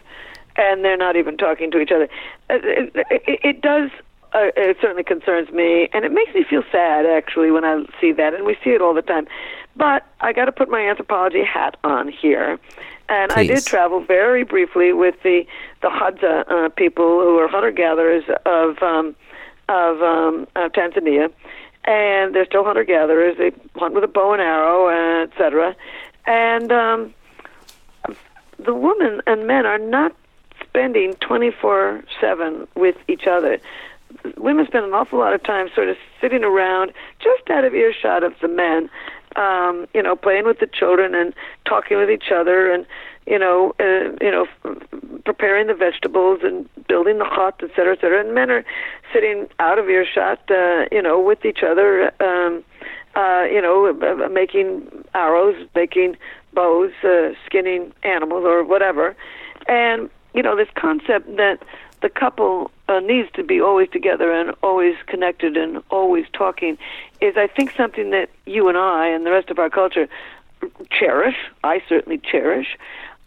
and 0.55 0.83
they're 0.83 0.97
not 0.97 1.15
even 1.15 1.37
talking 1.37 1.71
to 1.71 1.79
each 1.79 1.91
other. 1.91 2.07
Uh, 2.49 2.59
it, 2.63 2.95
it, 3.09 3.39
it 3.43 3.61
does. 3.61 3.89
Uh, 4.33 4.47
it 4.55 4.77
certainly 4.79 5.03
concerns 5.03 5.51
me, 5.51 5.89
and 5.93 6.05
it 6.05 6.11
makes 6.11 6.33
me 6.33 6.45
feel 6.49 6.63
sad 6.71 7.05
actually 7.05 7.51
when 7.51 7.65
I 7.65 7.83
see 7.99 8.13
that, 8.13 8.33
and 8.33 8.45
we 8.45 8.55
see 8.63 8.69
it 8.69 8.81
all 8.81 8.93
the 8.93 9.01
time. 9.01 9.27
But 9.75 10.05
I 10.21 10.31
got 10.31 10.45
to 10.45 10.51
put 10.51 10.69
my 10.69 10.79
anthropology 10.79 11.43
hat 11.43 11.75
on 11.83 12.07
here, 12.07 12.57
and 13.09 13.31
Please. 13.31 13.49
I 13.49 13.55
did 13.55 13.65
travel 13.65 14.03
very 14.03 14.43
briefly 14.43 14.93
with 14.93 15.15
the 15.23 15.45
the 15.81 15.89
Hadza 15.89 16.49
uh, 16.49 16.69
people 16.69 17.21
who 17.21 17.37
are 17.39 17.47
hunter 17.47 17.71
gatherers 17.71 18.23
of 18.45 18.81
um, 18.81 19.15
of 19.67 20.01
um, 20.01 20.47
uh, 20.55 20.69
Tanzania, 20.69 21.31
and 21.85 22.35
they're 22.35 22.45
still 22.45 22.63
hunter 22.63 22.83
gatherers. 22.83 23.37
They 23.37 23.51
hunt 23.75 23.93
with 23.93 24.03
a 24.03 24.07
bow 24.07 24.33
and 24.33 24.41
arrow, 24.41 24.87
uh, 24.87 25.23
etc. 25.23 25.75
And 26.25 26.71
um, 26.71 27.13
the 28.59 28.73
women 28.73 29.21
and 29.25 29.47
men 29.47 29.65
are 29.65 29.79
not 29.79 30.15
spending 30.71 31.13
24 31.15 32.03
7 32.19 32.67
with 32.75 32.95
each 33.07 33.27
other. 33.27 33.59
Women 34.37 34.65
spend 34.67 34.85
an 34.85 34.93
awful 34.93 35.19
lot 35.19 35.33
of 35.33 35.43
time 35.43 35.69
sort 35.75 35.89
of 35.89 35.97
sitting 36.19 36.43
around 36.43 36.91
just 37.19 37.49
out 37.49 37.63
of 37.63 37.73
earshot 37.73 38.23
of 38.23 38.33
the 38.41 38.47
men, 38.47 38.89
um, 39.35 39.87
you 39.93 40.01
know, 40.01 40.15
playing 40.15 40.45
with 40.45 40.59
the 40.59 40.67
children 40.67 41.15
and 41.15 41.33
talking 41.65 41.97
with 41.97 42.09
each 42.09 42.31
other 42.33 42.71
and, 42.71 42.85
you 43.25 43.39
know, 43.39 43.73
uh, 43.79 44.11
you 44.21 44.31
know, 44.31 44.47
preparing 45.25 45.67
the 45.67 45.73
vegetables 45.73 46.39
and 46.43 46.67
building 46.87 47.19
the 47.19 47.25
hut, 47.25 47.55
et 47.63 47.69
cetera, 47.75 47.93
et 47.93 48.01
cetera. 48.01 48.19
And 48.19 48.33
men 48.33 48.49
are 48.49 48.65
sitting 49.13 49.47
out 49.59 49.79
of 49.79 49.89
earshot, 49.89 50.39
uh, 50.49 50.85
you 50.91 51.01
know, 51.01 51.19
with 51.19 51.45
each 51.45 51.63
other, 51.63 52.11
um, 52.21 52.63
uh, 53.15 53.43
you 53.43 53.61
know, 53.61 53.87
uh, 53.87 54.29
making 54.29 54.87
arrows, 55.13 55.55
making 55.75 56.17
bows, 56.53 56.91
uh, 57.03 57.29
skinning 57.45 57.93
animals 58.03 58.43
or 58.45 58.63
whatever. 58.63 59.15
And 59.67 60.09
you 60.33 60.41
know, 60.41 60.55
this 60.55 60.69
concept 60.75 61.35
that 61.37 61.61
the 62.01 62.09
couple 62.09 62.71
uh, 62.87 62.99
needs 62.99 63.29
to 63.33 63.43
be 63.43 63.61
always 63.61 63.89
together 63.89 64.31
and 64.31 64.53
always 64.63 64.95
connected 65.05 65.55
and 65.55 65.83
always 65.89 66.25
talking 66.33 66.77
is, 67.21 67.35
I 67.37 67.47
think, 67.47 67.71
something 67.75 68.09
that 68.11 68.29
you 68.45 68.67
and 68.67 68.77
I 68.77 69.07
and 69.07 69.25
the 69.25 69.31
rest 69.31 69.49
of 69.49 69.59
our 69.59 69.69
culture 69.69 70.07
cherish. 70.89 71.35
I 71.63 71.81
certainly 71.87 72.17
cherish, 72.17 72.77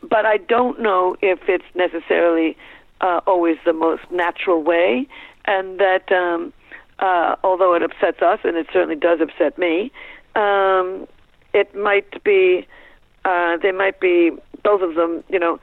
but 0.02 0.26
I 0.26 0.38
don't 0.38 0.80
know 0.80 1.16
if 1.22 1.40
it's 1.48 1.64
necessarily 1.74 2.56
uh, 3.00 3.20
always 3.26 3.58
the 3.64 3.72
most 3.72 4.02
natural 4.10 4.62
way, 4.62 5.06
and 5.44 5.78
that 5.78 6.10
um, 6.10 6.52
uh, 6.98 7.36
although 7.44 7.74
it 7.74 7.82
upsets 7.82 8.22
us, 8.22 8.40
and 8.44 8.56
it 8.56 8.66
certainly 8.72 8.96
does 8.96 9.20
upset 9.20 9.58
me, 9.58 9.92
um, 10.34 11.06
it 11.52 11.74
might 11.74 12.22
be. 12.24 12.66
Uh, 13.24 13.56
they 13.56 13.72
might 13.72 13.98
be 14.00 14.30
both 14.62 14.82
of 14.82 14.96
them, 14.96 15.24
you 15.30 15.38
know, 15.38 15.58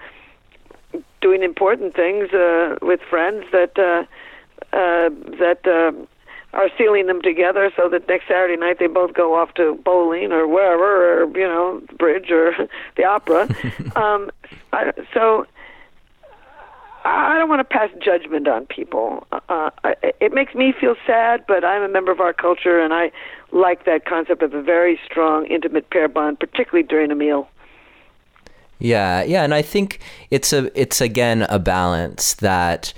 doing 1.21 1.43
important 1.43 1.95
things 1.95 2.31
uh, 2.33 2.77
with 2.81 2.99
friends 3.09 3.45
that 3.51 3.77
uh, 3.77 4.05
uh, 4.75 5.09
that 5.39 5.59
uh, 5.65 5.91
are 6.53 6.69
sealing 6.77 7.07
them 7.07 7.21
together 7.21 7.71
so 7.75 7.87
that 7.89 8.07
next 8.07 8.27
Saturday 8.27 8.57
night 8.57 8.77
they 8.79 8.87
both 8.87 9.13
go 9.13 9.35
off 9.35 9.53
to 9.55 9.79
bowling 9.85 10.31
or 10.31 10.47
wherever, 10.47 11.23
or 11.23 11.37
you 11.37 11.47
know, 11.47 11.81
bridge 11.97 12.29
or 12.31 12.53
the 12.97 13.05
opera. 13.05 13.43
um, 13.95 14.29
I, 14.73 14.91
so 15.13 15.45
I 17.03 17.37
don't 17.37 17.49
want 17.49 17.59
to 17.59 17.63
pass 17.63 17.89
judgment 18.03 18.47
on 18.47 18.65
people. 18.67 19.25
Uh, 19.31 19.69
I, 19.83 19.95
it 20.19 20.33
makes 20.33 20.53
me 20.53 20.73
feel 20.79 20.95
sad, 21.07 21.45
but 21.47 21.63
I'm 21.63 21.81
a 21.81 21.89
member 21.89 22.11
of 22.11 22.19
our 22.19 22.33
culture, 22.33 22.79
and 22.79 22.93
I 22.93 23.11
like 23.51 23.85
that 23.85 24.05
concept 24.05 24.43
of 24.43 24.53
a 24.53 24.61
very 24.61 24.99
strong, 25.05 25.45
intimate 25.47 25.89
pair 25.89 26.07
bond, 26.07 26.39
particularly 26.39 26.87
during 26.87 27.11
a 27.11 27.15
meal. 27.15 27.49
Yeah, 28.81 29.23
yeah, 29.23 29.43
and 29.43 29.53
I 29.53 29.61
think 29.61 29.99
it's 30.31 30.51
a 30.53 30.71
it's 30.79 31.01
again 31.01 31.43
a 31.43 31.59
balance 31.59 32.33
that 32.35 32.93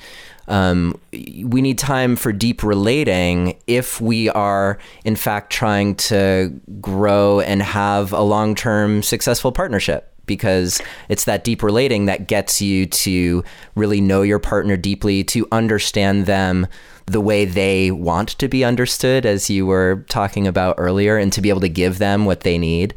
um, 0.47 0.99
we 1.11 1.61
need 1.61 1.77
time 1.77 2.15
for 2.15 2.31
deep 2.31 2.63
relating 2.63 3.57
if 3.67 4.01
we 4.01 4.29
are 4.29 4.77
in 5.05 5.15
fact 5.15 5.51
trying 5.51 5.95
to 5.95 6.53
grow 6.81 7.39
and 7.41 7.61
have 7.61 8.11
a 8.13 8.21
long 8.21 8.55
term 8.55 9.03
successful 9.03 9.51
partnership 9.51 10.09
because 10.25 10.81
it's 11.09 11.25
that 11.25 11.43
deep 11.43 11.61
relating 11.61 12.05
that 12.05 12.27
gets 12.27 12.61
you 12.61 12.85
to 12.85 13.43
really 13.75 13.99
know 13.99 14.21
your 14.21 14.39
partner 14.39 14.77
deeply 14.77 15.23
to 15.23 15.45
understand 15.51 16.25
them 16.25 16.65
the 17.07 17.19
way 17.19 17.43
they 17.43 17.91
want 17.91 18.29
to 18.29 18.47
be 18.47 18.63
understood 18.63 19.25
as 19.25 19.49
you 19.49 19.65
were 19.65 20.05
talking 20.07 20.47
about 20.47 20.75
earlier 20.77 21.17
and 21.17 21.33
to 21.33 21.41
be 21.41 21.49
able 21.49 21.59
to 21.59 21.67
give 21.67 21.97
them 21.97 22.23
what 22.23 22.41
they 22.41 22.57
need 22.57 22.93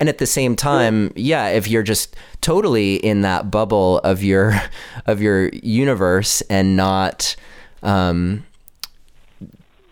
and 0.00 0.08
at 0.08 0.16
the 0.16 0.26
same 0.26 0.56
time, 0.56 1.12
yeah, 1.14 1.48
if 1.48 1.68
you're 1.68 1.82
just 1.82 2.16
totally 2.40 2.96
in 2.96 3.20
that 3.20 3.50
bubble 3.50 3.98
of 3.98 4.24
your 4.24 4.60
of 5.06 5.20
your 5.20 5.50
universe 5.62 6.40
and 6.48 6.74
not 6.74 7.36
um, 7.82 8.44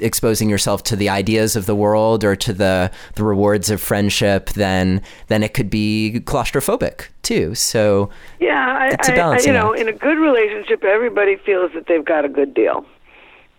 exposing 0.00 0.48
yourself 0.48 0.82
to 0.84 0.96
the 0.96 1.10
ideas 1.10 1.56
of 1.56 1.66
the 1.66 1.74
world 1.74 2.24
or 2.24 2.34
to 2.36 2.54
the 2.54 2.90
the 3.14 3.22
rewards 3.22 3.68
of 3.68 3.82
friendship, 3.82 4.50
then 4.50 5.02
then 5.26 5.42
it 5.42 5.52
could 5.52 5.68
be 5.68 6.22
claustrophobic 6.24 7.08
too. 7.22 7.54
So 7.54 8.08
yeah, 8.40 8.78
I, 8.80 8.88
it's 8.88 9.08
a 9.10 9.12
balancing 9.12 9.52
I, 9.52 9.54
you 9.54 9.60
know, 9.60 9.72
act. 9.72 9.82
in 9.82 9.88
a 9.88 9.92
good 9.92 10.18
relationship, 10.18 10.84
everybody 10.84 11.36
feels 11.36 11.72
that 11.74 11.86
they've 11.86 12.04
got 12.04 12.24
a 12.24 12.28
good 12.28 12.54
deal. 12.54 12.86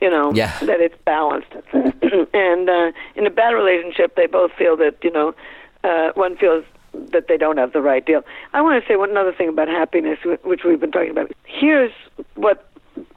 You 0.02 0.10
know, 0.10 0.32
yeah. 0.34 0.58
that 0.60 0.80
it's 0.80 0.96
balanced. 1.04 1.52
and 1.74 2.70
uh, 2.70 2.92
in 3.16 3.28
a 3.28 3.30
bad 3.30 3.50
relationship, 3.50 4.16
they 4.16 4.28
both 4.28 4.54
feel 4.54 4.78
that 4.78 4.96
you 5.04 5.12
know 5.12 5.36
uh, 5.84 6.12
one 6.16 6.38
feels 6.38 6.64
that 6.94 7.28
they 7.28 7.38
don't 7.38 7.58
have 7.58 7.74
the 7.74 7.82
right 7.82 8.06
deal. 8.06 8.24
I 8.54 8.62
want 8.62 8.82
to 8.82 8.88
say 8.88 8.96
one 8.96 9.16
other 9.16 9.34
thing 9.34 9.50
about 9.50 9.68
happiness, 9.68 10.20
which 10.44 10.62
we've 10.64 10.80
been 10.80 10.92
talking 10.92 11.12
about. 11.12 11.32
Here's 11.46 11.92
what 12.36 12.68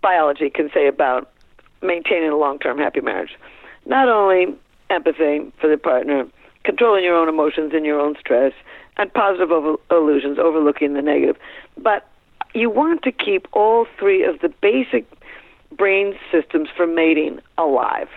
biology 0.02 0.50
can 0.50 0.70
say 0.72 0.86
about 0.86 1.30
maintaining 1.80 2.30
a 2.30 2.36
long-term 2.36 2.78
happy 2.78 3.00
marriage. 3.00 3.36
Not 3.86 4.08
only 4.08 4.54
empathy 4.90 5.50
for 5.60 5.68
the 5.68 5.78
partner, 5.78 6.26
controlling 6.64 7.02
your 7.02 7.16
own 7.16 7.28
emotions 7.28 7.72
and 7.74 7.84
your 7.84 7.98
own 7.98 8.14
stress, 8.20 8.52
and 8.98 9.12
positive 9.12 9.50
over- 9.50 9.78
illusions, 9.90 10.38
overlooking 10.38 10.92
the 10.92 11.02
negative, 11.02 11.36
but 11.78 12.06
you 12.54 12.68
want 12.68 13.02
to 13.02 13.10
keep 13.10 13.48
all 13.52 13.86
three 13.98 14.22
of 14.22 14.40
the 14.40 14.48
basic 14.60 15.06
brain 15.76 16.14
systems 16.30 16.68
for 16.76 16.86
mating 16.86 17.40
alive 17.56 18.08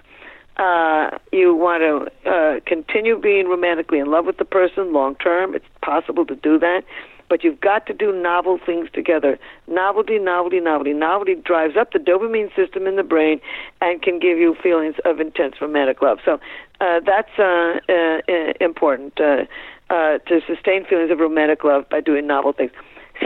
uh, 0.58 1.18
you 1.32 1.56
want 1.56 1.82
to 1.82 2.30
uh, 2.30 2.60
continue 2.66 3.20
being 3.20 3.48
romantically 3.48 4.00
in 4.00 4.12
love 4.12 4.26
with 4.26 4.38
the 4.38 4.46
person 4.46 4.94
long 4.94 5.16
term. 5.16 5.56
It's 5.56 5.66
possible 5.82 6.26
to 6.26 6.36
do 6.36 6.58
that, 6.60 6.84
but 7.30 7.44
you've 7.44 7.60
got 7.60 7.86
to 7.88 7.94
do 7.94 8.12
novel 8.12 8.60
things 8.66 8.90
together. 8.94 9.38
Novelty, 9.68 10.20
novelty, 10.20 10.60
novelty. 10.60 10.94
Novelty 10.94 11.36
drives 11.36 11.76
up 11.76 11.92
the 11.92 12.00
dopamine 12.00 12.56
system 12.56 12.88
in 12.88 12.96
the 12.96 13.04
brain 13.04 13.42
and 13.82 14.02
can 14.02 14.20
give 14.20 14.38
you 14.38 14.56
feelings 14.62 14.96
of 15.04 15.20
intense 15.20 15.56
romantic 15.62 16.02
love. 16.02 16.20
So 16.24 16.40
uh, 16.80 17.02
that's 17.06 17.38
uh, 17.38 17.80
uh, 17.90 18.54
important. 18.60 19.20
Uh, 19.20 19.46
uh, 19.90 20.18
to 20.28 20.42
sustain 20.48 20.84
feelings 20.86 21.12
of 21.12 21.20
romantic 21.20 21.64
love 21.64 21.88
by 21.90 22.02
doing 22.02 22.26
novel 22.26 22.54
things. 22.54 22.72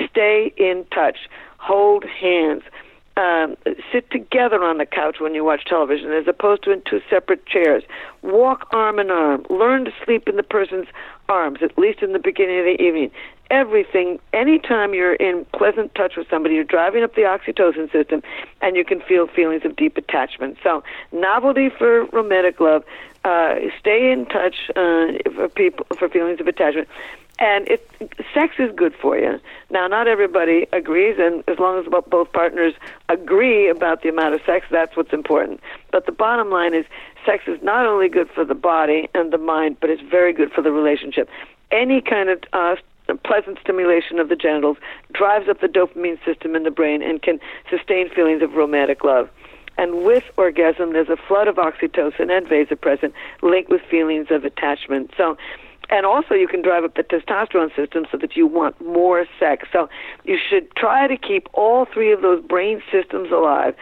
Stay 0.10 0.54
in 0.58 0.86
touch. 0.94 1.18
Hold 1.58 2.04
hands. 2.04 2.64
Um, 3.20 3.57
sit 3.91 4.09
together 4.11 4.63
on 4.63 4.78
the 4.78 4.86
couch 4.86 5.17
when 5.20 5.36
you 5.36 5.43
watch 5.43 5.65
television 5.65 6.13
as 6.13 6.26
opposed 6.26 6.63
to 6.63 6.72
in 6.72 6.82
two 6.89 7.01
separate 7.09 7.45
chairs. 7.45 7.84
Walk 8.22 8.65
arm 8.72 8.97
in 8.97 9.11
arm. 9.11 9.45
Learn 9.49 9.84
to 9.84 9.91
sleep 10.05 10.30
in 10.30 10.38
the 10.38 10.43
person's 10.43 10.88
arms, 11.28 11.59
at 11.61 11.78
least 11.78 12.01
in 12.01 12.13
the 12.13 12.20
beginning 12.20 12.59
of 12.59 12.63
the 12.63 12.82
evening. 12.82 13.11
Everything, 13.51 14.20
anytime 14.32 14.93
you're 14.93 15.15
in 15.15 15.45
pleasant 15.53 15.93
touch 15.95 16.13
with 16.15 16.30
somebody, 16.30 16.55
you're 16.55 16.63
driving 16.63 17.03
up 17.03 17.15
the 17.15 17.24
oxytocin 17.24 17.91
system 17.91 18.22
and 18.61 18.78
you 18.78 18.86
can 18.86 19.01
feel 19.01 19.28
feelings 19.28 19.65
of 19.65 19.76
deep 19.76 19.97
attachment. 19.97 20.57
So, 20.63 20.82
novelty 21.11 21.70
for 21.78 22.05
romantic 22.13 22.61
love. 22.61 22.86
Uh, 23.26 23.55
stay 23.80 24.11
in 24.11 24.26
touch 24.26 24.55
uh, 24.76 25.07
for 25.36 25.49
people 25.49 25.86
for 25.97 26.07
feelings 26.07 26.39
of 26.39 26.47
attachment 26.47 26.88
and 27.39 27.67
it 27.70 27.89
sex 28.34 28.55
is 28.59 28.72
good 28.76 28.93
for 28.93 29.17
you. 29.17 29.39
Now, 29.70 29.88
not 29.88 30.07
everybody 30.07 30.67
agrees, 30.74 31.15
and 31.17 31.43
as 31.47 31.57
long 31.57 31.80
as 31.80 31.86
both 32.09 32.32
partners 32.34 32.74
agree 33.07 33.70
about 33.70 34.03
the 34.03 34.09
amount 34.09 34.36
of 34.36 34.41
sex, 34.45 34.65
that's 34.70 34.95
what's 34.95 35.13
important. 35.13 35.61
But 35.91 36.05
the 36.05 36.11
bottom 36.11 36.51
line 36.51 36.74
is, 36.74 36.86
sex 37.26 37.45
is 37.47 37.61
not 37.63 37.86
only 37.86 38.09
good 38.09 38.30
for 38.30 38.43
the 38.43 38.55
body 38.55 39.09
and 39.15 39.32
the 39.32 39.38
mind, 39.38 39.78
but 39.80 39.89
it's 39.89 40.01
very 40.01 40.34
good 40.34 40.51
for 40.51 40.61
the 40.61 40.72
relationship. 40.72 41.30
Any 41.72 42.01
kind 42.01 42.30
of 42.30 42.43
uh, 42.51 42.76
pleasant 43.24 43.57
stimulation 43.61 44.20
of 44.20 44.28
the 44.28 44.36
genitals 44.36 44.78
drives 45.13 45.47
up 45.47 45.61
the 45.61 45.67
dopamine 45.67 46.24
system 46.26 46.55
in 46.55 46.63
the 46.63 46.72
brain 46.72 47.01
and 47.01 47.22
can 47.22 47.39
sustain 47.70 48.09
feelings 48.09 48.41
of 48.41 48.53
romantic 48.53 49.03
love. 49.03 49.30
And 49.80 50.04
with 50.04 50.26
orgasm, 50.36 50.92
there's 50.92 51.08
a 51.08 51.16
flood 51.16 51.48
of 51.48 51.56
oxytocin 51.56 52.30
and 52.30 52.46
vasopressin 52.46 53.14
linked 53.42 53.70
with 53.70 53.82
feelings 53.90 54.28
of 54.30 54.44
attachment. 54.44 55.12
So 55.16 55.38
and 55.90 56.06
also 56.06 56.34
you 56.34 56.50
can 56.50 56.62
drive 56.62 56.84
up 56.84 56.96
the 56.96 57.04
testosterone 57.04 57.74
system 57.78 58.06
so 58.12 58.18
that 58.18 58.36
you 58.36 58.46
want 58.46 58.80
more 58.86 59.26
sex. 59.40 59.70
So 59.72 59.88
you 60.26 60.38
should 60.38 60.76
try 60.76 61.08
to 61.08 61.16
keep 61.16 61.48
all 61.54 61.86
three 61.86 62.12
of 62.12 62.22
those 62.22 62.44
brain 62.44 62.82
systems 62.92 63.32
alive. 63.32 63.74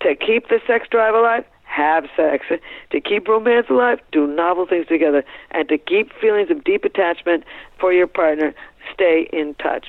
To 0.00 0.14
keep 0.14 0.48
the 0.48 0.60
sex 0.66 0.88
drive 0.90 1.14
alive, 1.14 1.46
have 1.62 2.04
sex. 2.14 2.44
To 2.90 3.00
keep 3.00 3.26
romance 3.26 3.68
alive, 3.70 4.00
do 4.12 4.26
novel 4.26 4.66
things 4.66 4.86
together. 4.88 5.24
And 5.52 5.66
to 5.70 5.78
keep 5.78 6.12
feelings 6.20 6.50
of 6.50 6.62
deep 6.64 6.84
attachment 6.84 7.44
for 7.80 7.94
your 7.94 8.08
partner, 8.08 8.54
stay 8.92 9.26
in 9.32 9.54
touch. 9.54 9.86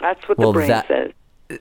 That's 0.00 0.28
what 0.28 0.36
well, 0.36 0.52
the 0.52 0.58
brain 0.58 0.68
that, 0.68 0.88
says. 0.88 1.12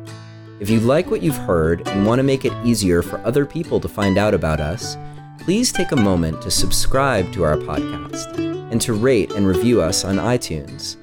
If 0.61 0.69
you 0.69 0.79
like 0.79 1.11
what 1.11 1.21
you've 1.21 1.35
heard 1.35 1.85
and 1.87 2.05
want 2.05 2.19
to 2.19 2.23
make 2.23 2.45
it 2.45 2.53
easier 2.63 3.01
for 3.01 3.17
other 3.25 3.45
people 3.45 3.81
to 3.81 3.89
find 3.89 4.17
out 4.17 4.33
about 4.33 4.61
us, 4.61 4.95
please 5.39 5.73
take 5.73 5.91
a 5.91 5.97
moment 5.97 6.41
to 6.43 6.51
subscribe 6.51 7.33
to 7.33 7.43
our 7.43 7.57
podcast 7.57 8.37
and 8.71 8.79
to 8.81 8.93
rate 8.93 9.31
and 9.33 9.45
review 9.45 9.81
us 9.81 10.05
on 10.05 10.15
iTunes. 10.15 10.95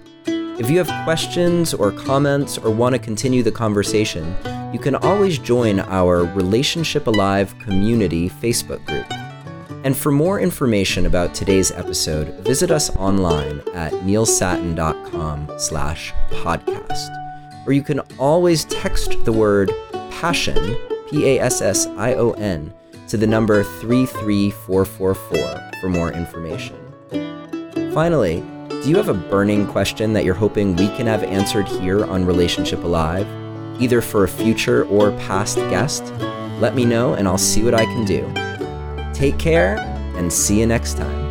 If 0.56 0.70
you 0.70 0.78
have 0.78 1.04
questions 1.04 1.74
or 1.74 1.90
comments 1.90 2.58
or 2.58 2.70
want 2.70 2.94
to 2.94 3.00
continue 3.00 3.42
the 3.42 3.50
conversation, 3.50 4.36
you 4.72 4.78
can 4.78 4.94
always 4.94 5.36
join 5.36 5.80
our 5.80 6.26
Relationship 6.26 7.08
Alive 7.08 7.58
community 7.58 8.30
Facebook 8.30 8.86
group. 8.86 9.04
And 9.82 9.96
for 9.96 10.12
more 10.12 10.38
information 10.38 11.06
about 11.06 11.34
today's 11.34 11.72
episode, 11.72 12.28
visit 12.44 12.70
us 12.70 12.94
online 12.96 13.62
at 13.74 13.92
neilsattin.com 13.94 15.58
slash 15.58 16.12
podcast. 16.30 17.66
Or 17.66 17.72
you 17.72 17.82
can 17.82 17.98
always 18.16 18.64
text 18.66 19.24
the 19.24 19.32
word 19.32 19.72
passion, 20.12 20.76
P-A-S-S-I-O-N, 21.10 22.72
to 23.08 23.16
the 23.16 23.26
number 23.26 23.64
33444 23.64 25.70
for 25.80 25.88
more 25.88 26.12
information. 26.12 26.78
Finally, 27.92 28.44
do 28.84 28.90
you 28.90 28.96
have 28.96 29.08
a 29.08 29.14
burning 29.14 29.66
question 29.66 30.12
that 30.12 30.26
you're 30.26 30.34
hoping 30.34 30.76
we 30.76 30.88
can 30.88 31.06
have 31.06 31.22
answered 31.22 31.66
here 31.66 32.04
on 32.04 32.26
Relationship 32.26 32.84
Alive, 32.84 33.26
either 33.80 34.02
for 34.02 34.24
a 34.24 34.28
future 34.28 34.84
or 34.88 35.10
past 35.12 35.56
guest? 35.56 36.12
Let 36.60 36.74
me 36.74 36.84
know 36.84 37.14
and 37.14 37.26
I'll 37.26 37.38
see 37.38 37.64
what 37.64 37.72
I 37.72 37.86
can 37.86 38.04
do. 38.04 38.30
Take 39.14 39.38
care 39.38 39.78
and 40.18 40.30
see 40.30 40.60
you 40.60 40.66
next 40.66 40.98
time. 40.98 41.23